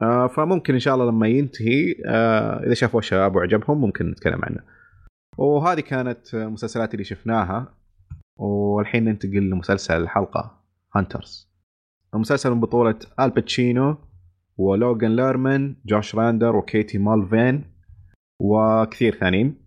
آه 0.02 0.26
فممكن 0.26 0.74
إن 0.74 0.80
شاء 0.80 0.94
الله 0.94 1.06
لما 1.06 1.28
ينتهي 1.28 1.94
آه 2.06 2.66
إذا 2.66 2.74
شافوا 2.74 3.00
الشباب 3.00 3.36
وعجبهم 3.36 3.80
ممكن 3.80 4.10
نتكلم 4.10 4.40
عنه. 4.44 4.60
وهذه 5.38 5.80
كانت 5.80 6.34
المسلسلات 6.34 6.94
اللي 6.94 7.04
شفناها. 7.04 7.74
والحين 8.42 9.04
ننتقل 9.04 9.50
لمسلسل 9.50 10.02
الحلقة 10.02 10.60
Hunters 10.94 11.52
المسلسل 12.14 12.50
من 12.50 12.60
بطولة 12.60 12.98
آل 13.20 13.37
باتشينو 13.37 13.96
ولوغان 14.56 15.16
ليرمان 15.16 15.76
جوش 15.86 16.14
رادنر 16.14 16.56
وكيت 16.56 16.98
مولفاني 16.98 17.64
وكثير 18.40 19.14
ثانيين. 19.14 19.62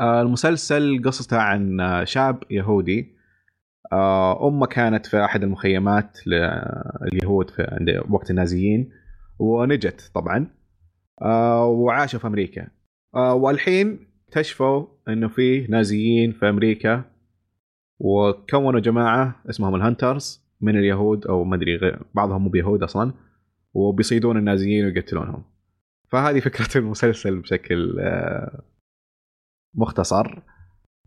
آه، 0.00 0.22
المسلسل 0.22 1.02
قصته 1.04 1.36
عن 1.36 1.80
آه، 1.80 2.04
شاب 2.04 2.42
يهودي. 2.50 3.14
آه، 3.92 4.48
أمه 4.48 4.66
كانت 4.66 5.06
في 5.06 5.24
أحد 5.24 5.42
المخيمات 5.42 6.26
لليهود 6.26 7.50
في 7.50 7.62
عند 7.62 8.02
وقت 8.10 8.30
النازيين 8.30 8.90
ونجت 9.38 10.10
طبعا. 10.14 10.50
وعاشوا 11.66 12.20
في 12.20 12.26
أمريكا. 12.26 12.68
والحين 13.14 14.06
اكتشفوا 14.28 14.86
إنه 15.08 15.28
في 15.28 15.66
نازيين 15.66 16.32
في 16.32 16.48
أمريكا 16.48 17.13
وكونوا 18.00 18.80
جماعة 18.80 19.42
اسمهم 19.50 19.74
الهانترز 19.74 20.44
من 20.60 20.78
اليهود 20.78 21.26
أو 21.26 21.44
ما 21.44 21.56
أدري 21.56 21.98
بعضهم 22.14 22.42
مو 22.42 22.48
بيهود 22.48 22.82
أصلا 22.82 23.12
وبيصيدون 23.74 24.36
النازيين 24.36 24.84
ويقتلونهم. 24.84 25.44
فهذه 26.08 26.40
فكرة 26.40 26.78
المسلسل 26.80 27.40
بشكل 27.40 28.00
آه، 28.00 28.62
مختصر. 29.74 30.38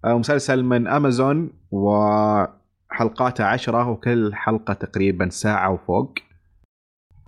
آه، 0.06 0.18
مسلسل 0.18 0.64
من 0.64 0.88
أمازون 0.88 1.52
وحلقاته 1.72 3.44
عشرة 3.44 3.90
وكل 3.90 4.36
حلقة 4.36 4.74
تقريبا 4.74 5.30
ساعة 5.30 5.72
وفوق. 5.74 6.14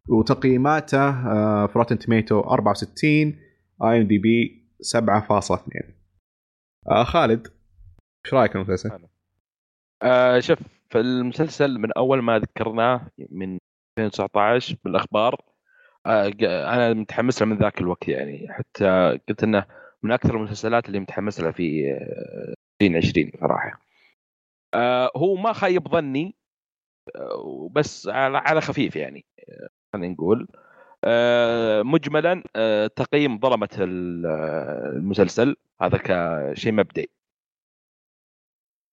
وتقييماته 0.09 1.09
آه، 1.09 1.67
في 1.67 1.79
Rotten 1.79 1.99
Tomatoes 1.99 2.39
64 2.39 3.39
IMDb 3.83 4.65
7.2 4.81 5.83
آه، 6.87 7.03
خالد 7.03 7.47
إيش 8.25 8.33
رأيك 8.33 8.55
المسلسل؟ 8.55 8.89
آه 10.01 10.39
شوف 10.39 10.59
المسلسل 10.95 11.77
من 11.79 11.91
أول 11.93 12.21
ما 12.21 12.39
ذكرناه 12.39 13.01
من 13.31 13.57
2019 13.99 14.75
بالأخبار 14.83 15.41
آه 16.05 16.27
أنا 16.73 16.93
متحمس 16.93 17.41
له 17.41 17.47
من 17.47 17.57
ذاك 17.57 17.81
الوقت 17.81 18.07
يعني. 18.07 18.47
حتى 18.53 19.19
قلت 19.29 19.43
إنه 19.43 19.65
من 20.03 20.11
أكثر 20.11 20.35
المسلسلات 20.37 20.87
اللي 20.87 20.99
متحمس 20.99 21.39
لها 21.39 21.51
في 21.51 21.91
آه، 21.93 22.53
2020 22.81 23.31
صراحة. 23.41 23.81
آه 24.73 25.11
هو 25.17 25.35
ما 25.35 25.53
خيب 25.53 25.87
ظني 25.87 26.35
آه 27.15 27.69
بس 27.71 28.07
على, 28.07 28.61
خفيف 28.61 28.95
يعني 28.95 29.25
آه، 29.49 29.69
خلينا 29.93 30.13
نقول. 30.13 30.47
آه 31.03 31.81
مجملا 31.83 32.43
آه 32.55 32.87
تقييمه 32.87 33.39
ظلم 33.39 33.69
ال- 33.79 34.25
آه، 34.25 34.89
المسلسل. 34.97 35.55
هذا 35.81 35.97
كشيء 36.03 36.71
مبدئي. 36.73 37.09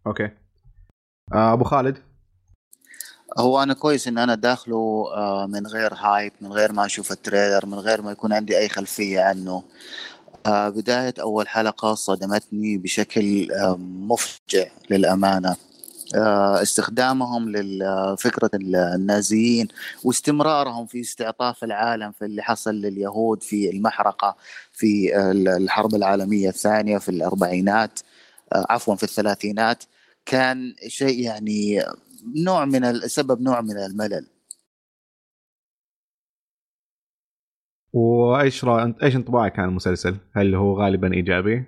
أوكي. 0.07 0.25
آه، 0.25 0.46
أبو 1.33 1.64
خالد. 1.64 1.99
هو 3.39 3.62
أنا 3.62 3.74
كويس 3.74 4.09
إن 4.09 4.18
أنا 4.18 4.35
داخله 4.35 5.07
آه، 5.14 5.47
من 5.47 5.66
غير 5.66 5.95
hype 5.95 6.33
من 6.41 6.53
غير 6.53 6.72
ما 6.72 6.87
أشوف 6.87 7.12
ال 7.12 7.19
trailer 7.19 7.67
من 7.66 7.74
غير 7.79 8.03
ما 8.03 8.12
يكون 8.12 8.33
عندي 8.33 8.59
أي 8.59 8.68
خلفية 8.68 9.20
عنه. 9.20 9.62
آه، 10.47 10.68
بداية 10.68 11.14
أول 11.20 11.49
حلقة 11.49 11.95
صدمتني 11.95 12.79
بشكل 12.79 13.53
آه، 13.53 13.77
مفجع 13.81 14.66
للأمانة. 14.91 15.57
آه، 16.14 16.62
استخدامهم 16.62 17.51
لفكره 17.51 18.51
النازيين 18.55 19.68
واستمرارهم 20.05 20.87
في 20.87 21.01
استعطاف 21.01 21.64
العالم 21.64 22.12
في 22.12 22.24
اللي 22.24 22.43
حصل 22.43 22.74
لليهود 22.74 23.43
في 23.43 23.70
المحرقة 23.70 24.37
في 24.72 25.16
الحرب 25.47 25.95
العالمية 25.95 26.49
الثانية 26.49 26.99
في 26.99 27.09
الأربعينات 27.09 28.01
آه، 28.53 28.66
عفوا 28.70 28.95
في 28.95 29.03
الثلاثينات. 29.03 29.85
كان 30.27 30.74
شيء 30.87 31.20
يعني 31.20 31.83
نوع 32.37 32.64
من 32.64 33.01
سبب 33.01 33.41
نوع 33.41 33.61
من 33.61 33.77
الملل 33.77 34.27
وإيش 37.93 38.64
را... 38.64 38.83
أنت 38.83 39.03
إيش 39.03 39.16
انطباعك 39.16 39.59
عن 39.59 39.68
المسلسل؟ 39.68 40.16
هل 40.33 40.55
هو 40.55 40.83
غالبا 40.83 41.12
إيجابي؟ 41.14 41.64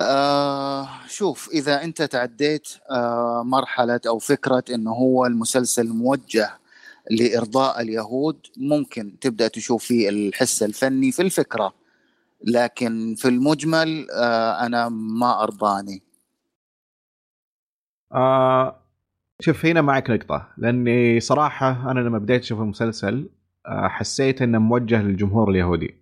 آه 0.00 0.88
شوف 1.08 1.48
إذا 1.52 1.84
أنت 1.84 2.02
تعديت 2.02 2.68
آه 2.90 3.42
مرحلة 3.46 4.00
أو 4.06 4.18
فكرة 4.18 4.64
انه 4.74 4.90
هو 4.90 5.26
المسلسل 5.26 5.88
موجه 5.88 6.50
لإرضاء 7.10 7.80
اليهود 7.80 8.46
ممكن 8.56 9.18
تبدأ 9.20 9.48
تشوف 9.48 9.84
فيه 9.84 10.08
الحس 10.08 10.62
الفني 10.62 11.12
في 11.12 11.22
الفكرة 11.22 11.74
لكن 12.44 13.14
في 13.18 13.28
المجمل 13.28 14.10
آه 14.10 14.66
أنا 14.66 14.88
ما 14.88 15.42
أرضاني 15.42 16.07
آه 18.14 18.76
شوف 19.40 19.66
هنا 19.66 19.80
معك 19.80 20.10
نقطة 20.10 20.48
لأني 20.58 21.20
صراحة 21.20 21.90
أنا 21.90 22.00
لما 22.00 22.18
بديت 22.18 22.42
أشوف 22.42 22.60
المسلسل 22.60 23.28
آه 23.66 23.88
حسيت 23.88 24.42
إنه 24.42 24.58
موجه 24.58 25.02
للجمهور 25.02 25.50
اليهودي 25.50 25.94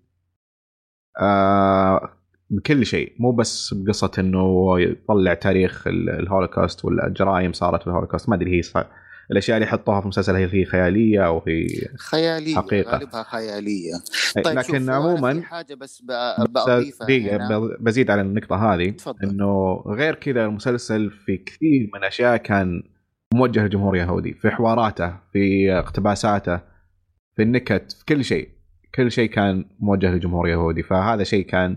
آه 1.21 2.09
بكل 2.51 2.87
شيء 2.87 3.13
مو 3.19 3.33
بس 3.33 3.75
بقصة 3.75 4.11
إنه 4.19 4.75
يطلع 4.81 5.35
تاريخ 5.35 5.87
ال- 5.87 6.11
الهولوكوست 6.11 6.85
ولا 6.85 7.07
صارت 7.53 7.81
في 7.81 7.87
الهولوكوست 7.87 8.29
ما 8.29 8.35
أدري 8.35 8.59
هي 8.59 8.63
صار. 8.63 8.87
الأشياء 9.31 9.57
اللي 9.57 9.67
يحطوها 9.69 9.99
في 10.01 10.05
المسلسل 10.05 10.35
هي 10.35 10.65
خيالية 10.65 11.27
أو 11.27 11.43
هي 11.49 11.67
خيالية 11.99 12.55
حقيقة. 12.57 12.91
غالبها 12.93 13.23
خيالية 13.23 13.93
طيب 14.35 14.61
شوف، 14.63 14.75
لكن 14.75 14.91
عموما 14.91 15.35
في 15.35 15.43
حاجة 15.43 15.75
بس 15.75 16.03
بضيفها. 16.39 17.49
ب- 17.59 17.77
بزيد 17.85 18.11
على 18.11 18.21
النقطة 18.21 18.75
هذه 18.75 18.91
تفضل. 18.91 19.29
إنه 19.29 19.83
غير 19.87 20.15
كذا 20.15 20.45
المسلسل 20.45 21.11
في 21.11 21.37
كثير 21.37 21.91
من 21.95 22.01
الاشياء 22.01 22.37
كان 22.37 22.83
موجه 23.35 23.63
للجمهور 23.63 23.97
يهودي 23.97 24.33
في 24.35 24.51
حواراته 24.51 25.17
في 25.33 25.73
اقتباساته 25.73 26.57
في 27.37 27.43
النكت 27.43 27.93
في 27.93 28.05
كل 28.05 28.25
شيء 28.25 28.49
كل 28.95 29.11
شيء 29.11 29.31
كان 29.31 29.65
موجه 29.81 30.11
للجمهور 30.13 30.49
يهودي 30.49 30.83
فهذا 30.83 31.25
شيء 31.25 31.47
كان 31.47 31.77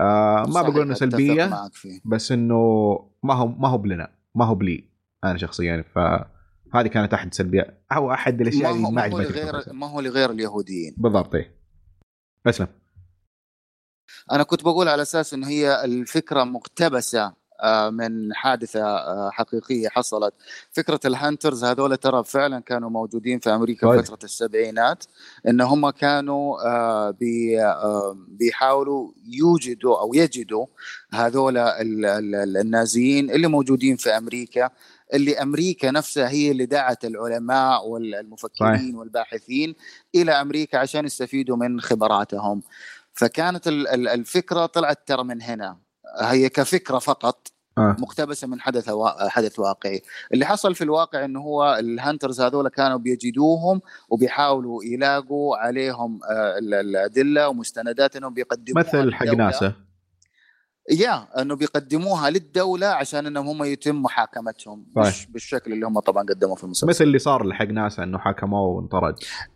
آه 0.00 0.44
ما 0.54 0.62
بقول 0.62 0.80
إنه 0.82 0.94
سلبية. 0.94 1.50
بس 2.04 2.32
إنه 2.32 2.54
ما 3.22 3.34
هو 3.34 3.46
ما 3.48 3.68
هو 3.68 3.78
بلنا 3.78 4.08
ما 4.34 4.44
هو 4.44 4.54
بلي 4.54 4.84
أنا 5.24 5.38
شخصيا 5.38 5.84
فهذه 6.72 6.86
كانت 6.86 7.14
أحد 7.14 7.34
سلبيات 7.34 7.84
أو 7.92 8.12
أحد 8.12 8.40
الأشياء 8.40 8.70
اللي 8.70 8.82
ما 8.82 8.90
ما 8.90 9.00
هو 9.00 9.18
عجبتني 9.18 9.42
لغير. 9.42 9.72
ما 9.72 9.86
هو 9.90 10.00
لغير 10.00 10.30
اليهوديين 10.30 10.94
بالضبط 10.96 11.34
إيه. 11.34 11.54
أسلم 12.46 12.68
أنا 14.32 14.42
كنت 14.42 14.64
بقول 14.64 14.88
على 14.88 15.02
أساس 15.02 15.34
إنه 15.34 15.48
هي 15.48 15.84
الفكرة 15.84 16.44
مقتبسة 16.44 17.42
آه، 17.62 17.90
من 17.90 18.34
حادثة 18.34 18.84
آه، 18.84 19.30
حقيقية 19.30 19.88
حصلت 19.88 20.34
فكرة 20.72 21.00
ال 21.04 21.12
Hunters 21.12 21.64
هذول 21.64 21.96
ترى 21.96 22.24
فعلا 22.24 22.60
كانوا 22.60 22.90
موجودين 22.90 23.38
في 23.38 23.50
أمريكا 23.50 23.92
في 23.92 24.02
فترة 24.02 24.24
السبعينات 24.24 25.04
إن 25.48 25.60
هم 25.60 25.90
كانوا 25.90 27.10
بي 27.10 27.58
بيحاولوا 28.28 29.12
يوجدوا 29.24 30.00
أو 30.00 30.14
يجدوا 30.14 30.66
هذول 31.12 31.58
النازيين 32.56 33.30
اللي 33.30 33.46
موجودين 33.46 33.96
في 33.96 34.10
أمريكا 34.10 34.70
اللي 35.12 35.42
أمريكا 35.42 35.90
نفسها 35.90 36.28
هي 36.28 36.50
اللي 36.50 36.66
دعت 36.66 37.04
العلماء 37.04 37.88
والمفكرين. 37.88 38.96
والباحثين 38.96 39.74
إلى 40.14 40.32
أمريكا 40.32 40.78
عشان 40.78 41.04
يستفيدوا 41.04 41.56
من 41.56 41.80
خبراتهم. 41.80 42.62
فكانت 43.14 43.68
الفكرة 43.68 44.66
طلعت 44.66 45.08
ترى 45.08 45.24
من 45.24 45.42
هنا. 45.42 45.76
هي 46.20 46.48
كفكرة 46.48 46.98
فقط 46.98 47.48
آه. 47.78 47.96
مقتبسة 47.98 48.46
من 48.46 48.60
حدث 48.60 48.90
حدث 49.28 49.58
واقعي. 49.58 50.02
اللي 50.32 50.46
حصل 50.46 50.74
في 50.74 50.84
الواقع 50.84 51.24
إنه 51.24 51.40
هو 51.40 51.76
الهانترز 51.78 52.40
هذول 52.40 52.68
كانوا 52.68 52.98
بيجدوهم 52.98 53.80
وبيحاولوا 54.08 54.84
يلاقوا 54.84 55.56
عليهم 55.56 56.20
آه، 56.30 56.58
الأدلة 56.58 57.48
ومستندات 57.48 58.16
انهم 58.16 58.34
بيقدموها 58.34 58.84
مثل 58.88 59.14
حق 59.14 59.26
ناسا. 59.26 59.72
يا 60.90 61.42
أنه 61.42 61.56
بيقدموها 61.56 62.30
للدولة 62.30 62.86
عشان 62.86 63.26
إنهم 63.26 63.48
هم 63.48 63.64
يتم 63.64 64.02
محاكمتهم 64.02 64.86
مش 64.96 65.26
بالشكل 65.26 65.72
اللي 65.72 65.86
هم 65.86 66.00
طبعا 66.00 66.22
قدموه 66.22 66.56
في 66.56 66.64
المسلسل. 66.64 66.86
مثل 66.86 67.04
اللي 67.04 67.18
صار 67.18 67.52
حق 67.52 67.64
ناسا 67.66 68.02
إنه 68.02 68.18
حاكموه 68.18 68.68
وانطرد. 68.68 69.14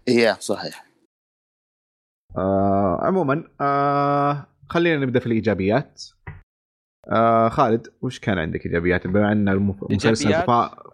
يا 0.08 0.36
صحيح. 0.40 0.86
آه 2.36 3.00
عموما 3.02 3.44
آه 3.60 4.46
خلينا 4.68 5.04
نبدأ 5.04 5.20
في 5.20 5.26
الإيجابيات. 5.26 6.02
آه 7.12 7.48
خالد 7.48 7.86
وش 8.02 8.18
كان 8.18 8.38
عندك 8.38 8.66
إيجابيات؟ 8.66 9.06
بما 9.06 9.32
أن 9.32 9.48
المسلسل 9.48 10.32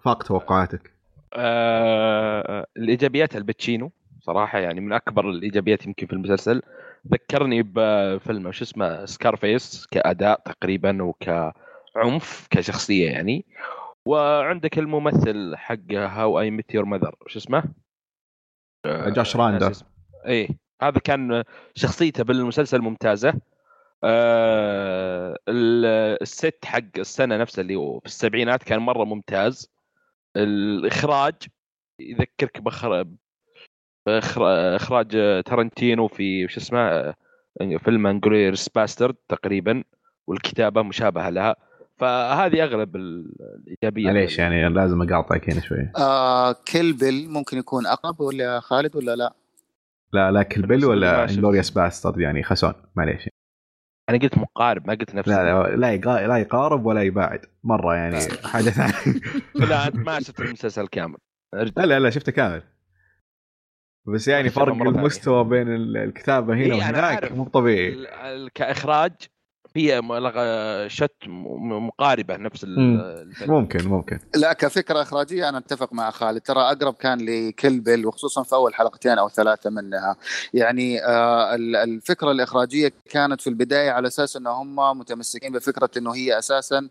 فاق 0.05 0.23
توقعاتك. 0.23 0.93
آه 1.35 2.67
الإيجابيات 2.77 3.37
الباتشينو 3.37 3.93
صراحة 4.21 4.59
يعني 4.59 4.81
من 4.81 4.93
أكبر 4.93 5.31
الإيجابيات 5.31 5.87
يمكن 5.87 6.07
في 6.07 6.13
المسلسل. 6.13 6.63
ذكرني 7.09 7.63
بفيلم 7.63 8.53
شو 8.53 8.65
اسمه؟ 8.65 9.05
Scarface 9.05 9.87
كأداء 9.87 10.41
تقريبا 10.41 11.03
وكعنف 11.03 12.49
كشخصية 12.51 13.11
يعني. 13.11 13.47
وعندك 14.05 14.79
الممثل 14.79 15.57
حق 15.57 15.93
How 15.93 16.41
I 16.41 16.51
Met 16.51 16.75
Your 16.75 16.85
Mother 16.85 17.15
شو 17.27 17.39
اسمه؟ 17.39 17.65
Josh 18.87 19.37
Radnor. 19.37 19.73
إيه. 20.27 20.49
هذا 20.83 20.99
كان 20.99 21.45
شخصيته 21.75 22.25
بالمسلسل 22.25 22.81
ممتازة. 22.81 23.35
آه 24.05 25.39
ال 25.49 25.78
set 25.78 26.65
حق 26.65 26.99
السنة 26.99 27.37
نفسها 27.37 27.63
اللي 27.63 27.75
هو 27.75 28.01
في 28.01 28.07
السبعينات 28.07 28.63
كان 28.63 28.79
مرة 28.79 29.05
ممتاز. 29.05 29.71
الإخراج 30.37 31.35
يذكرك. 32.01 32.63
اخراج 34.09 35.43
ترنتينو 35.45 36.09
في 36.09 36.49
شو 36.49 36.61
اسمه 36.61 37.15
فيلم 37.85 38.07
Inglourious 38.07 38.69
Basterds 38.69 39.15
تقريبا 39.29 39.85
والكتابة 40.27 40.83
مشابهة 40.83 41.31
لها. 41.31 41.57
فهذه 41.99 42.65
أغلب 42.65 42.97
الإيجابية. 42.97 44.11
ليش 44.11 44.39
يعني 44.39 44.69
لازم 44.69 45.03
أقاطعك 45.03 45.51
هنا 45.51 45.61
شوي. 45.61 45.91
آه 45.99 46.53
Kill 46.73 47.01
Bill 47.01 47.29
ممكن 47.29 47.59
يكون 47.59 47.87
أقرب 47.87 48.21
ولا 48.21 48.61
خالد 48.61 48.97
ولا 48.97 49.17
لا؟ 49.17 49.33
لا 50.13 50.31
لا 50.31 50.43
Kill 50.43 50.64
Bill 50.64 50.85
ولا 50.85 51.23
Inglourious 51.25 51.71
Basterds 51.71 52.21
يعني 52.21 52.43
خسون. 52.43 52.73
معليش. 52.97 53.29
أنا 54.09 54.19
قلت 54.19 54.39
مقارب 54.39 54.87
ما 54.87 54.95
قلت 54.95 55.15
نفس 55.15 55.29
لا 55.29 55.67
لا 55.77 55.97
لا, 55.97 56.27
لا 56.27 56.37
يقارب 56.37 56.87
ولا 56.87 57.03
يباعد 57.03 57.41
مرة 57.65 57.95
يعني 57.95 58.19
حاجة 58.53 58.71
ثانية. 58.71 59.21
لا 59.55 59.87
أنت 59.87 59.97
ما 59.97 60.21
شفت 60.21 60.41
المسلسل 60.41 60.87
كامل. 60.87 61.19
لا 61.55 61.87
لا 61.87 62.01
لا 62.01 62.11
شفته 62.11 62.33
كامل. 62.33 62.63
بس 64.07 64.29
يعني 64.29 64.51
فرق 64.51 64.73
المستوى 64.75 65.45
بين 65.45 65.69
الكتابة 65.97 66.55
هنا 66.55 66.63
إيه 66.63 66.73
وهناك 66.73 67.33
مو 67.33 67.45
طبيعي. 67.45 68.07
كإخراج 68.55 69.13
في 69.75 70.03
شت 70.87 71.17
مقاربة 71.27 72.37
نفس 72.37 72.65
الفيلم. 72.65 73.53
ممكن 73.53 73.89
ممكن. 73.89 74.19
لا 74.35 74.53
كفكرة 74.53 75.03
إخراجية 75.03 75.49
أنا 75.49 75.59
أتفق 75.59 75.93
مع 75.93 76.11
خالد. 76.11 76.41
ترى 76.41 76.61
أقرب 76.61 76.95
كان 76.95 77.19
ل 77.21 77.33
Kill 77.33 77.81
Bill 77.81 78.07
وخصوصا 78.07 78.43
في 78.43 78.53
أول 78.55 78.75
حلقتين 78.75 79.19
أو 79.19 79.29
ثلاثة 79.29 79.71
منها. 79.71 80.17
يعني 80.55 81.05
آه 81.05 81.55
الفكرة 81.55 82.31
الإخراجية 82.31 82.93
كانت 83.11 83.41
في 83.41 83.47
البداية 83.47 83.91
على 83.91 84.09
أساس 84.09 84.37
إن 84.37 84.47
هم 84.47 84.99
متمسكين 84.99 85.53
بفكرة 85.53 85.91
إنه 85.97 86.15
هي 86.15 86.39
أساسا 86.39 86.89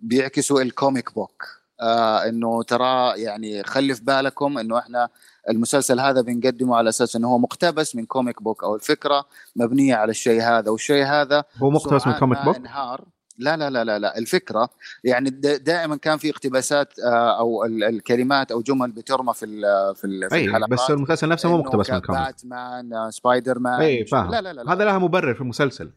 بيعكسوا 0.00 0.62
ال 0.62 0.71
comic 0.71 1.14
book 1.14 1.42
آه 1.80 2.28
إنه 2.28 2.62
ترى 2.62 3.20
يعني 3.22 3.62
خلي 3.62 3.94
في 3.94 4.04
بالكم 4.04 4.58
إنه 4.58 4.78
إحنا 4.78 5.08
المسلسل 5.50 6.00
هذا 6.00 6.20
بنقدمه 6.20 6.76
على 6.76 6.88
أساس 6.88 7.16
إنه 7.16 7.28
هو 7.28 7.38
مقتبس 7.38 7.96
من 7.96 8.06
comic 8.06 8.42
book 8.42 8.64
أو 8.64 8.74
الفكرة 8.74 9.24
مبنية 9.56 9.94
على 9.94 10.10
الشيء 10.10 10.42
هذا 10.42 10.70
والشيء 10.70 11.04
هذا 11.04 11.44
هو 11.62 11.70
مقتبس 11.70 12.06
من 12.06 12.12
comic 12.12 12.44
book؟ 12.44 12.56
انهار. 12.56 13.04
لا 13.38 13.56
لا 13.56 13.70
لا 13.70 13.84
لا 13.84 13.98
لا 13.98 14.18
الفكرة 14.18 14.68
يعني 15.04 15.30
دائما 15.40 15.96
كان 15.96 16.18
في 16.18 16.30
اقتباسات 16.30 16.98
آه، 16.98 17.38
أو 17.38 17.64
الكلمات 17.64 18.52
أو 18.52 18.62
جمل 18.62 18.92
بترمى 18.92 19.34
في 19.34 19.46
في, 19.94 20.04
الحلقات. 20.04 20.70
بس 20.70 20.90
المسلسل 20.90 21.28
نفسه 21.28 21.48
مو 21.48 21.58
مقتبس 21.58 21.90
من 21.90 21.98
comic 21.98 22.20
Batman 22.20 23.10
Spider-Man 23.10 23.80
أي 23.80 24.06
فاهم. 24.06 24.30
لا 24.30 24.40
لا 24.40 24.52
لا, 24.52 24.60
لا. 24.62 24.72
هذا 24.72 24.84
لها 24.84 24.98
مبرر 24.98 25.34
في 25.34 25.40
المسلسل. 25.40 25.90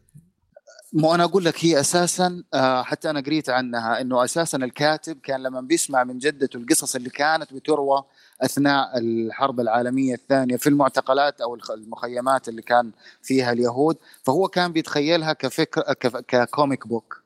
مو 0.92 1.14
أنا 1.14 1.24
أقول 1.24 1.44
لك 1.44 1.64
هي 1.64 1.80
أساسا 1.80 2.42
آه، 2.54 2.82
حتى 2.82 3.10
أنا 3.10 3.20
قريت 3.20 3.50
عنها 3.50 4.00
إنه 4.00 4.24
أساسا 4.24 4.58
الكاتب 4.58 5.18
كان 5.20 5.42
لما 5.42 5.60
بيسمع 5.60 6.04
من 6.04 6.18
جدته 6.18 6.56
القصص 6.56 6.96
اللي 6.96 7.10
كانت 7.10 7.54
بتروى 7.54 8.04
أثناء 8.42 8.98
الحرب 8.98 9.60
العالمية 9.60 10.14
الثانية 10.14 10.56
في 10.56 10.68
المعتقلات 10.68 11.40
أو 11.40 11.58
المخيمات 11.70 12.48
اللي 12.48 12.62
كان 12.62 12.92
فيها 13.22 13.52
اليهود 13.52 13.96
فهو 14.22 14.48
كان 14.48 14.72
بيتخيلها 14.72 15.32
كفكر 15.32 15.82
ك 16.28 16.38
comic 16.38 16.86
book 16.86 17.22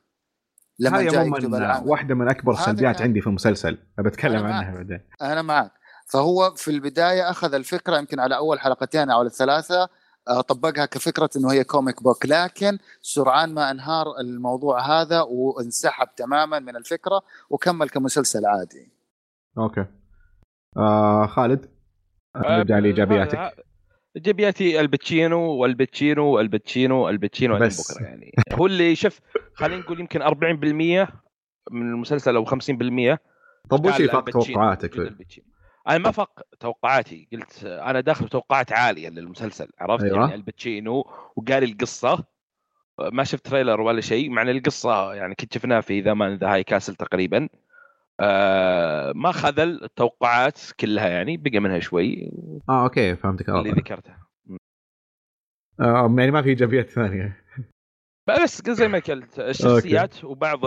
لما 0.79 0.99
هذه 0.99 1.19
عموما 1.19 1.83
واحدة 1.85 2.15
من 2.15 2.29
أكبر 2.29 2.53
السلبيات 2.53 3.01
عندي 3.01 3.21
في 3.21 3.27
المسلسل. 3.27 3.77
بتكلم 3.97 4.45
عنها 4.45 4.75
بعدين. 4.75 4.99
أنا 5.21 5.41
معك. 5.41 5.71
فهو 6.07 6.53
في 6.55 6.71
البداية 6.71 7.29
أخذ 7.29 7.53
الفكرة 7.53 7.97
يمكن 7.97 8.19
على 8.19 8.35
أول 8.35 8.59
حلقتين 8.59 9.09
أو 9.09 9.21
الثلاثة 9.21 9.89
آه، 10.27 10.41
طبقها 10.41 10.85
كفكرة 10.85 11.29
إنه 11.35 11.51
هي 11.51 11.63
comic 11.63 12.03
book 12.03 12.25
لكن 12.25 12.77
سرعان 13.01 13.53
ما 13.53 13.71
أنهار 13.71 14.19
الموضوع 14.19 15.01
هذا 15.01 15.21
وانسحب 15.21 16.07
تماما 16.15 16.59
من 16.59 16.75
الفكرة 16.75 17.21
وكمل 17.49 17.89
كمسلسل 17.89 18.45
عادي. 18.45 18.91
okay. 19.57 19.85
آه 20.77 21.25
خالد 21.27 21.69
نرجع 22.35 22.79
لإيجابياتك. 22.79 23.65
إيجابياتي 24.15 24.79
الباتشينو 24.79 25.39
والباتشينو 25.41 26.25
والباتشينو 26.25 27.05
والباتشينو 27.05 27.59
بس 27.59 27.91
بكرة 27.91 28.03
يعني 28.05 28.31
هو 28.53 28.65
اللي 28.65 28.95
شوف 28.95 29.19
خلينا 29.53 29.81
نقول 29.81 29.99
يمكن 29.99 30.23
40% 30.23 30.33
من 31.71 31.89
المسلسل 31.89 32.35
أو 32.35 32.45
50% 32.45 32.49
طب 33.69 33.85
وش 33.85 33.99
يفاق 33.99 34.29
توقعاتك؟ 34.29 35.15
أنا 35.87 35.97
ما 35.97 36.11
فاق 36.11 36.41
توقعاتي 36.59 37.27
قلت 37.33 37.63
أنا 37.63 37.99
داخل 37.99 38.29
توقعات 38.29 38.71
عالية 38.71 39.09
للمسلسل 39.09 39.67
عرفت 39.79 40.03
أيوة. 40.03 40.19
يعني 40.19 40.35
الباتشينو 40.35 41.07
وقال 41.35 41.63
القصة 41.63 42.23
ما 43.11 43.23
شفت 43.23 43.45
trailer 43.45 43.81
ولا 43.81 44.01
شيء 44.01 44.29
مع 44.29 44.41
القصة 44.41 45.13
يعني 45.13 45.35
كنت 45.35 45.53
شفناها 45.53 45.81
في 45.81 46.01
The 46.01 46.13
Man 46.13 46.26
in 46.26 46.35
the 46.35 46.53
High 46.53 46.63
Castle 46.63 46.95
تقريبا 46.95 47.49
آه 48.19 49.11
ما 49.15 49.31
خذل 49.31 49.83
التوقعات 49.83 50.59
كلها 50.79 51.07
يعني 51.07 51.37
بقى 51.37 51.59
منها 51.59 51.79
شوي. 51.79 52.31
آه 52.69 52.83
okay 52.83 53.15
فهمتك 53.15 53.49
اللي 53.49 53.71
ذكرته. 53.71 54.13
آه 55.79 56.15
يعني 56.17 56.31
ما 56.31 56.41
في 56.41 56.49
إيجابيات 56.49 56.89
ثانية. 56.89 57.43
بس 58.27 58.69
زي 58.69 58.87
ما 58.87 58.99
قلت 58.99 59.39
الشخصيات 59.39 60.13
okay. 60.15 60.25
وبعض 60.27 60.59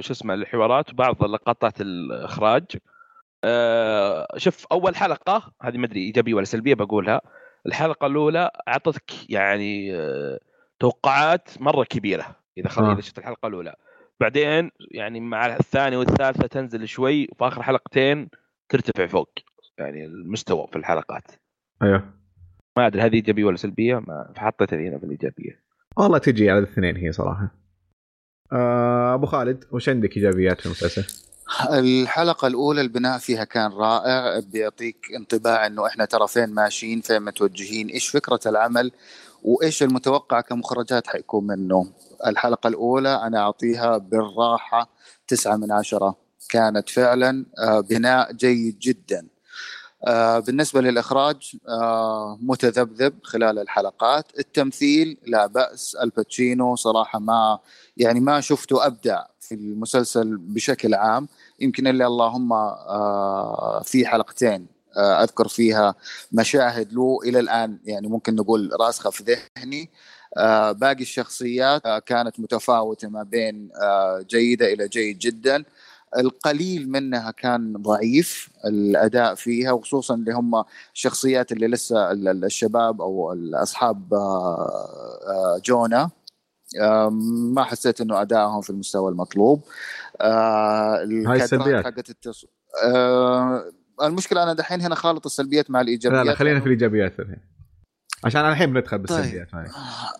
شو 0.00 0.12
اسمه 0.12 0.34
الحوارات 0.34 0.90
وبعض 0.90 1.24
لقطات 1.24 1.80
الإخراج. 1.80 2.64
آه 3.44 4.26
شوف 4.36 4.66
أول 4.72 4.96
حلقة 4.96 5.52
هذه 5.62 5.78
ما 5.78 5.86
أدري 5.86 6.00
إيجابية 6.00 6.34
ولا 6.34 6.44
سلبية 6.44 6.74
بقولها. 6.74 7.20
الحلقة 7.66 8.06
الأولى 8.06 8.50
أعطتك 8.68 9.30
يعني 9.30 9.96
آه 9.96 10.40
توقعات 10.80 11.48
مرة 11.60 11.84
كبيرة 11.84 12.36
إذا 12.58 12.68
خلينا 12.68 12.98
آه. 12.98 13.00
شفت 13.00 13.18
الحلقة 13.18 13.46
الأولى. 13.48 13.74
بعدين 14.22 14.70
يعني 14.90 15.20
مع 15.20 15.56
الثانية 15.56 15.96
والثالثة 15.96 16.46
تنزل 16.46 16.88
شوي 16.88 17.28
وفي 17.32 17.44
اخر 17.44 17.62
حلقتين 17.62 18.28
ترتفع 18.68 19.06
فوق 19.06 19.28
يعني 19.78 20.04
المستوى 20.04 20.66
في 20.66 20.76
الحلقات. 20.76 21.24
أيوه. 21.82 22.14
ما 22.76 22.86
أدري 22.86 23.02
هذه 23.02 23.14
إيجابية 23.14 23.44
ولا 23.44 23.56
سلبية؟ 23.56 23.94
ما 23.94 24.32
فحطيتها 24.36 24.78
هنا 24.78 24.98
في 24.98 25.04
الإيجابية. 25.04 25.62
والله 25.96 26.18
تجي 26.18 26.50
على 26.50 26.58
الاثنين 26.58 26.96
هي 26.96 27.12
صراحة. 27.12 27.54
آه 28.52 29.14
أبو 29.14 29.26
خالد 29.26 29.64
وش 29.72 29.88
عندك 29.88 30.16
إيجابيات 30.16 30.60
في 30.60 30.66
المسلسل؟ 30.66 31.04
الحلقة 31.72 32.48
الأولى 32.48 32.80
البناء 32.80 33.18
فيها 33.18 33.44
كان 33.44 33.72
رائع 33.72 34.40
بيعطيك 34.52 34.96
انطباع 35.16 35.66
إنه 35.66 35.86
إحنا 35.86 36.04
ترى 36.04 36.28
فين 36.28 36.54
ماشيين 36.54 37.00
فين 37.00 37.22
متوجهين 37.22 37.88
إيش 37.88 38.08
فكرة 38.08 38.40
العمل؟ 38.46 38.92
وإيش 39.42 39.82
المتوقع 39.82 40.40
كمخرجات 40.40 41.06
حيكون 41.06 41.46
منه؟ 41.46 41.92
الحلقة 42.26 42.68
الأولى 42.68 43.14
أنا 43.14 43.38
أعطيها 43.38 43.98
بالراحة 43.98 44.88
تسعة 45.28 45.56
من 45.56 45.72
عشرة. 45.72 46.16
كانت 46.48 46.88
فعلا 46.88 47.46
آه، 47.58 47.80
بناء 47.80 48.32
جيد 48.32 48.78
جدا. 48.78 49.26
آه، 50.06 50.38
بالنسبة 50.38 50.80
للإخراج 50.80 51.56
آه، 51.68 52.38
متذبذب 52.42 53.14
خلال 53.22 53.58
الحلقات. 53.58 54.38
التمثيل 54.38 55.18
لا 55.26 55.46
بأس 55.46 55.96
الباتشينو 56.02 56.76
صراحة 56.76 57.18
ما 57.18 57.58
يعني 57.96 58.20
ما 58.20 58.40
شفته 58.40 58.86
أبدع 58.86 59.24
في 59.40 59.54
المسلسل 59.54 60.36
بشكل 60.36 60.94
عام. 60.94 61.28
يمكن 61.60 61.86
اللي 61.86 62.06
اللهم 62.06 62.48
في 63.82 64.06
حلقتين 64.06 64.71
أذكر 64.96 65.48
فيها 65.48 65.94
مشاهد 66.32 66.92
له 66.92 67.18
إلى 67.24 67.38
الآن. 67.38 67.78
يعني 67.84 68.08
ممكن 68.08 68.34
نقول 68.34 68.70
راسخة 68.80 69.10
في 69.10 69.38
ذهني 69.56 69.90
آه، 70.36 70.72
باقي 70.72 71.02
الشخصيات 71.02 71.86
آه، 71.86 71.98
كانت 71.98 72.40
متفاوتة 72.40 73.08
ما 73.08 73.22
بين 73.22 73.70
آه، 73.82 74.24
جيدة 74.28 74.72
إلى 74.72 74.88
جيد 74.88 75.18
جدا. 75.18 75.64
القليل 76.18 76.90
منها 76.90 77.30
كان 77.30 77.72
ضعيف 77.72 78.50
الأداء 78.64 79.34
فيها 79.34 79.72
وخصوصا 79.72 80.14
اللي 80.14 80.32
هم 80.32 80.64
الشخصيات 80.94 81.52
اللي 81.52 81.68
لسه 81.68 82.12
الشباب 82.12 83.00
أو 83.00 83.34
اصحاب 83.54 84.08
جونا. 85.64 86.10
ما 87.54 87.64
حسيت 87.64 88.00
إنه 88.00 88.22
أدائهم 88.22 88.60
في 88.60 88.70
المستوى 88.70 89.10
المطلوب. 89.10 89.62
هاي 90.20 91.44
السلبيات. 91.44 91.84
حقت 91.84 92.10
التص... 92.10 92.44
المشكلة 94.06 94.42
أنا 94.42 94.52
دحين 94.52 94.80
هنا 94.80 94.94
خالط 94.94 95.26
السلبيات 95.26 95.70
مع 95.70 95.80
الايجابيات 95.80 96.24
لا 96.26 96.30
لا 96.30 96.36
خلينا 96.36 96.60
في 96.60 96.66
الإيجابيات 96.66 97.20
الحين. 97.20 97.40
عشان 98.24 98.48
الحين 98.48 98.72
بندخل 98.72 98.98
بالسلبيات 98.98 99.52
طيب. 99.52 99.66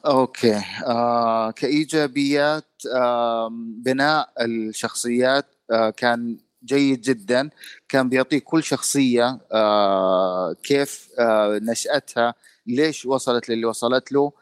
أوكي. 0.07 0.62
آه 0.87 1.51
كإيجابيات 1.51 2.83
آه 2.97 3.49
بناء 3.85 4.28
الشخصيات 4.41 5.47
آه 5.70 5.91
كان 5.91 6.39
جيد 6.64 7.01
جدا. 7.01 7.51
كان 7.89 8.09
بيعطيك 8.09 8.45
كل 8.45 8.62
شخصية 8.62 9.39
آه 9.53 10.53
كيف 10.62 11.09
آه 11.18 11.61
نشأتها 11.62 12.35
ليش 12.66 13.07
وصلت 13.07 13.49
للي 13.49 13.64
وصلت 13.64 14.12
له. 14.12 14.33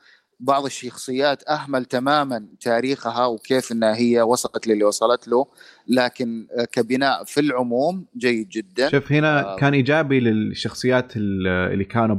بعض 0.40 0.64
الشخصيات 0.64 1.48
أهمل 1.48 1.84
تماما 1.84 2.46
تاريخها 2.60 3.26
وكيف 3.26 3.72
إنها 3.72 3.96
هي 3.96 4.22
وصلت 4.22 4.66
للي 4.66 4.84
وصلت 4.84 5.28
له 5.28 5.46
لكن 5.88 6.46
كبناء 6.72 7.24
في 7.24 7.40
العموم 7.40 8.06
جيد 8.16 8.48
جدا. 8.48 8.88
شوف 8.88 9.12
هنا 9.12 9.40
آه 9.40 9.56
كان 9.56 9.74
إيجابي 9.74 10.20
للشخصيات 10.20 11.12
اللي 11.16 11.84
كانوا 11.84 12.16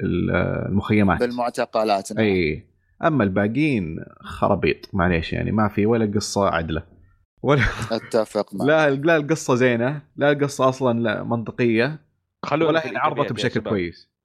المخيمات. 0.00 1.20
بالمعتقلات 1.20 2.12
نعم. 2.12 2.24
إي. 2.24 2.66
أما 3.04 3.24
الباقيين 3.24 4.04
خرابيط 4.20 4.88
معليش 4.92 5.32
يعني 5.32 5.52
ما 5.52 5.68
في 5.68 5.86
ولا 5.86 6.12
قصة 6.14 6.48
عدلة. 6.48 6.82
ولا 7.42 7.62
أتفق 7.92 8.54
معك. 8.54 8.68
لا 8.68 8.90
لا 8.90 9.16
القصة 9.16 9.54
زينة 9.54 10.02
لا 10.16 10.30
القصة 10.30 10.68
أصلا 10.68 11.00
لا 11.00 11.22
منطقية. 11.22 12.00
ولا 12.52 12.90
انعرضت 12.90 13.32
بشكل 13.32 13.60
كويس. 13.60 14.15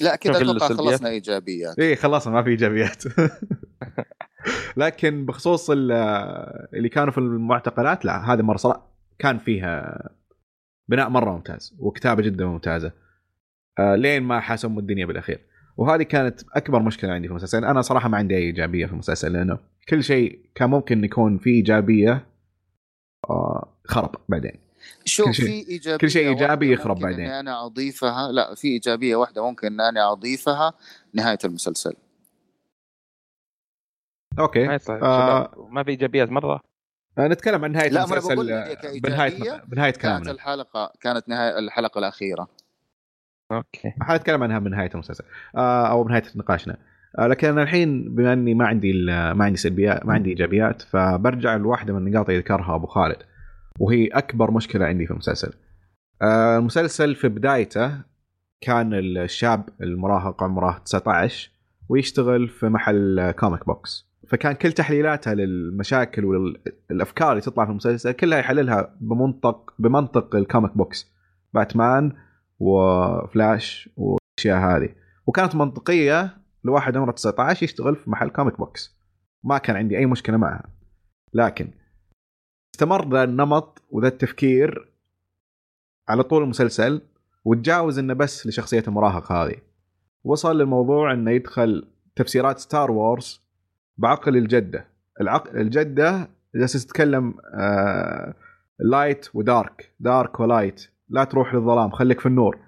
لا 0.00 0.16
كذا 0.16 0.36
أتوقع 0.40 0.68
خلصنا 0.68 1.08
إيجابيات. 1.08 1.78
اي 1.78 1.96
خلصنا 1.96 2.34
ما 2.34 2.42
في 2.42 2.50
إيجابيات. 2.50 3.04
لكن 4.76 5.26
بخصوص 5.26 5.70
اللي 5.70 6.88
كانوا 6.92 7.12
في 7.12 7.18
المعتقلات 7.18 8.04
لا 8.04 8.32
هذه 8.32 8.42
مرة 8.42 8.56
صراحة 8.56 8.96
كان 9.18 9.38
فيها 9.38 10.02
بناء 10.88 11.08
مرة 11.08 11.30
ممتاز 11.30 11.74
وكتابة 11.78 12.22
جدا 12.22 12.46
ممتازة 12.46 12.92
آه 13.78 13.94
لين 13.94 14.22
ما 14.22 14.40
حسموا 14.40 14.80
الدنيا 14.80 15.06
بالأخير. 15.06 15.40
وهذه 15.76 16.02
كانت 16.02 16.40
أكبر 16.52 16.82
مشكلة 16.82 17.12
عندي 17.12 17.28
في 17.28 17.32
المسلسل 17.32 17.64
أنا 17.64 17.82
صراحة 17.82 18.08
ما 18.08 18.18
عندي 18.18 18.36
أي 18.36 18.42
إيجابية 18.42 18.86
في 18.86 18.92
المسلسل 18.92 19.32
لأنه 19.32 19.58
كل 19.88 20.04
شيء 20.04 20.40
كان 20.54 20.70
ممكن 20.70 21.04
يكون 21.04 21.38
فيه 21.38 21.50
إيجابية 21.50 22.26
آه 23.30 23.78
خرب 23.84 24.14
بعدين. 24.28 24.65
شوف 25.04 25.30
في 25.30 25.68
إيجابية 25.68 25.96
كل 25.96 26.10
شيء 26.10 26.28
إيجابي 26.28 26.72
يخرب 26.72 26.98
بعدين. 26.98 27.26
أنا 27.26 27.66
أضيفها. 27.66 28.32
لا 28.32 28.54
في 28.54 28.68
إيجابية 28.68 29.16
واحدة 29.16 29.44
ممكن 29.44 29.66
ان 29.66 29.80
أنا 29.80 30.12
أضيفها. 30.12 30.72
نهاية 31.14 31.38
المسلسل. 31.44 31.94
أوكي. 34.38 34.78
آه 34.90 35.68
ما 35.70 35.82
في 35.82 35.90
إيجابيات 35.90 36.30
مرة؟ 36.30 36.60
آه 37.18 37.28
نتكلم 37.28 37.64
عن 37.64 37.72
نهاية 37.72 37.88
لا 37.88 38.04
المسلسل 38.04 38.36
بنهاية 39.00 39.62
بنهاية 39.64 39.92
كلامنا. 39.92 40.24
كانت 40.24 40.28
الحلقة 40.28 40.92
كانت 41.00 41.28
نهاية 41.28 41.58
الحلقة 41.58 41.98
الأخيرة. 41.98 42.48
okay. 43.52 43.92
حنتكلم 44.00 44.42
عنها 44.42 44.58
بنهايه 44.58 44.90
المسلسل 44.94 45.24
آه 45.56 45.90
أو 45.90 46.04
بنهايه 46.04 46.22
نقاشنا. 46.36 46.76
آه 47.18 47.26
لكن 47.26 47.48
أنا 47.48 47.62
الحين 47.62 48.14
بما 48.14 48.32
إني 48.32 48.54
ما 48.54 48.66
عندي 48.66 48.92
ما 49.06 49.44
عندي 49.44 49.56
سلبيات 49.56 50.06
ما 50.06 50.12
عندي 50.14 50.30
إيجابيات 50.30 50.82
فبرجع 50.82 51.56
لواحدة 51.56 51.92
من 51.92 52.06
النقاط 52.06 52.28
اللي 52.28 52.40
ذكرها 52.40 52.74
أبو 52.74 52.86
خالد. 52.86 53.22
وهي 53.78 54.06
أكبر 54.06 54.50
مشكلة 54.50 54.86
عندي 54.86 55.06
في 55.06 55.10
المسلسل. 55.10 55.52
آه 56.22 56.58
المسلسل 56.58 57.14
في 57.14 57.28
بدايته 57.28 58.02
كان 58.60 58.94
الشاب 58.94 59.68
المراهق 59.80 60.42
عمره 60.42 60.78
19 60.78 61.50
ويشتغل 61.88 62.48
في 62.48 62.68
محل 62.68 63.30
comic 63.30 63.66
books 63.66 64.06
فكان 64.28 64.52
كل 64.52 64.72
تحليلاته 64.72 65.32
للمشاكل 65.32 66.24
والأفكار 66.24 67.30
اللي 67.30 67.40
تطلع 67.40 67.64
في 67.64 67.70
المسلسل 67.70 68.12
كلها 68.12 68.38
يحللها 68.38 68.96
بمنطق 69.00 69.74
بمنطق 69.78 70.36
ال 70.36 70.43
comic 70.43 70.76
books 70.76 71.12
Batman 71.54 72.12
و 72.58 72.80
Flash 72.80 73.90
والأشياء 73.96 74.58
هذه. 74.58 74.88
وكانت 75.26 75.54
منطقية 75.54 76.36
لواحد 76.64 76.96
عمره 76.96 77.10
19 77.12 77.64
يشتغل 77.64 77.96
في 77.96 78.10
محل 78.10 78.28
comic 78.28 78.58
books 78.58 78.96
ما 79.44 79.58
كان 79.58 79.76
عندي 79.76 79.98
أي 79.98 80.06
مشكلة 80.06 80.36
معها. 80.36 80.70
لكن 81.34 81.70
استمر 82.76 83.08
ذا 83.08 83.24
النمط 83.24 83.82
وذا 83.90 84.08
التفكير 84.08 84.88
على 86.08 86.22
طول 86.22 86.42
المسلسل 86.42 87.02
وتجاوز 87.44 87.98
إنه 87.98 88.14
بس 88.14 88.46
لشخصية 88.46 88.82
المراهق 88.88 89.32
هذه. 89.32 89.56
وصل 90.24 90.58
للموضوع 90.58 91.12
إنه 91.12 91.30
يدخل 91.30 91.88
تفسيرات 92.16 92.58
Star 92.58 92.90
Wars 92.90 93.42
بعقل 93.98 94.36
الجدة. 94.36 94.86
العقل 95.20 95.60
الجدة 95.60 96.28
جالسه 96.54 96.78
تتكلم 96.78 97.34
آه 97.54 98.34
light 98.78 99.28
و 99.34 99.46
dark 99.46 99.92
dark 100.00 100.40
و 100.40 100.48
light 100.48 100.90
لا 101.08 101.24
تروح 101.24 101.54
للظلام 101.54 101.90
خليك 101.90 102.20
في 102.20 102.26
النور. 102.26 102.58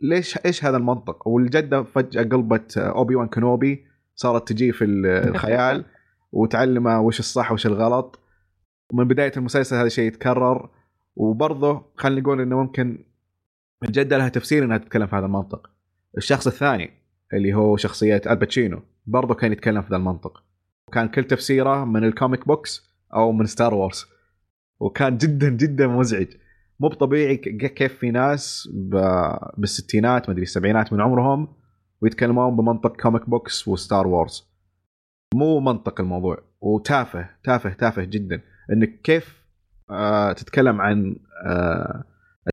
ليش 0.00 0.38
إيش 0.46 0.64
هذا 0.64 0.76
المنطق؟ 0.76 1.28
والجدة 1.28 1.82
فجأة 1.82 2.22
قلبت 2.22 2.78
اوبي 2.78 3.14
وان 3.14 3.28
كنوبي 3.28 3.86
صارت 4.14 4.48
تجي 4.48 4.72
في 4.72 4.84
الخيال 4.84 5.84
وتعلمه 6.32 7.00
وش 7.00 7.20
الصح 7.20 7.52
وش 7.52 7.66
الغلط. 7.66 8.21
ومن 8.92 9.08
بداية 9.08 9.32
المسلسل 9.36 9.76
هذا 9.76 9.86
الشيء 9.86 10.06
يتكرر. 10.06 10.70
وبرضه 11.16 11.84
خلينا 11.96 12.20
نقول 12.20 12.40
إنه 12.40 12.62
ممكن 12.62 13.04
الجده 13.84 14.18
لها 14.18 14.28
تفسير 14.28 14.64
إنها 14.64 14.78
تتكلم 14.78 15.06
في 15.06 15.16
هذا 15.16 15.26
المنطق. 15.26 15.70
الشخص 16.16 16.46
الثاني 16.46 16.90
اللي 17.34 17.54
هو 17.54 17.76
شخصية 17.76 18.22
الباتشينو 18.26 18.82
برضه 19.06 19.34
كان 19.34 19.52
يتكلم 19.52 19.82
في 19.82 19.88
هذا 19.88 19.96
المنطق. 19.96 20.44
وكان 20.88 21.08
كل 21.08 21.24
تفسيره 21.24 21.84
من 21.84 22.04
ال 22.04 22.11
comic 22.11 22.46
books 22.46 22.92
أو 23.14 23.32
من 23.32 23.46
ستار 23.46 23.74
وورز 23.74 24.06
وكان 24.80 25.18
جدا 25.18 25.48
جدا 25.48 25.86
مزعج. 25.86 26.28
مو 26.80 26.88
بطبيعي 26.88 27.36
كيف 27.36 27.98
في 27.98 28.10
ناس 28.10 28.68
بالستينات 29.56 30.28
ما 30.28 30.32
أدري 30.32 30.42
السبعينات 30.42 30.92
من 30.92 31.00
عمرهم 31.00 31.48
ويتكلمون 32.00 32.56
بمنطق 32.56 32.96
comic 32.96 33.30
books 33.30 33.68
وستار 33.68 34.06
وورز 34.06 34.52
مو 35.34 35.60
منطق 35.60 36.00
الموضوع. 36.00 36.38
وتافه 36.60 37.30
تافه 37.44 37.72
تافه 37.72 38.04
جدا. 38.04 38.42
إنك 38.72 39.00
كيف 39.02 39.42
آه 39.90 40.32
تتكلم 40.32 40.80
عن 40.80 41.16
آه 41.46 42.04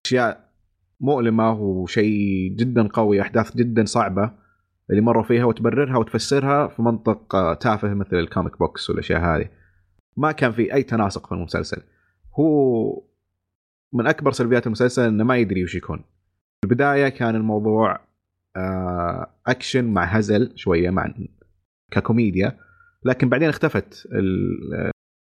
أشياء 0.06 0.50
مؤلمة 1.00 1.52
وشيء 1.52 2.56
جدا 2.56 2.88
قوي 2.88 3.22
أحداث 3.22 3.56
جدا 3.58 3.86
صعبة 3.86 4.32
اللي 4.90 5.02
مروا 5.02 5.24
فيها 5.24 5.46
وتبررها 5.46 5.98
وتفسرها 5.98 6.68
في 6.68 6.82
منطق 6.82 7.36
آه 7.36 7.54
تافه 7.54 7.94
مثل 7.94 8.16
ال 8.16 8.23
comic 8.23 8.60
books 8.60 8.90
والأشياء 8.90 9.22
هذه. 9.22 9.50
ما 10.18 10.32
كان 10.32 10.52
في 10.52 10.74
أي 10.74 10.84
تناسق 10.84 11.28
في 11.28 11.32
المسلسل. 11.32 11.82
هو 12.40 13.04
من 13.94 14.08
أكبر 14.08 14.32
سلبيات 14.32 14.68
المسلسل 14.68 15.08
إنه 15.08 15.24
ما 15.24 15.38
يدري 15.38 15.64
وش 15.64 15.76
يكون. 15.76 15.98
في 15.98 16.64
البداية 16.64 17.10
كان 17.10 17.36
الموضوع 17.36 18.00
أكشن 19.48 19.86
مع 19.86 20.04
هزل 20.04 20.52
شوية 20.56 20.90
مع 20.90 21.14
ك 21.92 22.01
كوميديا 22.01 22.58
لكن 23.06 23.30
بعدين 23.30 23.50
اختفت 23.50 24.08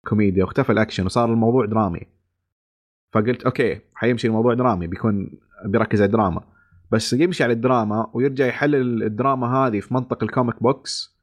الكوميديا 0.09 0.45
واختفى 0.45 0.73
الأكشن 0.73 1.07
وصار 1.07 1.33
الموضوع 1.33 1.67
درامي. 1.67 2.01
فقلت 3.13 3.43
okay 3.43 3.81
حيمشي 3.95 4.27
الموضوع 4.27 4.55
درامي 4.55 4.87
بيكون 4.87 5.31
بيركز 5.65 6.01
على 6.01 6.07
الدراما. 6.07 6.43
بس 6.91 7.13
يمشي 7.13 7.45
على 7.45 7.53
الدراما 7.53 8.11
ويرجع 8.15 8.47
يحلل 8.47 9.03
الدراما 9.03 9.47
هذه 9.57 9.81
في 9.81 9.95
منطق 9.95 10.23
ال 10.22 10.29
comic 10.29 10.62
books 10.62 11.18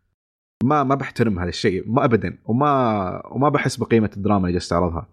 ما 0.64 0.84
ما 0.84 0.96
بحترم 0.96 1.40
هذا 1.40 1.50
الشيء 1.50 1.84
ما 1.88 2.06
ابدا 2.06 2.38
وما 2.46 3.28
وما 3.28 3.50
بحس 3.50 3.78
بقيمة 3.78 4.10
الدراما 4.18 4.40
اللي 4.40 4.52
جالس 4.52 4.70
تعرضها. 4.70 5.08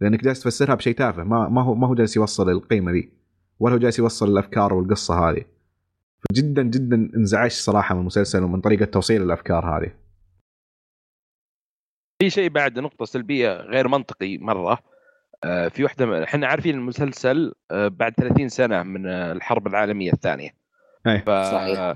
لأنك 0.00 0.24
جالس 0.24 0.40
تفسرها 0.40 0.74
بشيء 0.74 0.94
تافه 0.94 1.24
ما 1.24 1.48
ما 1.48 1.62
هو 1.62 1.74
ما 1.74 1.86
هو 1.86 1.94
جالس 1.94 2.16
يوصل 2.16 2.50
القيمة 2.50 2.92
ذي 2.92 3.12
ولا 3.60 3.74
هو 3.74 3.78
جالس 3.78 3.98
يوصل 3.98 4.32
الأفكار 4.32 4.74
والقصة 4.74 5.30
هذه. 5.30 5.44
فجدا 6.20 6.62
جدا 6.62 7.10
انزعجت 7.16 7.54
صراحة 7.54 7.94
من 7.94 8.00
المسلسل 8.00 8.42
ومن 8.42 8.60
طريقة 8.60 8.84
توصيل 8.84 9.22
الأفكار 9.22 9.78
هذه. 9.78 9.92
في 12.22 12.30
شيء 12.30 12.48
بعد 12.50 12.78
نقطة 12.78 13.04
سلبية 13.04 13.52
غير 13.52 13.88
منطقي 13.88 14.38
مرة. 14.38 14.78
آه، 15.44 15.68
في 15.68 15.82
واحدة 15.84 16.24
إحنا 16.24 16.46
عارفين 16.46 16.74
المسلسل 16.74 17.54
آه، 17.70 17.88
بعد 17.88 18.12
30 18.14 18.48
سنة 18.48 18.82
من 18.82 19.06
آه، 19.06 19.32
الحرب 19.32 19.66
العالمية 19.66 20.12
الثانية. 20.12 20.50
أي. 21.06 21.18
ف 21.18 21.30
صحيح. 21.30 21.94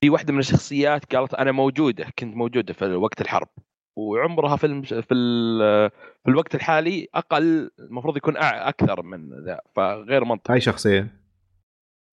في 0.00 0.10
واحدة 0.10 0.32
من 0.32 0.38
الشخصيات 0.38 1.14
قالت 1.14 1.34
أنا 1.34 1.52
موجودة 1.52 2.04
كنت 2.18 2.36
موجودة 2.36 2.72
في 2.72 2.84
وقت 2.94 3.20
الحرب. 3.20 3.48
وعمرها 3.96 4.56
في 4.56 4.66
المش... 4.66 4.88
في, 4.94 5.14
ال... 5.14 5.90
في 6.24 6.28
الوقت 6.30 6.54
الحالي 6.54 7.08
أقل 7.14 7.70
المفروض 7.78 8.16
يكون 8.16 8.34
أع- 8.34 8.38
أكثر 8.42 9.02
من 9.02 9.44
ذا 9.44 9.60
فغير 9.76 10.24
منطقي. 10.24 10.54
هاي 10.54 10.60
شخصية. 10.60 11.00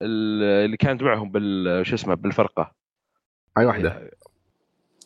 ال- 0.03 0.65
اللي 0.65 0.77
كانت 0.77 1.03
معهم 1.03 1.31
بال 1.31 1.87
شو 1.87 1.95
اسمه 1.95 2.15
بالفرقة. 2.15 2.73
هاي 3.59 3.65
واحدة 3.67 4.11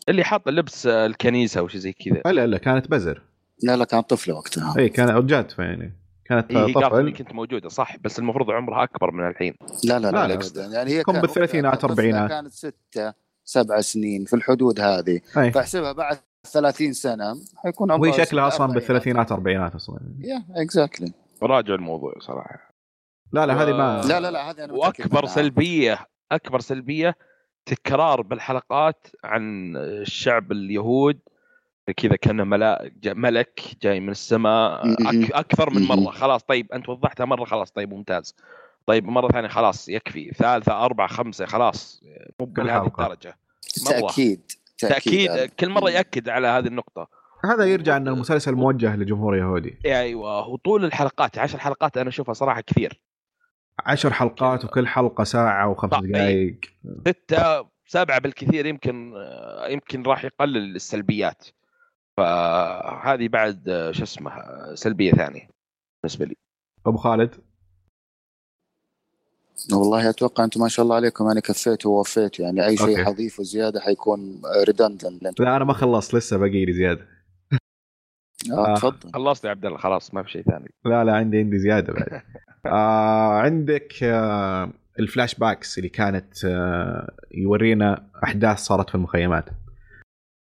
اللي 0.08 0.24
حاط 0.24 0.48
لبس 0.48 0.86
الكنيسة 0.86 1.62
وشي 1.62 1.78
زي 1.78 1.92
كذا. 1.92 2.32
لا 2.32 2.46
لا 2.46 2.58
كانت 2.58 2.90
بزر. 2.90 3.22
لا 3.62 3.76
لا 3.76 3.84
كانت 3.84 4.10
طفلة 4.10 4.34
وقتها. 4.34 4.74
إي 4.78 4.88
كانت 4.88 5.24
جات 5.24 5.58
يعني. 5.58 5.96
كانت 6.24 6.50
اني 6.50 6.72
طفل. 6.72 7.12
كنت 7.12 7.32
موجودة 7.32 7.68
صح 7.68 7.96
بس 7.96 8.18
المفروض 8.18 8.50
عمرها 8.50 8.82
أكبر 8.84 9.10
من 9.10 9.28
الحين. 9.28 9.54
لا 9.84 9.98
لا 9.98 10.10
لا، 10.10 10.26
لا, 10.28 10.34
لا. 10.34 10.66
يعني 10.74 10.90
هي 10.90 11.02
كم 11.02 11.12
كان- 11.12 11.20
بالثلاثينات، 11.20 11.74
طفلة 11.74 11.90
أربعينات. 11.90 12.30
كانت 12.30 12.52
ستة 12.52 13.14
سبع 13.44 13.80
سنين 13.80 14.24
في 14.24 14.36
الحدود 14.36 14.80
هذه. 14.80 15.20
إي. 15.38 15.52
فاحسبها 15.52 15.92
بعد 15.92 16.18
30 16.52 16.92
سنة 16.92 17.34
حيكون 17.56 17.90
عمرها 17.90 18.10
وهي 18.10 18.24
شكلها 18.26 18.48
أصلا 18.48 18.60
أربعينات. 18.60 18.74
بالثلاثينات 18.82 19.32
أربعينات 19.32 19.74
أصلا. 19.74 20.00
يا 20.18 20.44
اكزاكتلي 20.62 21.12
راجع 21.42 21.74
الموضوع 21.74 22.14
صراحة. 22.20 22.74
لا 23.32 23.46
لا 23.46 23.62
هذه 23.62 23.72
ما 23.72 24.02
لا 24.08 24.20
لا 24.20 24.30
لا 24.30 24.50
هذه 24.50 24.64
أنا 24.64 24.72
وأكبر. 24.72 25.26
سلبية 25.26 25.98
أكبر 26.32 26.60
سلبية 26.60 27.16
تكرار 27.66 28.22
بالحلقات 28.22 29.06
عن 29.24 29.76
الشعب 29.76 30.52
اليهود 30.52 31.18
كذا 31.96 32.16
كأنه 32.16 32.44
ملك 33.04 33.60
جاي 33.82 34.00
من 34.00 34.08
السماء. 34.08 34.96
أكثر 35.34 35.70
من. 35.70 35.82
مرة 35.82 36.10
خلاص 36.10 36.42
طيب 36.42 36.72
أنت 36.72 36.88
وضحتها 36.88 37.24
مرة 37.24 37.44
خلاص 37.44 37.70
طيب 37.70 37.94
ممتاز 37.94 38.34
طيب 38.86 39.04
مرة 39.04 39.28
ثانية 39.28 39.48
خلاص 39.48 39.88
يكفي 39.88 40.30
ثالثة 40.30 40.84
أربعة 40.84 41.08
خمسة 41.08 41.46
خلاص 41.46 42.02
مو 42.40 42.46
كل 42.46 42.64
بهذه. 42.64 42.86
الدرجة 42.86 43.36
مرة. 43.86 44.00
تأكيد 44.00 44.52
تأكيد 44.78 45.30
هذا. 45.30 45.46
كل 45.46 45.68
مرة 45.68 45.90
يأكد 45.90 46.28
على 46.28 46.46
هذه 46.46 46.66
النقطة 46.66 47.08
هذا 47.44 47.64
يرجع 47.64 47.96
أن 47.96 48.08
المسلسل 48.08 48.54
موجه 48.54 48.96
لجمهور 48.96 49.36
يهودي 49.36 49.78
أيوه 49.86 50.48
وطول 50.48 50.84
الحلقات 50.84 51.38
عشر 51.38 51.58
حلقات 51.58 51.98
أنا 51.98 52.08
أشوفها 52.08 52.32
صراحة 52.34 52.60
كثير 52.60 53.00
عشر 53.78 54.12
حلقات 54.12 54.64
وكل 54.64 54.86
حلقة 54.86 55.24
ساعة 55.24 55.68
وخمس 55.68 55.90
طيب. 55.90 56.12
دقائق 56.12 56.60
ستة 57.08 57.66
سبعة 57.86 58.18
بالكثير 58.20 58.66
يمكن 58.66 59.12
آه، 59.16 59.68
يمكن 59.68 60.02
راح 60.02 60.24
يقلل 60.24 60.76
السلبيات. 60.76 61.46
فهذه 62.16 63.28
بعد 63.28 63.68
آه، 63.68 63.92
شو 63.92 64.02
اسمه 64.02 64.32
سلبية 64.74 65.12
ثانية 65.12 65.48
بالنسبة 66.02 66.24
لي. 66.24 66.36
أبو 66.86 66.96
خالد؟ 66.96 67.34
والله 69.72 70.10
أتوقع 70.10 70.44
أنتم 70.44 70.60
ما 70.60 70.68
شاء 70.68 70.84
الله 70.84 70.96
عليكم 70.96 71.26
يعني 71.26 71.40
كفيتوا 71.40 71.90
ووفيتوا 71.90 72.44
يعني 72.44 72.66
أي 72.66 72.76
شيء. 72.76 73.04
حضيفه 73.04 73.42
زياده 73.42 73.80
حيكون 73.80 74.42
ريدندنت 74.66 75.40
لا 75.40 75.56
أنا 75.56 75.64
ما 75.64 75.72
خلصت 75.72 76.14
لسه 76.14 76.36
باقي 76.36 76.64
لي 76.64 76.72
زيادة. 76.72 77.15
آه. 78.52 78.72
آه. 78.72 78.74
تفضل. 78.74 79.12
خلصت 79.14 79.44
يا 79.44 79.50
عبد 79.50 79.66
الله 79.66 79.78
خلاص 79.78 80.14
ما 80.14 80.22
في 80.22 80.30
شيء 80.30 80.42
ثاني. 80.42 80.70
لا 80.84 81.04
لا 81.04 81.16
عندي 81.16 81.38
عندي 81.38 81.58
زيادة 81.58 81.92
بعد. 81.92 82.22
آه 82.66 83.38
عندك 83.38 84.02
آه 84.02 84.70
ال 84.98 85.34
flashbacks 85.34 85.78
اللي 85.78 85.88
كانت 85.88 86.44
آه 86.44 87.14
يورينا 87.34 88.06
أحداث 88.24 88.58
صارت 88.58 88.88
في 88.88 88.94
المخيمات. 88.94 89.44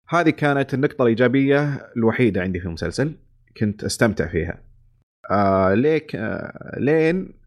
هذه 0.09 0.31
كانت 0.31 0.75
النقطة 0.75 1.03
الإيجابية 1.03 1.91
الوحيدة 1.97 2.43
عندي 2.43 2.61
في 2.61 2.67
المسلسل 2.67 3.15
كنت 3.57 3.85
أستمتع 3.85 4.27
فيها. 4.27 4.59
آه 5.31 5.75
like 5.75 6.16
آه 6.17 6.77
لين 6.81 7.45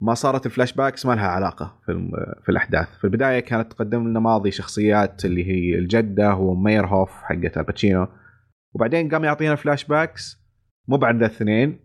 ما 0.00 0.14
صارت 0.14 0.46
ال 0.46 0.72
flashbacks 0.72 1.06
ما 1.06 1.12
لها 1.12 1.28
علاقة 1.28 1.78
في, 1.86 2.10
في 2.42 2.48
الأحداث. 2.48 2.88
في 2.98 3.04
البداية 3.04 3.40
كانت 3.40 3.72
تقدم 3.72 4.08
لنا 4.08 4.20
ماضي 4.20 4.50
شخصيات 4.50 5.24
اللي 5.24 5.44
هي 5.46 5.78
الجدة 5.78 6.34
وميرهوف 6.34 7.10
حقت 7.10 7.58
الباتشينو. 7.58 8.08
وبعدين 8.74 9.08
قام 9.08 9.24
يعطينا 9.24 9.54
flashbacks 9.56 10.38
مو 10.88 10.96
بعد 10.96 11.16
الاثنين 11.16 11.80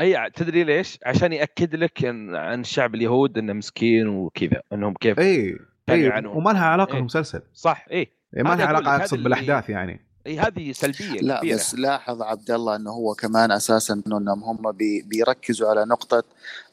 أي 0.00 0.30
تدري 0.30 0.64
ليش؟ 0.64 0.98
عشان 1.06 1.32
يأكد 1.32 1.74
لك 1.74 2.04
إن 2.04 2.36
عن 2.36 2.60
الشعب 2.60 2.94
اليهود 2.94 3.38
إنه 3.38 3.52
مسكين 3.52 4.08
وكذا 4.08 4.62
إنهم 4.72 4.94
كيف 4.94 5.18
إي 5.18 5.56
إي. 5.88 6.26
وما 6.26 6.50
لها 6.50 6.64
علاقة 6.64 6.88
إيه. 6.90 6.94
بالمسلسل 6.96 7.42
صح 7.52 7.86
إي 7.92 8.08
يعني 8.32 8.48
ما 8.48 8.54
لها 8.54 8.66
علاقة 8.66 8.96
أقصد 8.96 9.14
اللي- 9.14 9.24
بالأحداث 9.24 9.70
يعني 9.70 10.00
إي 10.26 10.38
هذه 10.38 10.72
سلبية 10.72 11.20
لا 11.20 11.38
كبيرة 11.38 11.54
بس 11.56 11.74
لاحظ 11.74 12.22
عبد 12.22 12.50
الله 12.50 12.76
إنه 12.76 12.90
هو 12.90 13.14
كمان 13.14 13.50
أساسا 13.52 14.02
إنهم 14.06 14.44
هم 14.44 14.72
بي 14.72 15.02
بيركزوا 15.02 15.68
على 15.70 15.84
نقطة 15.84 16.22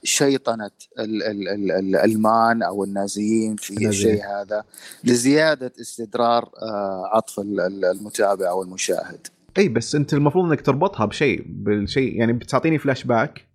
شيطنة 0.03 0.71
ال 0.99 1.23
ال 1.23 1.47
ال 1.47 1.71
ال 1.71 1.95
الألمان 1.95 2.63
أو 2.63 2.83
النازيين 2.83 3.55
في 3.55 3.69
النازيين. 3.69 3.89
الشيء 4.15 4.25
هذا 4.25 4.63
لزيادة 5.03 5.71
استدرار 5.81 6.43
آه، 6.61 7.09
عطف 7.15 7.39
ال- 7.39 7.59
ال- 7.59 7.85
المتابع 7.85 8.49
أو 8.49 8.63
المشاهد 8.63 9.27
إي 9.57 9.69
بس 9.69 9.95
أنت 9.95 10.13
المفروض 10.13 10.45
إنك 10.45 10.61
تربطها 10.61 11.05
بشيء 11.05 11.43
بالشيء 11.47 12.15
يعني 12.15 12.33
بتعطيني 12.33 12.77
فلاش 12.77 13.03
باك 13.03 13.51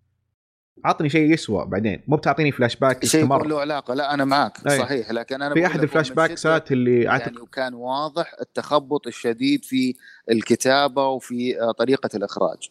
عطني 0.84 1.08
شيء 1.08 1.32
يسوى 1.32 1.66
بعدين 1.66 2.02
مو 2.08 2.16
بتعطيني 2.16 2.52
فلاش 2.52 2.76
باك 2.76 3.04
شيء 3.04 3.26
له 3.26 3.60
علاقة 3.60 3.94
لا 3.94 4.14
أنا 4.14 4.24
معك 4.24 4.66
أي. 4.70 4.78
صحيح 4.78 5.10
لكن 5.10 5.42
أنا 5.42 5.54
في 5.54 5.66
أحد 5.66 5.82
ال 5.82 6.12
flashbacks 6.12 6.67
ات 6.67 6.72
اللي 6.72 7.08
أعتقد 7.08 7.26
يعني 7.26 7.40
وكان 7.40 7.74
واضح 7.74 8.34
التخبط 8.40 9.06
الشديد 9.06 9.64
في 9.64 9.94
الكتابة 10.30 11.06
وفي 11.06 11.60
آه، 11.60 11.72
طريقة 11.72 12.10
الإخراج. 12.14 12.70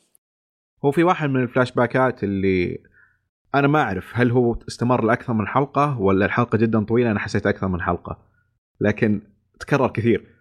هو 0.86 0.91
في 0.91 1.03
واحد 1.03 1.30
من 1.30 1.43
الفلاش 1.43 1.71
باكات 1.71 2.23
اللي 2.23 2.80
أنا 3.55 3.67
ما 3.67 3.82
أعرف 3.82 4.11
هل 4.13 4.32
هو 4.32 4.59
استمر 4.67 5.05
لأكثر 5.05 5.34
من 5.34 5.47
حلقة 5.47 5.99
ولا 5.99 6.26
الحلقة 6.26 6.57
جدا 6.57 6.86
طويلة 6.86 7.11
أنا 7.11 7.19
حسيت 7.19 7.47
أكثر 7.47 7.67
من 7.67 7.82
حلقة 7.82 8.17
لكن 8.82 9.21
تكرر 9.59 9.88
كثير. 9.88 10.34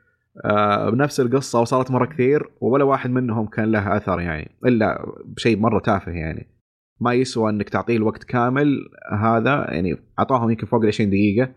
بنفس 0.93 1.21
القصة 1.21 1.61
وصارت 1.61 1.91
مرة 1.91 2.07
كثير 2.07 2.51
ولا 2.61 2.85
واحد 2.85 3.11
منهم 3.11 3.47
كان 3.47 3.73
له 3.73 3.97
أثر 3.97 4.21
يعني 4.21 4.51
إلا 4.67 5.07
بشيء 5.25 5.59
مرة 5.59 5.79
تافه 5.79 6.13
يعني. 6.13 6.55
ما 7.01 7.13
يسوى 7.15 7.51
إنك 7.51 7.69
تعطيه 7.69 7.97
الوقت 7.97 8.25
كامل 8.25 8.79
هذا 9.21 9.67
يعني 9.71 9.97
أعطاهم 10.19 10.51
يمكن 10.51 10.67
فوق 10.67 10.81
ال 10.83 10.87
20 10.87 11.11
دقيقة 11.11 11.55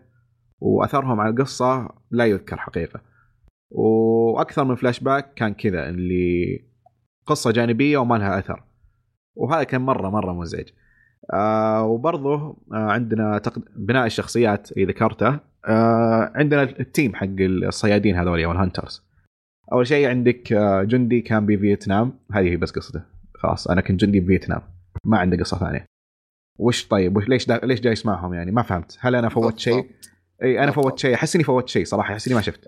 وأثرهم 0.60 1.20
على 1.20 1.30
القصة 1.30 1.88
لا 2.10 2.24
يذكر 2.24 2.56
حقيقة. 2.56 3.00
وأكثر 3.70 4.64
من 4.64 4.74
فلاش 4.74 5.00
باك 5.00 5.34
كان 5.34 5.54
كذا 5.54 5.88
اللي 5.88 6.58
قصة 7.26 7.50
جانبية 7.50 7.98
وما 7.98 8.14
لها 8.14 8.38
أثر. 8.38 8.62
وهذا 9.34 9.62
كان 9.62 9.80
مرة 9.80 10.10
مرة 10.10 10.32
مزعج. 10.32 10.68
آه 11.34 11.84
وبرضه 11.84 12.56
آه 12.72 12.90
عندنا 12.90 13.38
تقد... 13.38 13.62
بناء 13.76 14.06
الشخصيات 14.06 14.72
اللي 14.72 14.84
ذكرته. 14.84 15.40
آه 15.68 16.32
عندنا 16.34 16.62
ال 16.62 16.72
team 16.72 17.14
حق 17.14 17.36
الصيادين 17.40 18.16
هذول 18.16 18.44
أو 18.44 18.52
ال 18.52 18.58
hunters 18.58 19.02
أول 19.72 19.86
شيء 19.86 20.08
عندك 20.08 20.52
آه 20.52 20.82
جندي 20.82 21.20
كان 21.20 21.46
بفيتنام. 21.46 22.18
هذه 22.32 22.48
هي 22.48 22.56
بس 22.56 22.70
قصته. 22.70 23.02
خلاص 23.34 23.68
أنا 23.68 23.80
كنت 23.80 24.00
جندي 24.00 24.20
بفيتنام. 24.20 24.62
ما 25.04 25.18
عنده 25.18 25.36
قصة 25.36 25.58
ثانية. 25.58 25.86
وش 26.58 26.88
طيب؟ 26.88 27.16
وش 27.16 27.28
ليش 27.28 27.46
دا... 27.46 27.60
ليش 27.62 27.80
جاي 27.80 27.92
اسمعهم 27.92 28.34
يعني؟ 28.34 28.50
ما 28.50 28.62
فهمت. 28.62 28.98
هل 29.00 29.14
أنا 29.14 29.28
فوت 29.28 29.58
شيء. 29.58 29.90
إي 30.42 30.64
أنا. 30.64 30.72
فوت 30.72 30.98
شيء. 30.98 31.14
أحس 31.14 31.34
إني 31.34 31.44
فوت 31.44 31.68
شيء 31.68 31.84
صراحة. 31.84 32.12
أحس 32.12 32.26
إني 32.26 32.36
ما 32.36 32.42
شفت. 32.42 32.66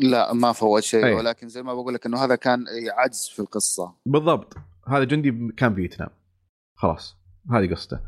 لا 0.00 0.32
ما 0.32 0.52
فوت 0.52 0.82
شيء. 0.82 1.04
أي. 1.04 1.14
ولكن 1.14 1.48
زي 1.48 1.62
ما 1.62 1.74
بقول 1.74 1.94
لك 1.94 2.06
إنه 2.06 2.24
هذا 2.24 2.34
كان 2.34 2.64
عجز 2.96 3.28
في 3.34 3.40
القصة. 3.40 3.94
بالضبط. 4.06 4.56
هذا 4.88 5.04
جندي 5.04 5.52
كان 5.56 5.74
فيتنام 5.74 6.10
خلاص. 6.76 7.16
هذه 7.50 7.70
قصته. 7.70 8.00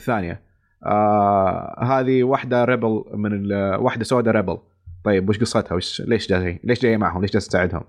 الثانية 0.00 0.42
آه 0.86 1.84
هذه 1.84 2.22
واحدة 2.24 2.64
rebel 2.64 3.04
من 3.14 3.32
ال- 3.32 3.80
واحدة 3.80 4.04
سوداء 4.04 4.34
rebel 4.34 4.58
طيب 5.04 5.28
وش 5.28 5.38
قصتها؟ 5.38 5.74
وش 5.74 6.00
ليش 6.00 6.28
جاي 6.28 6.60
ليش 6.64 6.80
جاية 6.82 6.96
معهم؟ 6.96 7.20
ليش 7.22 7.30
جالسه 7.30 7.48
تساعدهم؟ 7.48 7.84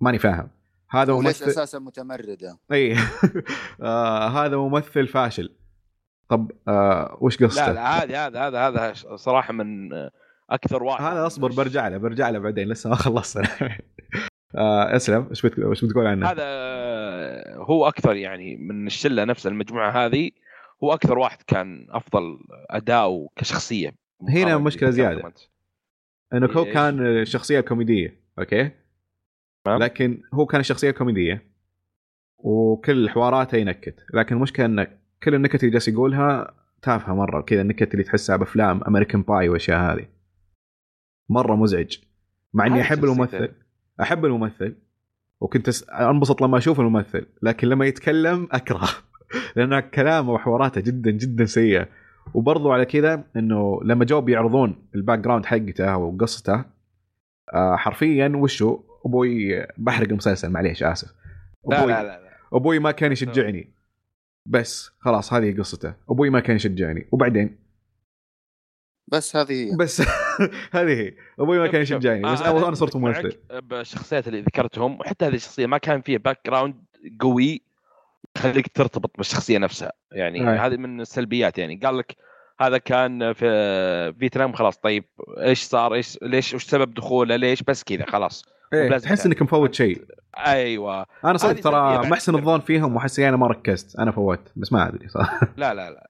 ماني 0.00 0.18
فاهم. 0.18 0.48
هذا 0.90 1.12
ممثل 1.12 1.44
أساسا 1.44 1.78
متمردة؟ 1.78 2.58
إي. 2.72 2.96
آه 3.82 4.28
هذا 4.28 4.56
ممثل 4.56 5.06
فاشل. 5.06 5.56
طب 6.28 6.52
آه 6.68 7.18
وش 7.20 7.40
لا 7.40 7.46
قصته؟ 7.46 7.72
لا 7.72 8.02
هذه 8.04 8.26
هذا 8.26 8.40
هذا 8.48 8.58
هذا 8.68 8.92
صراحة 9.16 9.52
من 9.52 9.92
آه، 9.92 10.10
أكثر 10.50 10.82
واحد. 10.82 11.04
هذا 11.04 11.26
أصبر 11.26 11.52
برجع 11.52 11.88
له 11.88 11.96
برجع 11.96 12.30
له 12.30 12.38
بعدين 12.38 12.68
لسه 12.68 12.90
ما 12.90 12.96
خلصت 12.96 13.38
آه 14.56 14.96
اسلم 14.96 15.26
إيش 15.30 15.84
بتقول 15.84 16.06
عنه؟ 16.06 16.30
هذا 16.30 16.44
هو 17.56 17.88
أكثر 17.88 18.16
يعني 18.16 18.56
من 18.56 18.86
الشلة 18.86 19.24
نفسها 19.24 19.50
المجموعة 19.52 20.06
هذه. 20.06 20.30
هو 20.84 20.92
أكثر 20.92 21.18
واحد 21.18 21.42
كان 21.42 21.86
أفضل 21.90 22.38
اداء 22.70 23.26
كشخصية 23.36 23.94
هنا. 24.28 24.56
ذكرتهم 25.12 25.26
أنت. 25.26 25.38
إنه 26.32 26.46
هو؟ 26.46 26.64
كان 26.64 27.06
الشخصيه 27.06 27.58
الكوميديه 27.58 28.20
okay. 28.38 28.70
لكن 29.66 30.22
هو 30.34 30.46
كان 30.46 30.60
الشخصيه 30.60 30.90
الكوميديه 30.90 31.50
وكل 32.38 33.10
حواراته 33.10 33.56
ينكت 33.56 34.04
لكن 34.14 34.34
المشكلة 34.36 34.66
إن 34.66 34.86
كل 35.22 35.34
النكت 35.34 35.60
اللي 35.60 35.72
جالس 35.72 35.88
يقولها 35.88 36.54
تافهة 36.82 37.14
مرة 37.14 37.40
كذا 37.40 37.60
النكت 37.60 37.92
اللي 37.92 38.04
تحسها 38.04 38.36
بأفلام 38.36 38.84
American 38.88 39.22
Pie 39.22 39.48
والأشياء 39.48 39.78
هذه 39.78 40.06
مرة 41.28 41.56
مزعج 41.56 41.96
مع 42.54 42.66
إني 42.66 42.80
أحب. 42.80 43.04
الممثل 43.04 43.52
أحب 44.00 44.24
الممثل 44.24 44.76
وكنت 45.40 45.82
أنبسط 45.90 46.42
لما 46.42 46.58
أشوف 46.58 46.80
الممثل 46.80 47.26
لكن 47.42 47.68
لما 47.68 47.86
يتكلم 47.86 48.48
أكره 48.52 48.88
لأن 49.56 49.80
كلامه 49.80 50.32
وحواراته 50.32 50.80
جدا 50.80 51.10
جدا 51.10 51.44
سيئة. 51.44 51.88
وبرضو 52.34 52.72
على 52.72 52.84
كذا 52.84 53.24
إنه 53.36 53.80
لما 53.84 54.04
جو 54.04 54.20
بيعرضون 54.20 54.88
ال 54.94 55.18
background 55.18 55.46
حقته 55.46 55.96
وقصته 55.96 56.64
آه 57.54 57.76
حرفيا 57.76 58.32
وشو؟ 58.34 58.80
أبوي 59.06 59.66
بحرق 59.78 60.08
المسلسل 60.08 60.50
معليش 60.50 60.82
آسف. 60.82 61.08
لا 61.68 61.78
أبوي 61.78 61.92
لا 61.92 62.02
لا, 62.02 62.08
لا. 62.08 62.30
أبوي 62.52 62.78
ما 62.78 62.90
كان 62.90 63.12
يشجعني. 63.12 63.74
بس 64.46 64.90
خلاص 64.98 65.32
هذه 65.32 65.58
قصته. 65.58 65.94
أبوي 66.10 66.30
ما 66.30 66.40
كان 66.40 66.56
يشجعني. 66.56 67.08
وبعدين؟ 67.12 67.58
بس 69.12 69.36
هذه 69.36 69.52
هي. 69.52 69.76
بس 69.76 70.00
هذه 70.76 71.00
هي. 71.00 71.14
أبوي 71.38 71.58
ما 71.58 71.66
كان. 71.66 71.82
يشجعني. 71.82 72.22
بس 72.22 72.42
آه، 72.42 72.68
أنا 72.68 72.74
صرت 72.74 72.96
ممثل 72.96 73.36
بالشخصيات 73.62 74.28
اللي 74.28 74.40
ذكرتهم 74.40 75.00
وحتى 75.00 75.24
هذه 75.24 75.34
الشخصية 75.34 75.66
ما 75.66 75.78
كان 75.78 76.00
فيها 76.00 76.18
background 76.18 76.74
قوي 77.20 77.69
يخليك 78.36 78.68
ترتبط 78.68 79.16
بالشخصية 79.16 79.58
نفسها. 79.58 79.92
يعني. 80.12 80.40
هذه 80.40 80.76
من 80.76 81.00
السلبيات 81.00 81.58
يعني. 81.58 81.76
قال 81.76 81.98
لك 81.98 82.16
هذا 82.60 82.78
كان 82.78 83.32
في 83.32 84.12
فيتنام 84.18 84.52
خلاص. 84.52 84.76
طيب 84.76 85.04
إيش 85.38 85.62
صار؟ 85.62 85.94
إيش 85.94 86.18
ليش 86.22 86.54
وش 86.54 86.64
سبب 86.64 86.94
دخوله؟ 86.94 87.36
ليش؟ 87.36 87.62
بس 87.62 87.84
كذا 87.84 88.06
خلاص. 88.06 88.44
إيه 88.72 88.98
تحس. 88.98 89.26
إنك 89.26 89.42
مفوت 89.42 89.74
شيء. 89.74 90.04
أيوه. 90.46 91.06
أنا 91.24 91.38
صدق 91.38 91.60
ترى 91.60 92.08
محسن. 92.10 92.34
الظن 92.34 92.60
فيهم 92.60 92.96
وحسي 92.96 93.28
أنا 93.28 93.36
ما 93.36 93.46
ركزت. 93.46 93.98
أنا 93.98 94.10
فوت 94.10 94.52
بس 94.56 94.72
ما 94.72 94.88
أدري 94.88 95.08
صراحة. 95.08 95.48
لا 95.56 95.74
لا 95.74 95.90
لا. 95.90 96.09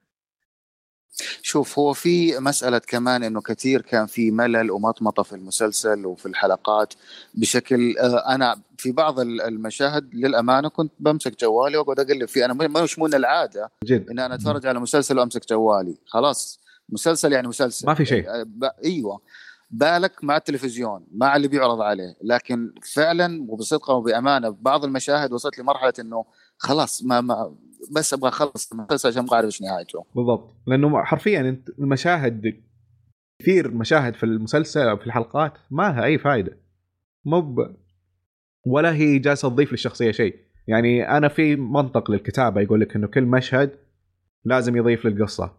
شوف 1.43 1.79
هو 1.79 1.93
في 1.93 2.39
مسألة 2.39 2.79
كمان 2.79 3.23
إنه 3.25 3.41
كثير 3.41 3.83
كان 3.83 4.07
في 4.07 4.31
ملل 4.31 4.71
ومطمطة 4.71 5.23
في 5.23 5.33
المسلسل 5.33 6.07
وفي 6.07 6.27
الحلقات 6.27 6.95
بشكل 7.35 7.99
آه، 7.99 8.35
أنا 8.35 8.61
في 8.79 8.93
بعض 8.93 9.21
ال- 9.21 9.41
المشاهد 9.41 10.15
للأمانة 10.15 10.69
كنت 10.69 10.93
بمسك 11.01 11.41
جوالي 11.41 11.77
وأقعد 11.77 12.01
أقلب 12.01 12.29
فيه. 12.29 12.45
أنا 12.45 12.55
مش 12.83 12.99
من 12.99 13.15
العادة 13.15 13.71
جد. 13.85 14.11
ان 14.11 14.19
أنا 14.19 14.35
أتفرج 14.35 14.67
على 14.67 14.81
مسلسل 14.81 15.19
وأمسك 15.19 15.49
جوالي. 15.49 15.95
خلاص 16.07 16.61
مسلسل 16.89 17.33
يعني 17.33 17.49
مسلسل. 17.49 17.87
ما 17.87 17.95
في 17.95 18.05
شيء. 18.05 18.29
آه،. 18.29 18.47
أيوه. 18.85 19.21
بالك 19.71 20.25
مع 20.25 20.37
التلفزيون 20.37 21.07
مع 21.15 21.37
اللي 21.37 21.49
بيعرض 21.49 21.81
عليه. 21.81 22.17
لكن 22.23 22.73
فعلا 22.95 23.47
وبصدق 23.49 23.91
وبأمانة 23.91 24.49
بعض 24.61 24.85
المشاهد 24.85 25.33
وصلت 25.33 25.59
لمرحلة 25.59 25.93
إنه 26.01 26.25
خلاص 26.59 27.03
ما, 27.05 27.21
ما 27.21 27.55
بس 27.97 28.15
أبغى 28.15 28.29
أخلص 28.29 28.73
المسلسل 28.73 29.09
عشان 29.09 29.23
أبغى 29.23 29.35
أعرف 29.35 29.47
إيش 29.47 29.63
نهايته. 29.63 30.05
بالضبط. 30.15 30.55
لأنه 30.67 31.05
حرفيا 31.05 31.41
أنت 31.41 31.69
المشاهد 31.79 32.63
كثير 33.41 33.71
مشاهد 33.71 34.15
في 34.15 34.25
المسلسل 34.25 34.89
أو 34.89 34.97
في 34.97 35.07
الحلقات 35.07 35.53
ما 35.71 35.83
لها 35.83 36.05
أي 36.05 36.19
فائده 36.19 36.59
مو 37.25 37.41
ب... 37.41 37.77
ولا 38.67 38.95
هي 38.95 39.19
جالسة 39.19 39.49
تضيف 39.49 39.73
للشخصية 39.73 40.11
شيء. 40.11 40.37
يعني 40.67 41.17
أنا 41.17 41.29
في 41.29 41.57
منطق 41.57 42.11
للكتابة 42.11 42.61
يقول 42.61 42.81
لك 42.81 42.97
إنه 42.97 43.07
كل 43.07 43.25
مشهد 43.25 43.71
لازم 44.45 44.77
يضيف 44.77 45.07
للقصة. 45.07 45.53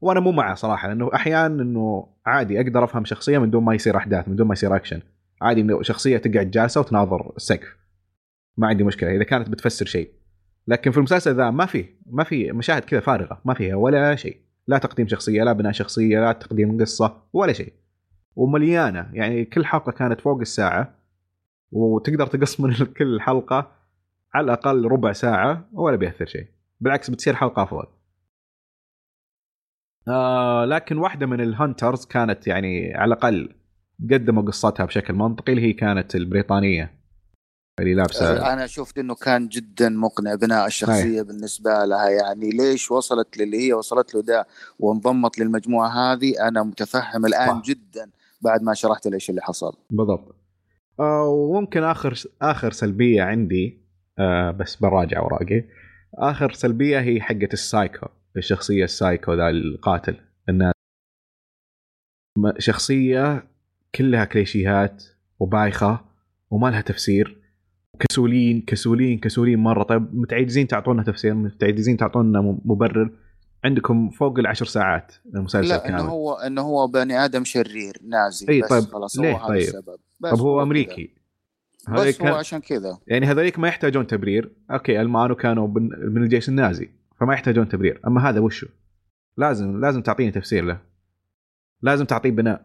وأنا 0.00 0.20
مو 0.20 0.32
معه 0.32 0.54
صراحة 0.54 0.88
لأنه 0.88 1.10
أحيانا 1.14 1.62
إنه 1.62 2.08
عادي 2.26 2.60
أقدر 2.60 2.84
أفهم 2.84 3.04
شخصية 3.04 3.38
من 3.38 3.50
دون 3.50 3.64
ما 3.64 3.74
يصير 3.74 3.96
أحداث 3.96 4.28
من 4.28 4.36
دون 4.36 4.46
ما 4.46 4.52
يصير 4.52 4.76
أكشن. 4.76 5.00
عادي 5.42 5.60
إنه 5.60 5.82
شخصية 5.82 6.16
تقعد 6.16 6.50
جالسة 6.50 6.80
وتناظر 6.80 7.32
السقف. 7.36 7.76
ما 8.56 8.66
عندي 8.66 8.84
مشكلة 8.84 9.16
إذا 9.16 9.24
كانت 9.24 9.48
بتفسر 9.48 9.86
شيء. 9.86 10.10
لكن 10.66 10.90
في 10.90 10.98
المسلسل 10.98 11.36
ذا 11.36 11.50
ما 11.50 11.66
في 11.66 11.86
ما 12.06 12.24
في 12.24 12.52
مشاهد 12.52 12.84
كذا 12.84 13.00
فارغة 13.00 13.40
ما 13.44 13.54
فيها 13.54 13.76
ولا 13.76 14.16
شيء. 14.16 14.36
لا 14.66 14.78
تقديم 14.78 15.08
شخصية 15.08 15.42
لا 15.42 15.52
بناء 15.52 15.72
شخصية 15.72 16.20
لا 16.20 16.32
تقديم 16.32 16.80
قصة 16.80 17.22
ولا 17.32 17.52
شيء. 17.52 17.72
ومليانة 18.36 19.10
يعني 19.12 19.44
كل 19.44 19.64
حلقة 19.64 19.92
كانت 19.92 20.20
فوق 20.20 20.40
الساعة 20.40 20.94
وتقدر 21.72 22.26
تقص 22.26 22.60
من 22.60 22.74
كل 22.98 23.20
حلقة 23.20 23.72
على 24.34 24.44
الأقل 24.44 24.84
ربع 24.84 25.12
ساعة 25.12 25.68
ولا 25.72 25.96
بيأثر 25.96 26.26
شيء. 26.26 26.46
بالعكس 26.80 27.10
بتصير 27.10 27.34
حلقة 27.34 27.62
أفضل. 27.62 27.86
آه 30.08 30.64
لكن 30.64 30.98
واحدة 30.98 31.26
من 31.26 31.40
ال 31.40 31.48
hunters 31.48 32.06
كانت 32.06 32.46
يعني 32.46 32.94
على 32.94 33.14
الأقل 33.14 33.54
قدموا 34.10 34.42
قصتها 34.42 34.86
بشكل 34.86 35.14
منطقي 35.14 35.52
اللي 35.52 35.62
هي 35.62 35.72
كانت 35.72 36.14
البريطانية. 36.14 37.03
اللي 37.80 37.94
لابسه. 37.94 38.52
أنا 38.52 38.66
شفت 38.66 38.98
إنه 38.98 39.14
كان 39.14 39.48
جدا 39.48 39.88
مقنع 39.88 40.34
بناء 40.34 40.66
الشخصية 40.66 41.22
بالنسبة 41.22 41.84
لها. 41.84 42.08
يعني 42.08 42.50
ليش 42.50 42.90
وصلت 42.90 43.38
للي 43.38 43.66
هي؟ 43.68 43.72
وصلت 43.72 44.14
له 44.14 44.22
ده 44.22 44.46
وانضمت 44.78 45.38
للمجموعة 45.38 45.88
هذه؟ 45.88 46.48
أنا 46.48 46.62
متفهم 46.62 47.26
الآن 47.26 47.48
صح. 47.48 47.62
جدا 47.64 48.10
بعد 48.40 48.62
ما 48.62 48.74
شرحت 48.74 49.06
ليش 49.06 49.30
اللي 49.30 49.40
حصل. 49.42 49.76
بالضبط. 49.90 50.36
آه 51.00 51.24
وممكن 51.28 51.82
آخر 51.82 52.22
آخر 52.42 52.72
سلبية 52.72 53.22
عندي 53.22 53.80
آه 54.18 54.50
بس 54.50 54.76
براجع 54.76 55.18
اوراقي 55.18 55.64
آخر 56.18 56.52
سلبية 56.52 57.00
هي 57.00 57.20
حقة 57.20 57.48
السايكو 57.52 58.06
الشخصية 58.36 58.84
السايكو 58.84 59.34
ذا 59.34 59.48
القاتل. 59.48 60.16
م- 62.36 62.52
شخصية 62.58 63.46
كلها 63.94 64.24
كليشيهات 64.24 65.04
وبايخة 65.38 66.04
وما 66.50 66.68
لها 66.68 66.80
تفسير. 66.80 67.43
كسولين 67.98 68.60
كسولين 68.66 69.18
كسولين 69.18 69.58
مرة. 69.58 69.82
طيب 69.82 70.14
متعجزين 70.14 70.66
تعطونا 70.66 71.02
تفسير 71.02 71.34
متعجزين 71.34 71.96
تعطونا 71.96 72.58
مبرر. 72.64 73.10
عندكم 73.64 74.10
فوق 74.10 74.38
العشر 74.38 74.66
ساعات 74.66 75.12
المسلسل 75.34 75.68
لا 75.68 75.88
إنه 75.88 75.96
كامل. 75.96 76.10
هو 76.10 76.34
إنه 76.34 76.62
هو 76.62 76.86
بني 76.86 77.24
آدم 77.24 77.44
شرير 77.44 77.96
نازي. 78.08 78.46
إي 78.48 78.60
بس 78.60 78.68
طيب، 78.68 78.82
خلاص 78.82 79.18
ليه؟ 79.18 79.32
هو 79.32 79.48
طيب؟ 79.48 79.60
السبب. 79.60 79.98
بس 80.20 80.30
طب 80.30 80.40
هو. 80.40 80.62
أمريكي. 80.62 81.14
بس 81.88 82.22
هو 82.22 82.34
عشان 82.34 82.60
كذا. 82.60 82.98
يعني 83.06 83.26
هذوليك 83.26 83.58
ما 83.58 83.68
يحتاجون 83.68 84.06
تبرير. 84.06 84.52
okay 84.70 85.00
ألمان 85.00 85.34
كانوا 85.34 85.68
من 85.68 85.88
من 86.14 86.22
الجيش 86.22 86.48
النازي 86.48 86.90
فما 87.20 87.34
يحتاجون 87.34 87.68
تبرير. 87.68 88.00
أما 88.06 88.28
هذا 88.28 88.40
وشو؟ 88.40 88.66
لازم 89.36 89.80
لازم 89.80 90.02
تعطيني 90.02 90.30
تفسير 90.30 90.64
له. 90.64 90.80
لازم 91.82 92.04
تعطيه 92.04 92.30
بناء. 92.30 92.64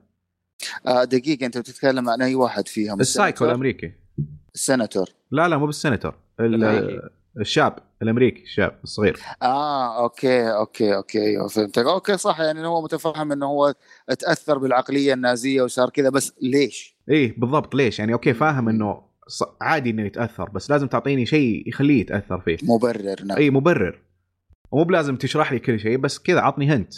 آه 0.87 1.03
دقيقة 1.03 1.45
أنت 1.45 1.57
بتتكلم 1.57 2.09
عن 2.09 2.21
أي 2.21 2.35
واحد 2.35 2.67
فيهم؟ 2.67 2.99
السايكو؟ 2.99 3.45
الأمريكي. 3.45 3.91
السناتور. 4.55 5.09
لا 5.31 5.47
لا 5.47 5.57
مو 5.57 5.71
الأمريكي. 6.39 6.99
الشاب 7.39 7.75
الأمريكي 8.01 8.43
الشاب 8.43 8.79
الصغير. 8.83 9.19
آه 9.41 10.03
okay 10.03 10.51
okay 10.51 10.95
okay 10.95 11.49
فهمتك. 11.49 11.85
okay 11.85 12.17
صح 12.17 12.39
يعني 12.39 12.67
هو 12.67 12.81
متفهم 12.81 13.31
إنه 13.31 13.45
هو 13.45 13.73
تأثر 14.19 14.57
بالعقلية 14.57 15.13
النازية 15.13 15.61
وصار 15.61 15.89
كذا 15.89 16.09
بس 16.09 16.33
ليش؟ 16.41 16.97
إيه 17.09 17.39
بالضبط 17.39 17.75
ليش؟ 17.75 17.99
يعني 17.99 18.13
أوكي 18.13 18.33
فاهم 18.33 18.69
إنه 18.69 19.01
عادي 19.61 19.89
إنه 19.89 20.05
يتأثر 20.05 20.49
بس 20.49 20.71
لازم 20.71 20.87
تعطيني 20.87 21.25
شيء 21.25 21.67
يخليه 21.67 22.01
يتأثر 22.01 22.39
فيه. 22.39 22.57
مبرر 22.63 23.23
نعم 23.25 23.37
اي 23.37 23.49
مبرر. 23.49 24.01
ومو 24.71 24.83
بلازم 24.83 25.15
تشرح 25.15 25.51
لي 25.51 25.59
كل 25.59 25.79
شيء 25.79 25.97
بس 25.97 26.19
كذا 26.19 26.39
عطني 26.39 26.67
هنت. 26.67 26.93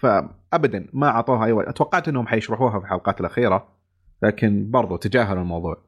فابدا 0.00 0.86
ما 0.92 1.08
أعطوها 1.08 1.46
أي 1.46 1.52
وقت. 1.52 1.68
أتوقعت 1.68 2.08
إنهم 2.08 2.26
حيشرحوها 2.26 2.78
في 2.78 2.84
الحلقات 2.84 3.20
الأخيرة 3.20 3.68
لكن 4.22 4.70
برضو 4.70 4.96
تجاهلوا 4.96 5.42
الموضوع. 5.42 5.87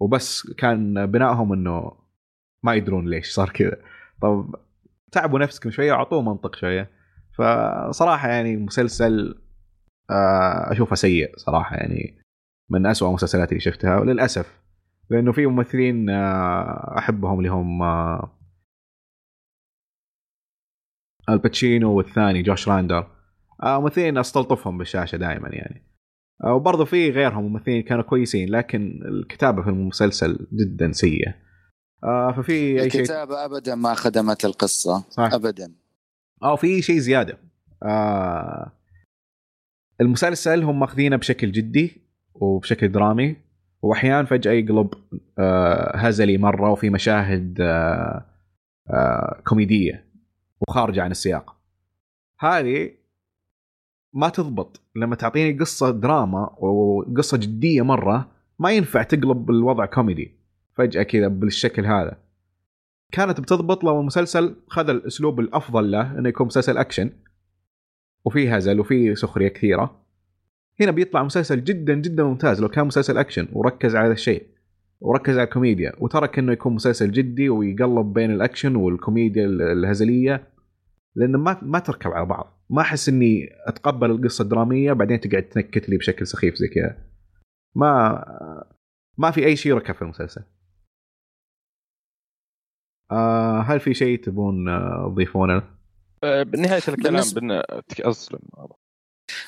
وبس 0.00 0.50
كان 0.52 1.06
بنائهم 1.06 1.52
إنه 1.52 1.92
ما 2.62 2.74
يدرون 2.74 3.08
ليش 3.08 3.30
صار 3.30 3.50
كذا. 3.50 3.76
طب 4.22 4.54
تعبوا 5.12 5.38
نفسكم 5.38 5.70
شوية 5.70 5.92
واعطوه 5.92 6.22
منطق 6.22 6.56
شوية. 6.56 6.90
فصراحة 7.38 8.28
يعني 8.28 8.56
مسلسل 8.56 9.42
آه، 10.10 10.72
أشوفه 10.72 10.96
سيء 10.96 11.36
صراحة 11.36 11.76
يعني 11.76 12.24
من 12.70 12.86
أسوأ 12.86 13.08
المسلسلات 13.08 13.48
اللي 13.48 13.60
شفتها. 13.60 13.98
وللأسف 13.98 14.58
لأنه 15.10 15.32
في 15.32 15.46
ممثلين 15.46 16.10
آه، 16.10 16.98
أحبهم 16.98 17.38
اللي 17.38 17.50
هم 17.50 17.82
آه، 17.82 18.38
الباتشينو 21.28 21.92
والثاني 21.92 22.42
جوش 22.42 22.68
رادنر. 22.68 23.06
ممثلين 23.64 24.18
أستلطفهم 24.18 24.78
بالشاشة 24.78 25.16
دائما 25.16 25.48
يعني. 25.48 25.82
وبرضه 26.44 26.84
في 26.84 27.10
غيرهم 27.10 27.44
ممثلين 27.44 27.82
كانوا 27.82 28.02
كويسين 28.02 28.48
لكن 28.48 29.00
الكتابة 29.04 29.62
في 29.62 29.68
المسلسل 29.68 30.46
جدا 30.52 30.92
سيئة. 30.92 31.34
آه، 32.04 32.32
ففي 32.32 32.82
أي 32.82 32.90
شيء؟ 32.90 33.00
الكتابة 33.00 33.44
ابدا 33.44 33.74
ما 33.74 33.94
خدمت 33.94 34.44
القصة. 34.44 35.04
صح. 35.10 35.30
ابدا. 35.32 35.74
أو 36.44 36.56
في 36.56 36.82
شيء 36.82 36.98
زيادة. 36.98 37.38
آه 37.82 38.72
المسلسل 40.00 40.62
هم 40.62 40.80
ماخذينه 40.80 41.16
بشكل 41.16 41.52
جدي 41.52 42.02
وبشكل 42.34 42.92
درامي 42.92 43.36
واحيانا 43.82 44.24
فجأة 44.24 44.52
يقلب 44.52 44.90
آه 45.38 45.96
هزلي 45.96 46.38
مرة 46.38 46.70
وفي 46.70 46.90
مشاهد 46.90 47.60
آه 47.60 48.26
آه 48.90 49.42
كوميدية 49.46 50.04
وخارجة 50.68 51.02
عن 51.02 51.10
السياق. 51.10 51.56
هذه 52.40 52.90
ما 54.12 54.28
تضبط. 54.28 54.80
لما 54.96 55.16
تعطيني 55.16 55.58
قصة 55.58 55.90
دراما 55.90 56.56
وقصة 56.58 57.36
جدية 57.36 57.82
مرة 57.82 58.30
ما 58.58 58.70
ينفع 58.72 59.02
تقلب 59.02 59.50
الوضع 59.50 59.86
كوميدي. 59.86 60.34
فجأة 60.74 61.02
كذا 61.02 61.28
بالشكل 61.28 61.86
هذا. 61.86 62.16
كانت 63.12 63.40
بتضبط 63.40 63.84
لو 63.84 64.00
المسلسل 64.00 64.56
خذ 64.68 64.90
الأسلوب 64.90 65.40
الأفضل 65.40 65.90
له 65.90 66.18
إنه 66.18 66.28
يكون 66.28 66.46
مسلسل 66.46 66.78
أكشن. 66.78 67.10
وفي 68.24 68.50
هزل 68.50 68.80
وفي 68.80 69.14
سخرية 69.14 69.48
كثيرة. 69.48 70.00
هنا 70.80 70.90
بيطلع 70.90 71.22
مسلسل 71.22 71.64
جدا 71.64 71.94
جدا 71.94 72.24
ممتاز. 72.24 72.60
لو 72.60 72.68
كان 72.68 72.86
مسلسل 72.86 73.18
أكشن 73.18 73.48
وركز 73.52 73.96
على 73.96 74.12
الشيء. 74.12 74.46
وركز 75.00 75.34
على 75.34 75.44
الكوميديا. 75.44 75.92
وترك 75.98 76.38
إنه 76.38 76.52
يكون 76.52 76.74
مسلسل 76.74 77.10
جدي 77.10 77.48
ويقلب 77.48 78.12
بين 78.12 78.30
الأكشن 78.30 78.76
والكوميديا 78.76 79.46
الهزلية. 79.46 80.57
لأنه 81.18 81.38
ما 81.38 81.58
ما 81.62 81.78
تركب 81.78 82.10
على 82.10 82.26
بعض. 82.26 82.64
ما 82.70 82.80
أحس 82.82 83.08
إني 83.08 83.48
أتقبل 83.66 84.10
القصة 84.10 84.42
الدرامية 84.42 84.92
بعدين 84.92 85.20
تقعد 85.20 85.42
تنكت 85.42 85.88
لي 85.88 85.96
بشكل 85.96 86.26
سخيف 86.26 86.54
زي 86.54 86.68
كذا. 86.68 87.04
ما 87.76 88.24
ما 89.18 89.30
في 89.30 89.46
أي 89.46 89.56
شيء 89.56 89.74
ركب 89.74 89.94
في 89.94 90.02
المسلسل. 90.02 90.42
آه 93.10 93.60
هل 93.60 93.80
في 93.80 93.94
شيء 93.94 94.24
تبون 94.24 94.68
آه، 94.68 95.08
تضيفونه؟ 95.12 95.62
آه، 96.24 96.42
بنهاية 96.42 96.82
الكلام 96.88 97.22
بالنسبة- 97.22 97.34
بن... 97.38 97.62
أسلم 98.00 98.38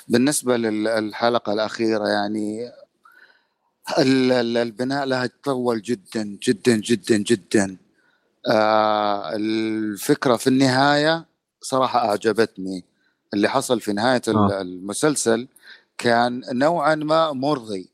بالنسبة 0.09 0.57
للحلقة 0.57 1.53
الأخيرة 1.53 2.09
يعني 2.09 2.68
ال- 3.99 4.33
ال- 4.33 4.57
البناء 4.57 5.05
لها 5.07 5.27
تطول 5.27 5.83
جدا 5.83 6.39
جدا 6.43 6.77
جدا 6.77 7.16
جدا. 7.16 7.77
آه 8.51 9.37
الفكرة 9.37 10.37
في 10.37 10.47
النهاية 10.47 11.27
صراحة 11.61 12.08
أعجبتني. 12.08 12.84
اللي 13.34 13.48
حصل 13.48 13.80
في 13.80 13.92
نهاية 13.92 14.22
آه. 14.28 14.61
المسلسل 14.61 15.48
كان 15.98 16.42
نوعا 16.52 16.94
ما 16.94 17.32
مرضي. 17.32 17.90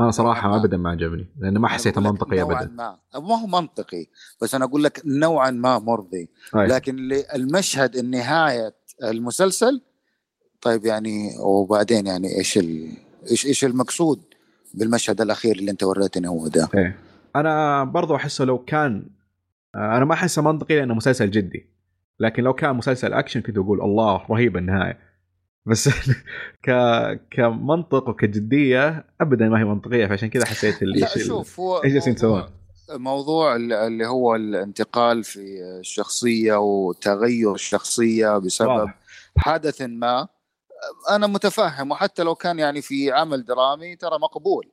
أنا 0.00 0.10
صراحة 0.10 0.48
ما. 0.48 0.56
ابدا 0.56 0.76
ما 0.76 0.90
عجبني 0.90 1.26
لأنه 1.38 1.60
ما 1.60 1.68
حسيته 1.68 2.00
منطقي 2.00 2.36
نوعا 2.36 2.62
ابدا 2.62 2.72
ما. 2.72 2.98
ما 3.14 3.40
هو 3.40 3.46
منطقي 3.46 4.06
بس 4.42 4.54
أنا 4.54 4.64
أقول 4.64 4.84
لك 4.84 5.02
نوعا 5.04 5.50
ما 5.50 5.78
مرضي. 5.78 6.28
أي. 6.56 6.66
لكن 6.66 7.12
المشهد 7.34 7.96
النهايه 7.96 8.74
المسلسل 9.02 9.80
طيب 10.60 10.86
يعني 10.86 11.38
وبعدين 11.38 12.06
يعني 12.06 12.38
إيش 12.38 12.58
ال... 12.58 12.96
إيش 13.30 13.46
إيش 13.46 13.64
المقصود 13.64 14.22
بالمشهد 14.74 15.20
الأخير 15.20 15.56
اللي 15.56 15.70
أنت 15.70 15.82
وريتني 15.82 16.28
هو 16.28 16.48
ده؟ 16.48 16.68
إيه. 16.74 16.98
أنا 17.36 17.84
برضو 17.84 18.16
أحسه 18.16 18.44
لو 18.44 18.58
كان 18.58 19.10
آه، 19.74 19.96
أنا 19.96 20.04
ما 20.04 20.14
أحسه 20.14 20.42
منطقي 20.42 20.76
لأنه 20.76 20.94
مسلسل 20.94 21.30
جدي. 21.30 21.73
لكن 22.20 22.42
لو 22.42 22.52
كان 22.54 22.76
مسلسل 22.76 23.12
أكشن 23.12 23.40
كنت 23.40 23.58
أقول 23.58 23.80
الله 23.80 24.26
رهيب 24.30 24.56
النهاية. 24.56 24.98
بس 25.66 25.88
ك 26.64 26.70
كمنطق 27.30 28.08
وكجدية 28.08 29.04
ابدا 29.20 29.48
ما 29.48 29.60
هي 29.60 29.64
منطقية 29.64 30.06
فعشان 30.06 30.28
كذا 30.30 30.44
حسيت 30.46 30.82
اللي 30.82 31.00
لا 31.00 31.18
شوف 31.18 31.60
هو 31.60 31.82
إيش 31.84 31.92
جالسين 31.92 32.14
موضوع- 32.22 32.38
يسوون؟ 32.40 33.02
موضوع 33.02 33.56
ال- 33.56 33.72
اللي 33.72 34.06
هو 34.06 34.34
الانتقال 34.34 35.24
في 35.24 35.40
الشخصية 35.80 36.54
وتغير 36.56 37.54
الشخصية 37.54 38.38
بسبب 38.38 38.68
واضح. 38.68 38.98
حدث 39.38 39.82
ما 39.82 40.28
أنا 41.10 41.26
متفهم. 41.26 41.90
وحتى 41.90 42.22
لو 42.22 42.34
كان 42.34 42.58
يعني 42.58 42.82
في 42.82 43.12
عمل 43.12 43.44
درامي 43.44 43.96
ترى 43.96 44.18
مقبول. 44.22 44.64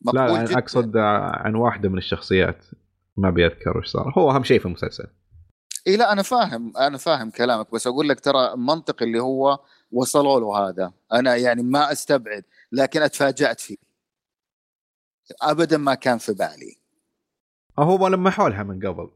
لا 0.00 0.12
مقبول 0.12 0.38
لا 0.38 0.42
جدا. 0.44 0.50
أنا 0.52 0.58
أقصد 0.58 0.96
عن 1.44 1.54
واحدة 1.54 1.88
من 1.88 1.98
الشخصيات. 1.98 2.64
ما 3.16 3.30
بيذكر 3.30 3.78
وش 3.78 3.86
صار. 3.88 4.12
هو 4.18 4.30
أهم 4.30 4.42
شيء 4.44 4.58
في 4.60 4.66
المسلسل. 4.66 5.06
اي 5.86 5.96
لا 5.96 6.12
أنا 6.12 6.22
فاهم 6.22 6.76
أنا 6.76 6.98
فاهم 6.98 7.30
كلامك 7.30 7.72
بس 7.72 7.86
أقول 7.86 8.08
لك 8.08 8.20
ترى 8.20 8.56
منطق 8.56 9.02
اللي 9.02 9.20
هو 9.20 9.58
وصلوا 9.92 10.40
له 10.40 10.68
هذا. 10.68 10.92
أنا 11.12 11.36
يعني 11.36 11.62
ما 11.62 11.92
أستبعد 11.92 12.44
لكن 12.72 13.02
أتفاجأت 13.02 13.60
فيه. 13.60 13.76
ابدا 15.42 15.76
ما 15.76 15.94
كان 15.94 16.18
في 16.18 16.32
بالي. 16.32 16.76
هو 17.78 18.08
لما 18.08 18.30
حولها 18.30 18.62
من 18.62 18.86
قبل 18.86 19.10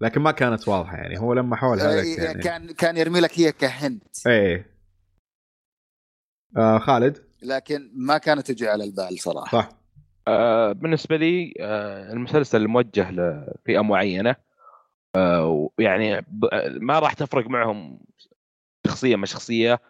لكن 0.00 0.20
ما 0.20 0.30
كانت 0.30 0.68
واضحة 0.68 0.96
يعني. 0.96 1.18
هو 1.18 1.32
لما 1.32 1.56
حولها 1.56 2.00
آه، 2.00 2.04
يعني. 2.04 2.42
كان 2.42 2.66
كان 2.66 2.96
يرمي 2.96 3.20
لك 3.20 3.40
هي 3.40 3.52
كهنت. 3.52 4.26
إيه. 4.26 4.66
آه 6.56 6.78
خالد؟ 6.78 7.18
لكن 7.42 7.90
ما 7.94 8.18
كانت 8.18 8.50
تجي 8.50 8.68
على 8.68 8.84
البال 8.84 9.20
صراحة. 9.20 9.60
صح. 9.60 9.68
آه، 10.28 10.72
بالنسبة 10.72 11.16
لي 11.16 11.54
آه، 11.60 12.12
المسلسل 12.12 12.68
موجه 12.68 13.10
لفئة 13.10 13.80
معينة. 13.80 14.36
ويعني 15.16 16.20
ب- 16.20 16.48
ما 16.80 16.98
راح 16.98 17.12
تفرق 17.12 17.46
معهم 17.46 18.00
شخصية 18.86 19.16
ما 19.16 19.26
شخصية. 19.26 19.80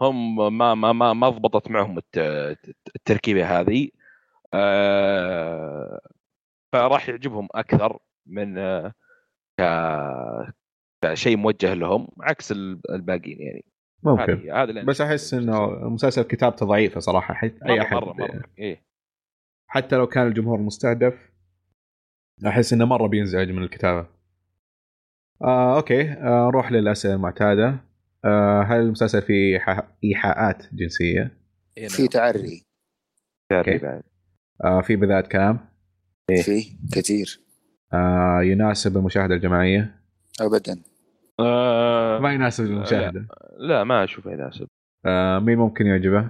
هم 0.00 0.36
ما 0.58 0.74
ما 0.74 0.92
ما 0.92 1.12
ما 1.12 1.28
ضبطت 1.28 1.70
معهم 1.70 1.98
الت- 1.98 2.76
التركيبة 2.96 3.60
هذه. 3.60 3.88
آه، 4.54 6.00
فراح 6.72 7.08
يعجبهم 7.08 7.48
أكثر 7.54 7.98
من 8.26 8.58
آه، 9.60 10.52
كشيء 11.04 11.36
موجه 11.36 11.74
لهم 11.74 12.08
عكس 12.20 12.52
ال- 12.52 12.80
الباقيين 12.94 13.40
يعني. 13.40 13.64
ممكن. 14.02 14.50
هذا 14.50 14.82
بس 14.84 15.00
أحس. 15.00 15.34
إنه 15.34 15.64
المسلسل 15.64 16.22
كتابته 16.22 16.66
ضعيفه 16.66 17.00
صراحة 17.00 17.34
حت 17.34 17.54
أي 17.68 17.80
أحد 17.80 17.94
مرة 17.96 18.12
مرة. 18.12 18.42
إيه. 18.58 18.82
حتى 19.66 19.96
لو 19.96 20.06
كان 20.06 20.26
الجمهور 20.26 20.58
مستهدف 20.60 21.30
أحس 22.46 22.72
إنه 22.72 22.84
مرة 22.84 23.06
بينزعج 23.06 23.50
من 23.50 23.62
الكتابة. 23.62 24.06
آه 25.44 25.76
أوكي 25.76 26.10
آه 26.12 26.46
نروح 26.48 26.72
للأسئلة 26.72 27.14
المعتادة 27.14 27.76
آه 28.24 28.62
هل 28.62 28.80
المسلسل 28.80 29.22
فيه 29.22 29.58
إيحاءات 30.04 30.66
جنسية؟ 30.72 31.30
إيه 31.78 31.88
في 31.88 32.02
نعم. 32.02 32.08
تعري 32.10 32.62
تعري 33.50 33.72
okay. 33.74 33.86
بعد. 33.86 34.02
آه 34.64 34.80
في 34.80 34.96
بذاءة 34.96 35.28
كلام؟ 35.28 35.58
إيه. 36.30 36.42
في 36.42 36.64
كثير 36.92 37.40
آه 37.92 38.42
يناسب 38.42 38.96
المشاهدة 38.96 39.34
الجماعية؟ 39.34 40.00
ابدا 40.40 40.82
آه، 41.40 42.18
ما 42.18 42.32
يناسب 42.32 42.64
المشاهدة 42.64 43.26
لا 43.58 43.84
ما 43.84 44.04
أشوف 44.04 44.26
يناسب 44.26 44.66
آه 45.06 45.38
مين 45.38 45.58
ممكن 45.58 45.86
يعجبه؟ 45.86 46.28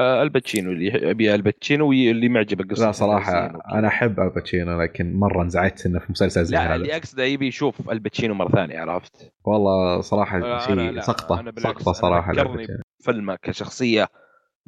آه، 0.00 0.22
الباتشينو 0.22 0.72
اللي 0.72 0.86
يبي 1.10 1.34
الباتشينو 1.34 1.88
واللي 1.88 2.28
معجبة 2.28 2.64
قصة 2.64 2.86
لا 2.86 2.92
صراحة. 2.92 3.46
أنا 3.78 3.88
أحب 3.88 4.20
الباتشينو 4.20 4.82
لكن 4.82 5.16
مرة 5.16 5.42
انزعجت 5.42 5.86
إنه 5.86 5.98
في 5.98 6.12
مسلسل 6.12 6.44
زي 6.44 6.56
لا 6.56 6.66
هذا 6.66 6.74
اللي 6.74 6.96
أقصده 6.96 7.24
يبي 7.24 7.46
يشوف 7.46 7.90
الباتشينو 7.90 8.34
مرة 8.34 8.50
ثانية 8.50 8.78
عرفت 8.78 9.32
والله 9.44 10.00
صراحة 10.00 10.38
آه، 10.38 10.72
أنا 10.72 10.90
شيء 10.92 11.00
سقطة 11.00 11.40
أنا 11.40 11.52
سقطة 11.56 11.86
أنا 11.86 11.92
صراحة 11.92 12.32
ذكرني 12.32 12.50
الباتشينو. 12.52 12.80
فيلم 13.02 13.34
كشخصية 13.34 14.08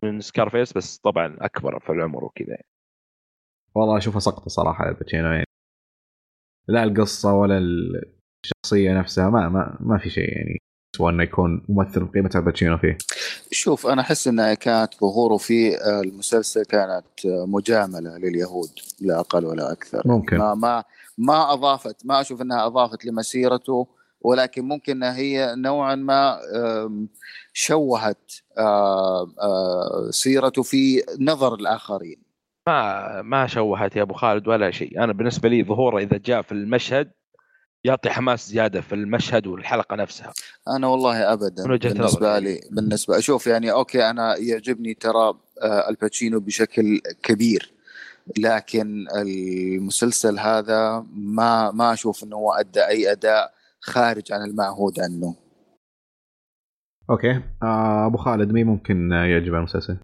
من 0.02 0.20
Scarface 0.20 0.72
بس 0.72 0.98
طبعا 0.98 1.36
أكبر 1.40 1.78
في 1.80 1.90
العمر 1.90 2.24
وكذا 2.24 2.50
يعني. 2.50 2.66
والله 3.74 3.98
اشوفها 3.98 4.20
سقطة 4.20 4.48
صراحة 4.48 4.88
الباتشينو 4.88 5.32
يعني 5.32 5.46
لا 6.68 6.84
القصة 6.84 7.32
ولا 7.34 7.58
الشخصية 8.44 8.98
نفسها 8.98 9.30
ما 9.30 9.48
ما 9.48 9.76
ما 9.80 9.98
في 9.98 10.10
شيء 10.10 10.36
يعني 10.36 10.58
سوى 10.96 11.12
انه 11.12 11.22
يكون 11.22 11.62
ممثل 11.68 12.04
بقيمة 12.04 12.30
الباتشينو 12.34 12.78
فيه 12.78 12.98
شوف 13.50 13.86
أنا 13.86 14.02
أحس 14.02 14.28
إنها 14.28 14.54
كانت 14.54 14.94
ظهوره 15.00 15.36
في 15.36 15.76
المسلسل 16.00 16.64
كانت 16.64 17.04
مجاملة 17.24 18.18
لليهود 18.18 18.70
لا 19.00 19.20
أقل 19.20 19.44
ولا 19.46 19.72
أكثر. 19.72 20.02
ممكن. 20.04 20.36
ما 20.36 20.54
ما 20.54 20.84
ما 21.18 21.52
أضافت 21.52 22.06
ما 22.06 22.20
أشوف 22.20 22.42
إنها 22.42 22.66
أضافت 22.66 23.04
لمسيرته 23.04 23.86
ولكن 24.20 24.64
ممكن 24.64 24.92
إنها 24.92 25.16
هي 25.16 25.54
نوعا 25.56 25.94
ما 25.94 26.38
شوهت 27.52 28.32
سيرته 30.10 30.62
في 30.62 31.02
نظر 31.20 31.54
الآخرين. 31.54 32.22
ما 32.68 33.22
ما 33.22 33.46
شوهت 33.46 33.96
يا 33.96 34.02
أبو 34.02 34.14
خالد 34.14 34.48
ولا 34.48 34.70
شيء. 34.70 35.04
أنا 35.04 35.12
بالنسبة 35.12 35.48
لي 35.48 35.64
ظهوره 35.64 35.98
إذا 35.98 36.16
جاء 36.24 36.42
في 36.42 36.52
المشهد 36.52 37.10
يعطي 37.86 38.10
حماس 38.10 38.48
زيادة 38.48 38.80
في 38.80 38.94
المشهد 38.94 39.46
والحلقة 39.46 39.96
نفسها 39.96 40.32
أنا 40.68 40.86
والله 40.86 41.32
ابدا 41.32 41.66
بالنسبة. 41.66 42.38
لي 42.38 42.60
بالنسبة 42.70 43.18
أشوف 43.18 43.46
يعني 43.46 43.72
okay 43.72 44.10
أنا 44.10 44.36
يعجبني 44.36 44.94
ترى 44.94 45.34
آه، 45.62 45.88
الباتشينو 45.88 46.40
بشكل 46.40 47.00
كبير 47.22 47.72
لكن 48.38 49.06
المسلسل 49.16 50.38
هذا 50.38 51.06
ما 51.14 51.70
ما 51.70 51.92
أشوف 51.92 52.24
إنه 52.24 52.36
هو 52.36 52.52
أدى 52.52 52.86
أي 52.86 53.12
أداء 53.12 53.52
خارج 53.80 54.32
عن 54.32 54.42
المعهود 54.42 55.00
عنه 55.00 55.34
أوكي 57.10 57.40
آه 57.62 58.06
أبو 58.06 58.16
خالد 58.16 58.52
مين 58.52 58.66
ممكن 58.66 59.12
يعجب 59.12 59.54
المسلسل؟ 59.54 59.96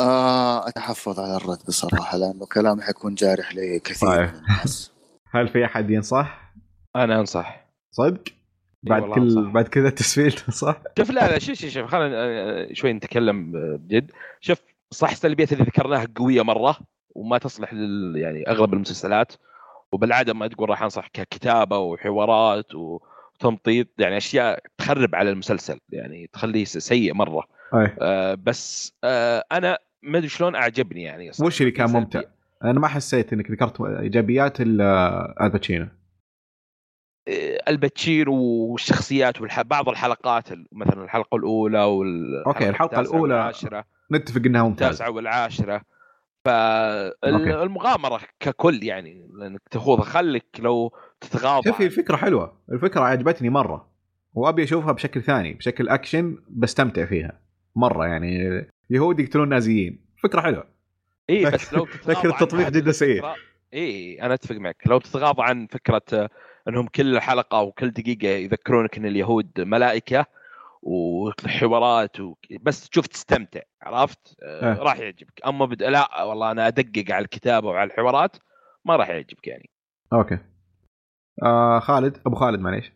آه 0.00 0.68
أتحفظ 0.68 1.20
على 1.20 1.36
الرد 1.36 1.58
بصراحة 1.68 2.18
لأنه 2.18 2.46
كلامي 2.46 2.82
حيكون 2.82 3.14
جارح 3.14 3.54
لكثير. 3.54 4.08
من 4.08 4.28
الناس 4.28 4.90
هل 5.30 5.48
في 5.48 5.64
أحد 5.64 5.90
ينصح؟ 5.90 6.54
أنا 6.96 7.20
أنصح 7.20 7.66
صدق؟ 7.90 8.22
بعد 8.82 9.02
كل 9.02 9.20
أنصح. 9.20 9.40
بعد 9.40 9.68
كذا 9.68 9.88
التسفيل 9.88 10.32
تنصح؟ 10.46 10.82
شوف 10.98 11.10
لا 11.10 11.30
لا 11.30 11.38
شوف 11.38 11.56
شوف 11.56 11.86
خلينا 11.90 12.16
آه، 12.16 12.68
شوي 12.72 12.92
نتكلم 12.92 13.52
بجد 13.76 14.10
شوف 14.40 14.58
صح 14.90 15.10
السلبيات 15.10 15.52
اللي 15.52 15.64
ذكرناها 15.64 16.06
قوية 16.16 16.42
مرة 16.42 16.76
وما 17.14 17.38
تصلح 17.38 17.74
لل 17.74 18.16
يعني 18.16 18.48
أغلب 18.48 18.74
المسلسلات 18.74 19.32
وبالعادة 19.92 20.34
ما 20.34 20.46
تقول 20.46 20.70
راح 20.70 20.82
أنصح 20.82 21.06
ككتابة 21.08 21.78
وحوارات 21.78 22.66
وتمطيط 22.74 23.86
يعني 23.98 24.16
أشياء 24.16 24.62
تخرب 24.78 25.14
على 25.14 25.30
المسلسل 25.30 25.80
يعني 25.90 26.30
تخليه 26.32 26.64
سيء 26.64 27.14
مرة 27.14 27.44
أي 27.74 27.96
آه 28.00 28.34
بس 28.34 28.94
آه 29.04 29.44
أنا 29.52 29.78
ما 30.02 30.18
أدري 30.18 30.28
شلون 30.28 30.54
أعجبني 30.54 31.02
يعني. 31.02 31.30
وش 31.40 31.60
اللي 31.60 31.72
كان 31.72 31.90
ممتع؟ 31.90 32.22
أنا 32.64 32.80
ما 32.80 32.88
حسيت 32.88 33.32
إنك 33.32 33.50
ذكرت 33.50 33.80
إيجابيات 33.80 34.60
إلا 34.60 35.46
الباتشينو 35.46 35.88
الباتشينو 37.68 38.34
والشخصيات 38.72 39.40
والح... 39.40 39.62
بعض 39.62 39.88
الحلقات 39.88 40.48
مثلا 40.72 41.04
الحلقة 41.04 41.36
الأولى 41.36 41.84
وال 41.84 42.42
okay 42.46 42.68
الحلقة 42.68 43.00
الأولى 43.00 43.52
نتفق 44.12 44.42
إنها 44.46 44.62
ممتازة. 44.62 44.90
التاسعة 44.90 45.10
والعاشرة. 45.10 45.82
فالمغامره 46.44 48.20
ككل 48.40 48.84
يعني 48.84 49.28
لأنك 49.34 49.60
تاخذها 49.70 50.02
خليك 50.02 50.46
لو 50.58 50.92
تتغاضى 51.20 51.70
شوفي 51.70 51.86
الفكرة 51.86 52.16
حلوة. 52.16 52.60
الفكرة 52.72 53.00
عجبتني 53.00 53.50
مرة. 53.50 53.90
وأبي 54.34 54.62
أشوفها 54.62 54.92
بشكل 54.92 55.22
ثاني 55.22 55.54
بشكل 55.54 55.88
أكشن 55.88 56.38
بستمتع 56.48 57.04
فيها 57.04 57.40
مرة 57.76 58.06
يعني. 58.06 58.38
يهود 58.90 59.20
يقتلون 59.20 59.48
نازيين. 59.48 60.06
فكرة 60.22 60.40
حلوة. 60.40 60.77
اي 61.30 61.50
بس 61.50 61.74
لو 61.74 61.88
لكن 62.06 62.28
التطبيق 62.28 62.68
جدا 62.68 62.92
سيء. 62.92 63.24
اي 63.74 64.22
أنا 64.22 64.34
أتفق 64.34 64.56
معك. 64.56 64.82
لو 64.86 64.98
تتغاضى 64.98 65.42
عن 65.42 65.66
فكرة 65.66 66.30
إنهم 66.68 66.86
كل 66.86 67.20
حلقة 67.20 67.62
وكل 67.62 67.90
دقيقة 67.90 68.28
يذكرونك 68.28 68.96
إن 68.96 69.06
اليهود 69.06 69.50
ملائكة 69.58 70.26
وحوارات 70.82 72.20
و... 72.20 72.34
بس 72.62 72.88
تشوف 72.88 73.06
تستمتع 73.06 73.60
عرفت؟ 73.82 74.36
آه. 74.42 74.74
راح 74.74 74.98
يعجبك. 74.98 75.40
أما 75.46 75.66
بد... 75.66 75.82
لا 75.82 76.22
والله 76.22 76.50
أنا 76.50 76.66
أدقق 76.66 77.04
على 77.10 77.24
الكتابة 77.24 77.68
وعلى 77.68 77.90
الحوارات 77.90 78.36
ما 78.84 78.96
راح 78.96 79.08
يعجبك 79.08 79.46
يعني. 79.46 79.70
أوكي. 80.12 80.38
آه 81.42 81.78
خالد 81.78 82.18
أبو 82.26 82.36
خالد 82.36 82.60
معليش. 82.60 82.92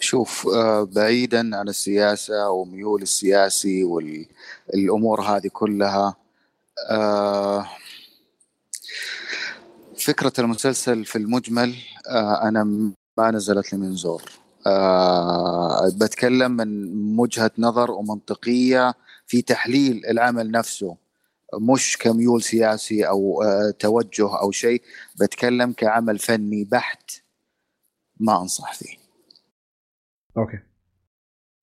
شوف 0.00 0.46
آه 0.46 0.88
بعيدا 0.96 1.56
عن 1.56 1.68
السياسة 1.68 2.50
وميول 2.50 3.02
السياسي 3.02 3.84
والأمور 3.84 5.20
هذه 5.20 5.50
كلها 5.52 6.16
آه 6.90 7.66
فكرة 9.98 10.32
المسلسل 10.38 11.04
في 11.04 11.18
المجمل 11.18 11.74
آه 12.10 12.48
أنا 12.48 12.64
ما 13.18 13.30
نزلت 13.30 13.72
لي 13.72 13.78
من 13.78 13.94
زور. 13.96 14.22
آه 14.66 15.88
بتكلم 16.00 16.52
من 16.52 17.18
وجهة 17.20 17.50
نظر 17.58 17.90
ومنطقية 17.90 18.94
في 19.26 19.42
تحليل 19.42 20.06
العمل 20.06 20.50
نفسه 20.50 20.96
مش 21.54 21.98
كميول 21.98 22.42
سياسي 22.42 23.08
أو 23.08 23.42
آه 23.42 23.70
توجه 23.78 24.40
أو 24.40 24.50
شيء 24.50 24.82
بتكلم 25.20 25.72
كعمل 25.72 26.18
فني 26.18 26.64
بحت 26.64 27.10
ما 28.20 28.40
أنصح 28.42 28.72
فيه. 28.74 28.96
أوكي. 30.36 30.58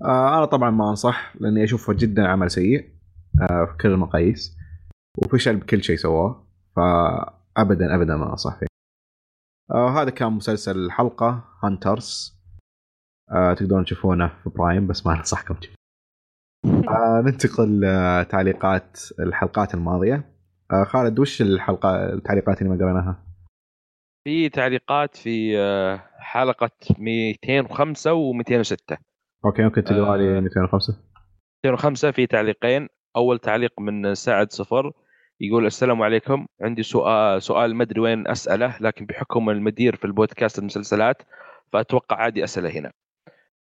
آه 0.05 0.37
أنا 0.37 0.45
طبعا 0.45 0.71
ما 0.71 0.89
أنصح 0.89 1.33
لأني 1.39 1.63
أشوفه 1.63 1.93
جدا 1.93 2.27
عمل 2.27 2.51
سيء. 2.51 2.89
آه 3.41 3.65
في 3.65 3.77
كل 3.81 3.89
المقاييس 3.89 4.60
وفشل 5.17 5.57
بكل 5.57 5.83
شيء 5.83 5.95
سواه 5.95 6.47
فابدا 6.75 7.95
ابدا 7.95 8.17
ما 8.17 8.29
انصح 8.29 8.59
فيه 8.59 8.67
آه 9.71 10.01
هذا 10.01 10.09
كان 10.09 10.31
مسلسل 10.33 10.85
الحلقة 10.85 11.43
Hunters 11.63 12.41
آه 13.31 13.53
تقدرون 13.53 13.85
تشوفونه 13.85 14.27
في 14.43 14.49
Prime 14.49 14.87
بس 14.87 15.05
ما 15.05 15.13
أنصحكم 15.13 15.53
تشوفونه. 15.53 15.81
آه 16.97 17.21
ننتقل 17.25 17.81
لتعليقات 17.81 18.99
الحلقات 19.19 19.73
الماضية. 19.73 20.31
آه 20.71 20.83
خالد 20.83 21.19
وش 21.19 21.41
الحلقة 21.41 22.13
التعليقات 22.13 22.61
اللي 22.61 22.69
ما 22.69 22.85
قريناها؟ 22.85 23.23
في 24.27 24.49
تعليقات 24.49 25.15
في 25.15 25.57
حلقة 26.19 26.71
205 26.99 28.11
و206 28.11 28.97
okay 29.45 29.63
ممكن 29.63 29.83
تقرأ 29.83 30.17
لي 30.17 30.41
205 30.41 30.93
205 31.65 32.11
في 32.11 32.27
تعليقين. 32.27 32.87
أول 33.15 33.39
تعليق 33.39 33.79
من 33.79 34.15
سعد 34.15 34.51
صفر. 34.51 34.91
يقول 35.43 35.65
السلام 35.65 36.01
عليكم. 36.01 36.47
عندي 36.61 36.83
سؤال 36.83 37.43
سؤال 37.43 37.75
ما 37.75 37.83
أدري 37.83 37.99
وين 37.99 38.27
أسأله 38.27 38.75
لكن 38.79 39.05
بحكم 39.05 39.49
المدير 39.49 39.95
في 39.95 40.05
البودكاست 40.05 40.59
المسلسلات 40.59 41.21
فأتوقع 41.73 42.15
عادي 42.15 42.43
أسأله 42.43 42.69
هنا. 42.69 42.91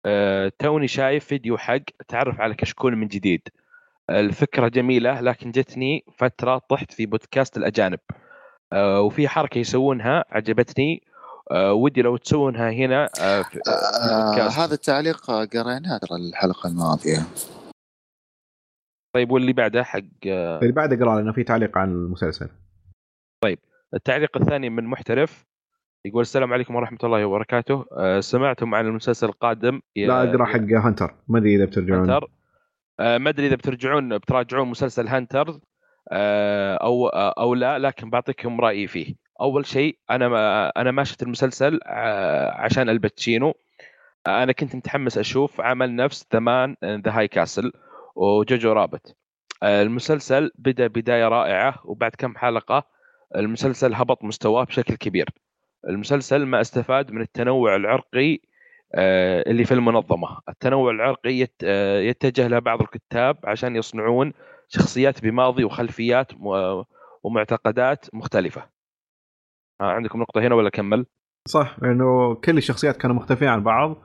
أه 0.07 0.52
توني 0.59 0.89
شايف 0.89 1.24
فيديو 1.24 1.59
حق 1.59 1.81
تعرف 2.09 2.40
على 2.40 2.55
كشكول 2.55 2.97
من 2.97 3.09
جديد. 3.09 3.40
الفكرة 4.11 4.69
جميلة 4.69 5.20
لكن 5.20 5.51
جتني 5.51 6.05
فترة 6.19 6.62
طحت 6.69 6.93
في 6.93 7.07
بودكاست 7.07 7.57
الأجانب. 7.57 7.98
أه 8.73 9.01
وفي 9.01 9.28
حركة 9.28 9.59
يسوونها 9.59 10.24
عجبتني. 10.31 11.02
أه 11.51 11.73
ودي 11.73 12.02
لو 12.02 12.16
تسوونها 12.16 12.70
هنا 12.70 13.09
أه 13.20 13.43
في 13.43 13.61
آه 13.69 14.48
هذا 14.48 14.74
التعليق 14.74 15.31
قريناه 15.31 15.98
ترى 15.98 16.16
الحلقة 16.28 16.69
الماضية. 16.69 17.27
طيب 19.12 19.31
واللي 19.31 19.53
بعده 19.53 19.85
حق 19.85 20.01
اللي 20.27 20.73
بعده 20.73 21.05
قرأ 21.05 21.16
لأنه 21.16 21.32
في 21.32 21.45
تعليق 21.45 21.78
عن 21.78 21.91
المسلسل. 21.91 22.49
طيب 23.43 23.59
التعليق 23.95 24.37
الثاني 24.37 24.70
من 24.70 24.85
محترف 24.85 25.47
يقول 26.05 26.20
السلام 26.20 26.53
عليكم 26.53 26.74
ورحمة 26.74 26.99
الله 27.05 27.24
وبركاته. 27.24 27.87
أه 27.93 28.20
سمعتم 28.20 28.74
عن 28.74 28.87
المسلسل 28.87 29.27
القادم 29.27 29.81
لا 29.97 30.23
أقرأ 30.23 30.45
حق 30.45 30.61
Hunter 30.61 31.15
ما 31.28 31.39
أدري 31.39 31.57
إذا 31.57 31.65
بترجعون. 31.65 32.11
Hunter. 32.11 32.31
أه 33.01 33.19
ما 33.19 33.31
أدري 33.31 33.47
إذا 33.47 33.57
بترجعون 33.57 34.19
بتراجعون 34.19 34.69
مسلسل 34.69 35.09
Hunter. 35.09 35.61
أه 36.12 36.74
أو 36.74 37.09
أو 37.09 37.55
لا 37.55 37.78
لكن 37.78 38.11
بعطيكم 38.11 38.61
رأيي 38.61 38.87
فيه. 38.87 39.15
أول 39.41 39.66
شيء 39.66 39.99
أنا 40.11 40.28
ما 40.28 40.69
أنا 40.69 40.91
ما 40.91 41.05
شفت 41.05 41.23
المسلسل 41.23 41.81
عشان 42.53 42.89
آل 42.89 43.02
باتشينو. 43.02 43.55
أنا 44.27 44.53
كنت 44.53 44.77
متحمس 44.77 45.19
أشوف 45.19 45.61
عمل 45.61 45.97
نفس 45.97 46.27
ثمان 46.31 46.77
ذا 46.85 47.11
هاي 47.19 47.28
كاسل 47.28 47.73
وجوجو 48.21 48.73
رابت. 48.73 49.17
المسلسل 49.63 50.51
بدا 50.59 50.87
بداية 50.87 51.29
رائعة 51.29 51.75
وبعد 51.85 52.11
كم 52.19 52.37
حلقة 52.37 52.85
المسلسل 53.37 53.95
هبط 53.95 54.25
مستواه 54.25 54.65
بشكل 54.65 54.95
كبير. 54.95 55.29
المسلسل 55.89 56.47
ما 56.47 56.61
استفاد 56.61 57.13
من 57.13 57.21
التنوع 57.21 57.77
العرقي 57.77 58.39
اللي 59.47 59.65
في 59.65 59.75
المنظمة. 59.75 60.41
التنوع 60.49 60.91
العرقي 60.91 61.49
يتجه 62.09 62.47
له 62.47 62.59
بعض 62.59 62.81
الكتاب 62.81 63.39
عشان 63.45 63.77
يصنعون 63.77 64.33
شخصيات 64.69 65.23
بماضي 65.23 65.65
وخلفيات 65.65 66.33
ومعتقدات 67.23 68.07
مختلفة. 68.15 68.69
عندكم 69.81 70.21
نقطة 70.21 70.41
هنا 70.41 70.55
ولا 70.55 70.71
كمل؟ 70.71 71.07
صح 71.49 71.77
لأنه 71.83 72.35
كل 72.35 72.59
الشخصيات 72.59 72.97
كانوا 72.97 73.17
مختلفين 73.17 73.49
عن 73.49 73.63
بعض. 73.63 73.97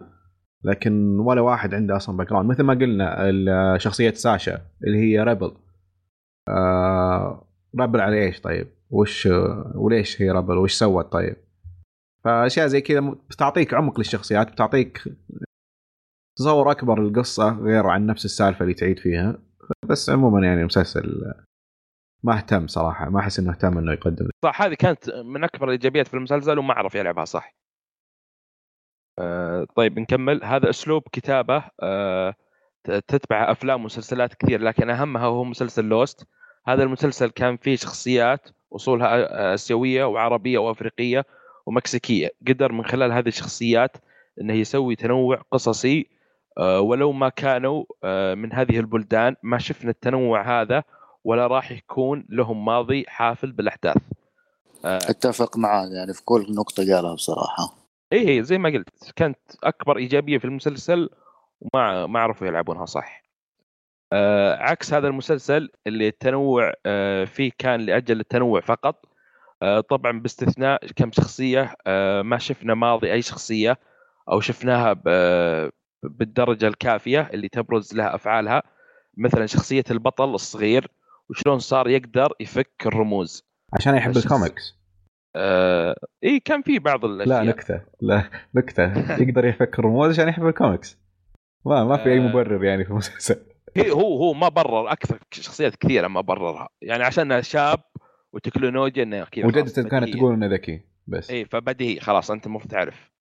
لكن 0.64 1.19
ولا 1.19 1.41
واحد 1.41 1.73
عنده 1.73 1.95
أصلا 1.95 2.18
background 2.18 2.49
مثل 2.49 2.64
ما 2.64 2.73
قلنا 2.73 3.77
شخصية 3.77 4.14
ساشا 4.14 4.61
اللي 4.84 4.98
هي 4.98 5.23
rebel 5.24 5.52
آه 6.49 7.48
rebel 7.80 8.02
على 8.02 8.23
إيش 8.26 8.41
طيب؟ 8.41 8.68
وش 8.90 9.30
وليش 9.76 10.22
هي 10.22 10.32
rebel؟ 10.32 10.57
وش 10.57 10.73
سوت 10.73 11.11
طيب؟ 11.11 11.36
فأشياء 12.23 12.68
زي 12.68 12.82
كذا 12.82 12.99
بتعطيك 13.30 13.73
عمق 13.73 13.98
للشخصيات 13.99 14.52
بتعطيك 14.52 15.03
تصور 16.38 16.72
أكبر 16.72 17.03
للقصه 17.03 17.60
غير 17.60 17.88
عن 17.88 18.06
نفس 18.06 18.26
السالفة 18.26 18.64
اللي 18.64 18.73
تعيد 18.73 18.99
فيها 18.99 19.38
بس 19.90 20.10
عموما 20.10 20.48
يعني 20.48 20.61
المسلسل 20.61 21.34
ما 22.23 22.38
اهتم 22.38 22.68
صراحة 22.68 23.10
ما 23.10 23.19
أحس 23.19 23.40
إنه 23.40 23.52
اهتم 23.52 23.77
إنه 23.77 23.94
يقدم 23.94 24.30
صح 24.44 24.61
هذه 24.61 24.73
كانت 24.73 25.10
من 25.10 25.44
أكبر 25.44 25.65
الإيجابيات 25.65 26.07
في 26.07 26.14
المسلسل 26.14 26.60
وما 26.60 26.73
عرف 26.73 26.95
يلعبها 26.95 27.26
صح 27.26 27.52
آه 29.20 29.68
طيب 29.76 30.00
نكمل. 30.00 30.44
هذا 30.44 30.70
أسلوب 30.70 31.04
كتابة 31.12 31.64
آه 31.82 32.34
تتبع 32.84 33.52
أفلام 33.52 33.82
ومسلسلات 33.82 34.34
كثير 34.34 34.62
لكن 34.62 34.90
أهمها 34.90 35.26
هو 35.26 35.44
مسلسل 35.44 35.84
لوست 35.86 36.28
هذا 36.68 36.84
المسلسل 36.84 37.30
كان 37.30 37.58
فيه 37.58 37.76
شخصيات 37.76 38.50
أصولها 38.76 39.54
آسيوية 39.54 40.06
وعربية 40.06 40.58
وأفريقية 40.58 41.26
ومكسيكية. 41.66 42.30
قدر 42.48 42.72
من 42.72 42.86
خلال 42.86 43.12
هذه 43.12 43.28
الشخصيات 43.28 43.98
إنه 44.42 44.54
يسوي 44.54 44.96
تنوع 44.96 45.42
قصصي 45.52 46.10
آه 46.58 46.80
ولو 46.82 47.12
ما 47.12 47.30
كانوا 47.30 47.86
آه 48.04 48.34
من 48.34 48.54
هذه 48.54 48.80
البلدان 48.80 49.36
ما 49.44 49.58
شفنا 49.58 49.90
التنوع 49.90 50.62
هذا 50.62 50.84
ولا 51.24 51.48
راح 51.48 51.72
يكون 51.72 52.26
لهم 52.30 52.66
ماضي 52.66 53.06
حافل 53.08 53.52
بالأحداث. 53.52 53.98
أتفق 54.86 55.58
معاه 55.58 55.86
يعني 55.86 56.14
في 56.14 56.24
كل 56.26 56.46
نقطة 56.56 56.96
قالها 56.96 57.14
بصراحة. 57.14 57.85
اي 58.16 58.44
زي 58.44 58.58
ما 58.58 58.70
قلت 58.70 59.12
كانت 59.16 59.38
أكبر 59.64 59.98
إيجابية 59.98 60.38
في 60.38 60.46
المسلسل 60.46 61.10
وما 61.62 62.08
ما 62.08 62.20
عرفوا 62.20 62.48
يلعبونها 62.48 62.86
صح. 62.86 63.24
آه 64.14 64.56
عكس 64.56 64.94
هذا 64.94 65.08
المسلسل 65.08 65.70
اللي 65.88 66.08
التنوع 66.08 66.74
آه 66.86 67.26
فيه 67.26 67.52
كان 67.58 67.82
لأجل 67.82 68.20
التنوع 68.20 68.62
فقط. 68.62 69.06
آه 69.62 69.80
طبعا 69.80 70.20
باستثناء 70.20 70.88
كم 70.96 71.12
شخصية 71.12 71.76
آه 71.88 72.22
ما 72.22 72.38
شفنا 72.38 72.74
ماضي 72.74 73.14
أي 73.14 73.22
شخصية 73.22 73.78
أو 74.32 74.40
شفناها 74.40 74.94
بالدرجة 76.04 76.68
الكافية 76.68 77.30
اللي 77.34 77.50
تبرز 77.50 77.94
لها 77.94 78.16
أفعالها. 78.16 78.64
مثلا 79.18 79.46
شخصية 79.46 79.84
البطل 79.92 80.34
الصغير 80.34 80.88
وشلون 81.30 81.60
صار 81.60 81.90
يقدر 81.90 82.34
يفك 82.40 82.84
الرموز. 82.86 83.46
عشان 83.74 83.96
يحب 83.96 84.18
الكوميكس. 84.18 84.76
آه 85.36 85.95
اي 86.24 86.40
كان 86.40 86.62
في 86.62 86.80
بعض 86.80 87.06
الأشياء. 87.06 87.44
لا 87.44 87.49
نكتة. 87.49 87.82
لا 88.02 88.30
نكتة. 88.56 88.84
يقدر 89.22 89.45
يفك 89.45 89.80
الرموز 89.80 90.10
عشان 90.10 90.28
يحب 90.28 90.48
الكوميكس. 90.48 90.99
ما 91.66 91.84
ما 91.84 91.98
في 91.98 92.12
أي 92.12 92.20
مبرر 92.20 92.64
يعني 92.64 92.84
في 92.84 92.90
المسلسل. 92.90 93.45
هو 93.78 94.18
هو 94.18 94.34
ما 94.34 94.49
برر 94.49 94.91
أكثر 94.91 95.20
شخصيات 95.32 95.76
كثيرة 95.76 96.07
ما 96.07 96.22
بررها. 96.22 96.70
يعني 96.82 97.03
عشان 97.03 97.41
شاب 97.41 97.80
وتكنولوجيا 98.34 99.03
إنه 99.03 99.24
كذا 99.24 99.45
وجدته 99.45 99.90
كانت 99.90 100.10
تقول 100.10 100.34
إنه 100.34 100.48
ذكي 100.48 100.82
بس. 101.07 101.32
اي 101.32 101.45
فبديهي. 101.45 101.99
خلاص 101.99 102.32
أنت 102.32 102.45
المفروض 102.45 102.72
تعرف 102.72 103.12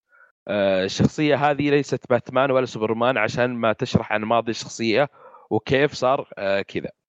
آه، 0.48 0.84
الشخصية 0.84 1.50
هذه 1.50 1.70
ليست 1.70 2.10
باتمان 2.10 2.50
ولا 2.50 2.66
سوبرمان 2.66 3.18
عشان 3.18 3.54
ما 3.54 3.72
تشرح 3.72 4.12
عن 4.12 4.22
ماضي 4.22 4.50
الشخصية 4.50 5.08
وكيف 5.50 5.92
صار 5.92 6.28
آه، 6.38 6.62
كذا. 6.62 6.86
آه، 6.86 7.03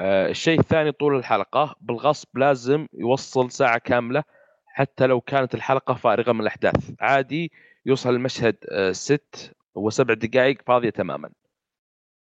الشيء 0.00 0.60
الثاني 0.60 0.92
طول 0.92 1.16
الحلقة 1.16 1.76
بالغصب 1.80 2.38
لازم 2.38 2.86
يوصل 2.92 3.50
ساعة 3.50 3.78
كاملة 3.78 4.24
حتى 4.66 5.06
لو 5.06 5.20
كانت 5.20 5.54
الحلقة 5.54 5.94
فارغة 5.94 6.32
من 6.32 6.40
الأحداث. 6.40 6.90
عادي 7.00 7.52
يوصل 7.86 8.10
المشهد 8.10 8.56
ست 8.90 9.52
وسبع 9.74 10.14
دقائق 10.14 10.62
فاضية 10.66 10.90
تماما. 10.90 11.30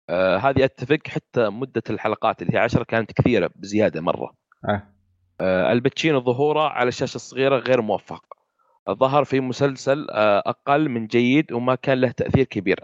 آه 0.10 0.38
هذه 0.38 0.66
أتفق 0.66 1.08
حتى 1.08 1.50
مدة 1.50 1.84
الحلقات 1.90 2.42
اللي 2.42 2.54
هي 2.54 2.60
عشرة 2.60 2.84
كانت 2.84 3.12
كثيرة 3.12 3.50
بزيادة 3.56 4.02
مرة. 4.02 4.34
آه. 4.70 4.84
الباتشينو 5.72 6.20
ظهوره 6.22 6.70
على 6.70 6.88
الشاشه 6.88 7.16
الصغيره 7.16 7.58
غير 7.58 7.82
موفق. 7.82 8.26
ظهر 8.90 9.24
في 9.24 9.40
مسلسل 9.40 10.08
آه 10.12 10.44
أقل 10.46 10.90
من 10.90 11.08
جيد 11.08 11.52
وما 11.52 11.76
كان 11.76 12.02
له 12.02 12.12
تأثير 12.12 12.44
كبير. 12.46 12.80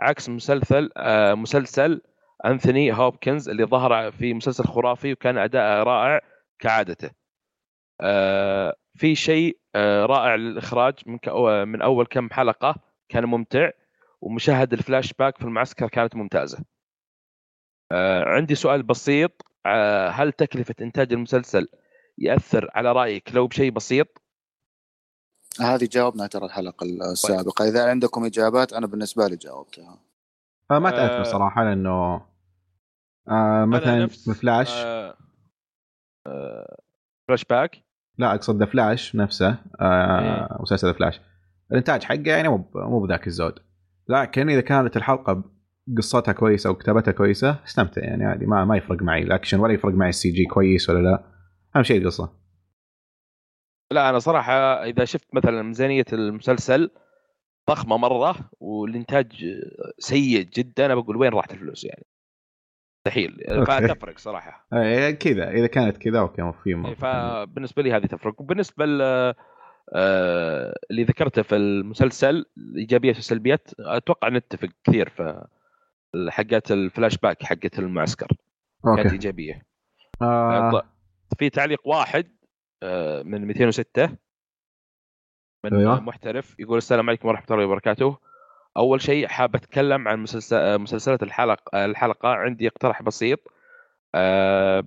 عكس 0.00 0.28
مسلسل 0.28 0.90
آه 0.96 1.34
مسلسل 1.34 2.02
أنثوني 2.44 2.92
هوبكنز 2.92 3.48
اللي 3.48 3.64
ظهر 3.64 4.12
في 4.12 4.34
مسلسل 4.34 4.64
خرافي 4.64 5.12
وكان 5.12 5.38
اداءه 5.38 5.82
رائع 5.82 6.20
كعادته 6.58 7.10
آه 8.00 8.76
في 8.94 9.14
شيء 9.14 9.58
آه 9.74 10.06
رائع 10.06 10.34
للإخراج 10.34 10.94
من 11.06 11.18
من 11.68 11.82
أول 11.82 12.06
كم 12.06 12.30
حلقة 12.30 12.74
كان 13.08 13.24
ممتع 13.24 13.70
ومشاهد 14.20 14.72
الفلاش 14.72 15.12
باك 15.12 15.38
في 15.38 15.44
المعسكر 15.44 15.88
كانت 15.88 16.16
ممتازة. 16.16 16.64
آه 17.92 18.24
عندي 18.24 18.54
سؤال 18.54 18.82
بسيط 18.82 19.42
آه 19.66 20.08
هل 20.08 20.32
تكلفة 20.32 20.74
إنتاج 20.80 21.12
المسلسل 21.12 21.68
يأثر 22.18 22.70
على 22.74 22.92
رأيك 22.92 23.34
لو 23.34 23.46
بشيء 23.46 23.70
بسيط؟ 23.70 24.22
هذه 25.60 25.88
جاوبنا 25.92 26.26
ترى 26.26 26.46
الحلقة 26.46 26.84
السابقة 26.84 27.68
إذا 27.68 27.90
عندكم 27.90 28.24
إجابات 28.24 28.72
أنا 28.72 28.86
بالنسبة 28.86 29.26
لي 29.26 29.36
جاوبتها 29.36 29.98
آه 30.70 30.78
ما 30.78 30.90
تأثر 30.90 31.20
آه 31.20 31.22
صراحة 31.22 31.64
لأنه 31.64 32.26
آه 33.28 33.64
مثلا 33.64 34.06
فلاش 34.40 34.70
آه 34.72 35.16
آه 36.26 36.78
فلاش 37.28 37.44
باك 37.44 37.84
لا 38.18 38.34
أقصد 38.34 38.64
فلاش 38.64 39.16
نفسه 39.16 39.58
آه 39.80 40.20
إيه. 40.20 40.62
مسلسل 40.62 40.94
فلاش 40.94 41.20
الإنتاج 41.72 42.02
حقه 42.02 42.30
يعني 42.30 42.48
مو 42.48 42.70
مو 42.74 43.00
بذاك 43.00 43.26
الزود. 43.26 43.58
لكن 44.08 44.50
إذا 44.50 44.60
كانت 44.60 44.96
الحلقة 44.96 45.44
قصتها 45.96 46.32
كويسة 46.32 46.68
أو 46.68 46.74
كتابتها 46.74 47.12
كويسة 47.12 47.64
استمتع 47.64 48.02
يعني 48.02 48.24
عادي 48.24 48.46
ما 48.46 48.64
ما 48.64 48.76
يفرق 48.76 49.02
معي 49.02 49.22
الأكشن 49.22 49.60
ولا 49.60 49.72
يفرق 49.72 49.94
معي 49.94 50.08
ال 50.08 50.30
CG 50.30 50.44
كويس 50.44 50.90
ولا 50.90 50.98
لا. 50.98 51.24
أهم 51.76 51.82
شيء 51.82 52.02
القصة. 52.02 52.32
لا 53.92 54.10
أنا 54.10 54.18
صراحة 54.18 54.52
إذا 54.84 55.04
شفت 55.04 55.34
مثلا 55.34 55.62
ميزانية 55.62 56.04
المسلسل 56.12 56.90
ضخمة 57.70 57.96
مرة 57.96 58.50
والإنتاج 58.60 59.44
سيء 59.98 60.42
جدا 60.42 60.86
أنا 60.86 60.94
بقول 60.94 61.16
وين 61.16 61.32
راحت 61.32 61.52
الفلوس 61.52 61.84
يعني؟ 61.84 62.06
مستحيل. 63.06 63.64
فتفرق 63.66 64.18
صراحة. 64.18 64.66
إيه، 64.72 65.10
كذا 65.10 65.50
إذا 65.50 65.66
كانت 65.66 65.96
كذا 65.96 66.20
okay 66.20 66.52
في 66.62 66.70
إيه، 66.70 66.94
فبالنسبة 66.94 67.82
لي 67.82 67.92
هذه 67.92 68.06
تفرق. 68.06 68.40
وبالنسبة 68.40 68.84
آه، 69.94 70.74
اللي 70.90 71.04
ذكرته 71.04 71.42
في 71.42 71.56
المسلسل 71.56 72.44
الايجابيات 72.56 73.16
والسلبيات 73.16 73.70
أتوقع 73.80 74.28
نتفق 74.28 74.68
كثير 74.84 75.08
في 75.08 75.46
حقات 76.28 76.72
الفلاش 76.72 77.18
باك 77.18 77.42
حقت 77.42 77.78
المعسكر. 77.78 78.28
أوكي. 78.86 79.02
كانت 79.02 79.12
إيجابية. 79.12 79.62
آه. 80.22 80.82
في 81.38 81.50
تعليق 81.50 81.88
واحد 81.88 82.26
آه، 82.82 83.22
من 83.22 83.46
206 83.46 84.16
من 85.64 85.74
أيوه. 85.74 86.00
محترف 86.00 86.54
يقول 86.58 86.78
السلام 86.78 87.08
عليكم 87.08 87.28
ورحمة 87.28 87.46
الله 87.50 87.66
وبركاته. 87.66 88.18
أول 88.76 89.02
شيء 89.02 89.28
حاب 89.28 89.54
أتكلم 89.54 90.08
عن 90.08 90.18
مسلسل 90.18 90.78
مسلسلات 90.78 91.22
الحلقة 91.22 91.84
الحلقة. 91.84 92.28
عندي 92.28 92.68
اقتراح 92.68 93.02
بسيط 93.02 93.40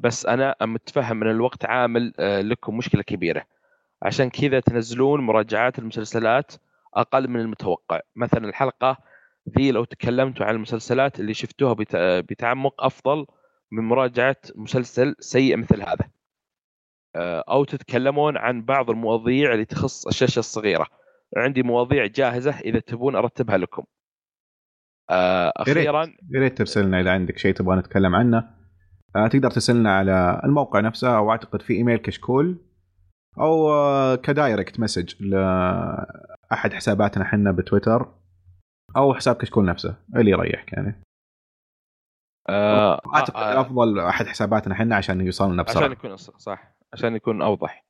بس 0.02 0.26
أنا 0.26 0.56
متفهم 0.62 1.24
إن 1.24 1.30
الوقت 1.30 1.66
عامل 1.66 2.14
لكم 2.20 2.78
مشكلة 2.78 3.02
كبيرة. 3.04 3.44
عشان 4.02 4.30
كذا 4.30 4.60
تنزلون 4.60 5.22
مراجعات 5.22 5.80
المسلسلات 5.80 6.52
أقل 6.94 7.28
من 7.28 7.40
المتوقع. 7.40 8.00
مثلا 8.16 8.50
الحلقة 8.50 8.98
ذي 9.58 9.72
لو 9.72 9.84
تكلمتوا 9.84 10.46
عن 10.46 10.56
المسلسلات 10.56 11.20
اللي 11.20 11.34
شفتوها 11.34 11.76
بتعمق 12.22 12.84
أفضل 12.84 13.26
من 13.72 13.84
مراجعة 13.84 14.36
مسلسل 14.56 15.16
سيء 15.20 15.58
مثل 15.58 15.82
هذا. 15.82 16.10
آه، 17.16 17.44
أو 17.50 17.64
تتكلمون 17.64 18.38
عن 18.38 18.62
بعض 18.62 18.90
المواضيع 18.90 19.54
اللي 19.54 19.66
تخص 19.66 20.08
الشاشة 20.08 20.40
الصغيرة. 20.40 20.88
عندي 21.36 21.64
مواضيع 21.64 22.06
جاهزة 22.06 22.60
إذا 22.60 22.80
تبون 22.80 23.16
أرتبها 23.16 23.58
لكم. 23.58 23.84
آه، 25.10 25.54
أخيرا 25.58 26.06
يا 26.34 26.40
ريت 26.40 26.58
ترسلنا 26.58 27.02
إذا 27.02 27.12
عندك 27.12 27.38
شيء 27.38 27.54
تبغى 27.54 27.76
نتكلم 27.76 28.16
عنه. 28.16 28.58
آه، 29.16 29.28
تقدر 29.28 29.52
ترسلنا 29.52 29.98
على 29.98 30.42
الموقع 30.44 30.80
نفسه 30.80 31.18
أو 31.18 31.32
أعتقد 31.32 31.62
في 31.62 31.74
إيميل 31.74 31.98
كشكول 31.98 32.66
أو 33.40 33.68
ك 34.18 34.27
direct 34.27 34.80
message 34.80 35.24
لأحد 35.24 36.74
حساباتنا 36.74 37.24
إحنا 37.24 37.52
بتويتر 37.52 38.14
أو 38.98 39.14
حساب 39.14 39.36
كشكول 39.36 39.66
نفسه. 39.66 39.96
اللي 40.16 40.32
يريحك 40.32 40.74
يعني. 40.74 41.04
آه 42.50 43.02
أعتقد 43.16 43.36
آه 43.36 43.62
أفضل 43.62 44.00
أحد 44.00 44.26
حساباتنا 44.26 44.74
إحنا 44.74 44.96
عشان 44.96 45.22
يوصلنا 45.22 45.64
بسرعة. 45.64 45.84
عشان 45.84 45.92
يكون 45.92 46.16
صح. 46.18 46.76
عشان 46.94 47.16
يكون 47.16 47.42
أوضح. 47.42 47.84
آه 47.84 47.87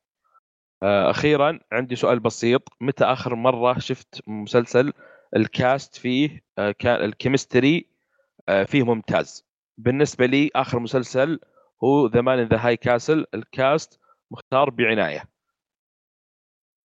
أخيرا 0.82 1.60
عندي 1.72 1.96
سؤال 1.96 2.20
بسيط. 2.20 2.68
متى 2.80 3.04
آخر 3.04 3.34
مرة 3.34 3.78
شفت 3.78 4.22
مسلسل 4.26 4.92
ال 5.36 5.48
cast 5.48 5.96
فيه 5.96 6.42
آه 6.58 6.70
كان 6.70 7.04
ال 7.04 7.12
chemistry 7.12 7.86
آه 8.48 8.64
فيه 8.64 8.82
ممتاز؟ 8.82 9.46
بالنسبة 9.78 10.26
لي 10.26 10.50
آخر 10.54 10.78
مسلسل 10.78 11.40
هو 11.84 12.06
The 12.06 12.20
Man 12.20 12.38
in 12.38 12.46
the 12.48 12.66
High 12.66 12.76
Castle 12.76 13.26
ال 13.34 13.47
cast 13.47 14.00
مختار 14.30 14.70
بعناية. 14.70 15.24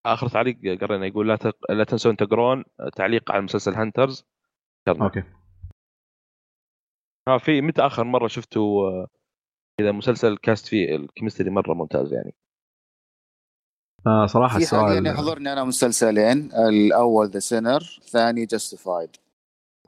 آخر 0.05 0.27
تعليق 0.27 0.81
قرينا 0.81 1.05
يقول 1.05 1.27
لا 1.27 1.35
تق... 1.35 1.71
لا 1.71 1.83
تنسون 1.83 2.17
تقرون 2.17 2.63
تعليق 2.95 3.31
على 3.31 3.41
مسلسل 3.41 3.73
Hunters 3.73 4.25
okay. 4.87 5.23
ها 7.27 7.37
في 7.37 7.61
متى 7.61 7.81
آخر 7.81 8.03
مرة 8.03 8.27
شفتوا 8.27 9.05
إذا 9.79 9.91
مسلسل 9.91 10.37
cast 10.37 10.67
فيه 10.67 10.95
ال 10.95 11.01
chemistry 11.01 11.49
مرة 11.49 11.73
ممتاز 11.73 12.13
يعني؟ 12.13 12.33
آه 14.07 14.25
صراحة 14.25 14.57
في 14.57 14.63
السؤال 14.63 14.93
يعني 14.93 15.17
حضرني 15.17 15.53
أنا 15.53 15.63
مسلسلين 15.63 16.49
الأول 16.53 17.27
The 17.27 17.39
Sinner 17.39 17.81
الثاني 18.01 18.45
Justified 18.45 19.09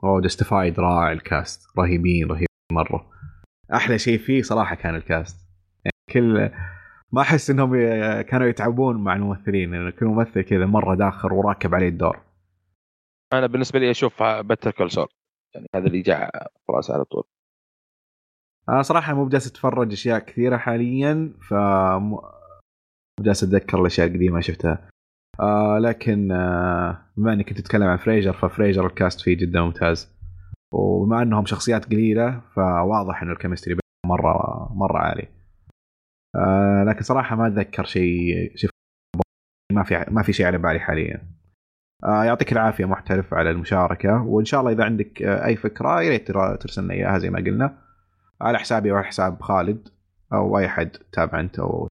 أوه 0.04 0.20
Justified 0.20 0.80
رائع 0.80 1.12
ال 1.12 1.25
cast 1.25 1.78
رهيبين 1.78 2.26
رهيبين 2.26 2.46
مرة. 2.72 3.10
أحلى 3.74 3.98
شيء 3.98 4.18
فيه 4.18 4.42
صراحة 4.42 4.74
كان 4.74 4.94
ال 4.94 5.04
cast 5.04 5.46
يعني 5.84 5.94
كل 6.10 6.50
ما 7.12 7.22
أحس 7.22 7.50
إنهم 7.50 7.72
كانوا 8.22 8.46
يتعبون 8.46 8.96
مع 8.96 9.14
الممثلين 9.16 9.70
لأن 9.70 9.90
كل 9.90 10.06
ممثل 10.06 10.42
كذا 10.42 10.66
مرة 10.66 10.94
داخل 10.94 11.32
وراكب 11.32 11.74
عليه 11.74 11.88
الدور. 11.88 12.20
أنا 13.32 13.46
بالنسبة 13.46 13.78
لي 13.78 13.90
أشوف 13.90 14.22
Better 14.22 14.70
Call 14.70 14.90
Saul 14.90 15.08
يعني 15.54 15.66
هذا 15.74 15.86
اللي 15.86 16.02
جاء 16.02 16.50
رأسي 16.70 16.92
على 16.92 17.04
طول. 17.04 17.24
أنا 18.68 18.82
صراحة 18.82 19.14
مو 19.14 19.24
بجالس 19.24 19.46
أتفرج 19.46 19.92
أشياء 19.92 20.18
كثيرة 20.18 20.56
حاليا 20.56 21.32
ف 21.48 21.54
جالس 23.20 23.42
أتذكر 23.44 23.80
الأشياء 23.80 24.06
القديمة 24.06 24.40
شفتها. 24.40 24.88
آه 25.40 25.78
لكن 25.78 26.32
آه 26.32 27.02
بما 27.16 27.32
إنك 27.32 27.48
كنت 27.48 27.60
تتكلم 27.60 27.86
عن 27.88 27.96
Frasier 27.96 28.32
ف 28.32 28.39
Frasier 28.39 28.86
ال 28.86 28.93
cast 28.93 29.20
فيه 29.20 29.36
جدا 29.36 29.60
ممتاز. 29.60 30.16
وبما 30.72 31.22
إنهم 31.22 31.46
شخصيات 31.46 31.84
قليلة 31.84 32.40
فواضح 32.54 33.22
ان 33.22 33.30
ال 33.30 33.35
chemistry 33.35 33.76
مرة 34.06 34.68
مرة 34.74 34.98
عالي. 34.98 35.28
آه 36.36 36.84
لكن 36.84 37.02
صراحة 37.02 37.36
ما 37.36 37.46
أتذكر 37.46 37.84
شيء 37.84 38.52
شوف 38.54 38.70
ما 39.72 39.82
في 39.82 40.04
ما 40.10 40.22
في 40.22 40.32
شيء 40.32 40.46
على 40.46 40.58
بالي 40.58 40.80
حاليا. 40.80 41.22
آه 42.04 42.24
يعطيك 42.24 42.52
العافية 42.52 42.84
محترف 42.84 43.34
على 43.34 43.50
المشاركة. 43.50 44.22
وإن 44.22 44.44
شاء 44.44 44.60
الله 44.60 44.72
إذا 44.72 44.84
عندك 44.84 45.22
آه 45.22 45.44
أي 45.46 45.56
فكرة 45.56 46.02
يا 46.02 46.10
ريت 46.10 46.30
ترسلنا 46.60 46.94
إياها 46.94 47.18
زي 47.18 47.30
ما 47.30 47.38
قلنا. 47.38 47.78
على 48.40 48.58
حسابي 48.58 48.92
أو 48.92 49.02
حساب 49.02 49.42
خالد 49.42 49.88
أو 50.32 50.58
أي 50.58 50.68
حد 50.68 50.96
تابع 51.12 51.40
أنت 51.40 51.58
أو 51.58 51.88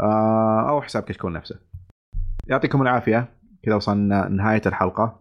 أو 0.00 0.82
حساب 0.82 1.02
كشكول 1.02 1.32
نفسه. 1.32 1.60
يعطيكم 2.46 2.82
العافية. 2.82 3.28
كذا 3.62 3.74
وصلنا 3.74 4.28
نهاية 4.28 4.62
الحلقة. 4.66 5.20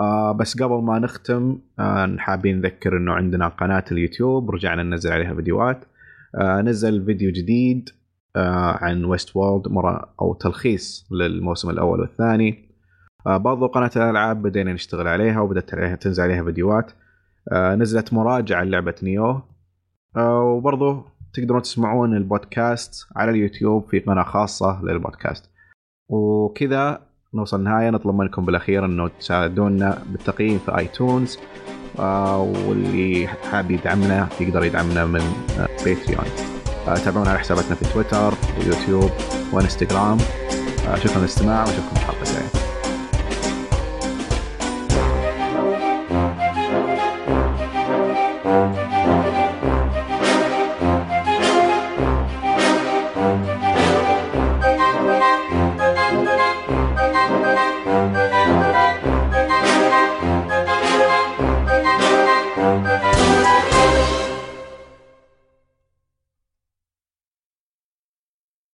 آه 0.00 0.32
بس 0.32 0.62
قبل 0.62 0.82
ما 0.82 0.98
نختم 0.98 1.58
آه 1.78 2.16
حابين 2.18 2.60
نذكر 2.60 2.96
إنه 2.96 3.12
عندنا 3.12 3.48
قناة 3.48 3.84
اليوتيوب 3.92 4.50
رجعنا 4.50 4.82
ننزل 4.82 5.12
عليها 5.12 5.34
فيديوهات. 5.34 5.84
آه 6.34 6.60
نزل 6.60 7.04
فيديو 7.04 7.32
جديد 7.32 7.88
آه 8.36 8.78
عن 8.84 9.04
Westworld 9.04 9.66
أو 10.20 10.34
تلخيص 10.34 11.08
للموسم 11.12 11.70
الأول 11.70 12.00
والثاني. 12.00 12.68
آه 13.26 13.36
برضو 13.36 13.66
قناة 13.66 13.90
الألعاب 13.96 14.42
بدينا 14.42 14.72
نشتغل 14.72 15.08
عليها 15.08 15.40
وبدأت 15.40 15.74
عليها 15.74 15.96
تنزل 15.96 16.22
عليها 16.22 16.44
فيديوهات. 16.44 16.92
آه 17.52 17.74
نزلت 17.74 18.12
مراجعة 18.12 18.62
لعبه 18.62 18.94
Nioh. 19.02 19.42
آه 20.16 20.40
وبرضو 20.40 21.04
تقدرون 21.34 21.62
تسمعون 21.62 22.16
البودكاست 22.16 23.06
على 23.16 23.30
اليوتيوب 23.30 23.88
في 23.90 24.00
قناة 24.00 24.22
خاصة 24.22 24.80
للبودكاست. 24.82 25.50
وكذا 26.08 27.00
نوصل 27.34 27.64
نهايه 27.64 27.90
نطلب 27.90 28.14
منكم 28.14 28.44
بالأخير 28.44 28.84
إنه 28.84 29.08
تساعدونا 29.08 30.02
بالتقييم 30.06 30.58
في 30.58 30.78
آيتونز 30.78 31.38
آه 31.98 32.40
واللي 32.40 33.28
حاب 33.50 33.70
يدعمنا 33.70 34.28
يقدر 34.40 34.64
يدعمنا 34.64 35.06
من 35.06 35.20
آه 35.58 35.84
باتريون 35.84 36.24
آه 36.88 36.94
تابعونا 36.94 37.30
على 37.30 37.38
حساباتنا 37.38 37.74
في 37.74 37.92
تويتر 37.92 38.34
ويوتيوب 38.58 39.10
وإنستغرام. 39.52 40.18
آه 40.88 40.94
شكرا 40.96 41.18
للاستماع 41.18 41.60
وأشوفكم 41.60 41.96
الحلقة 41.96 42.20
الجاية. 42.20 42.59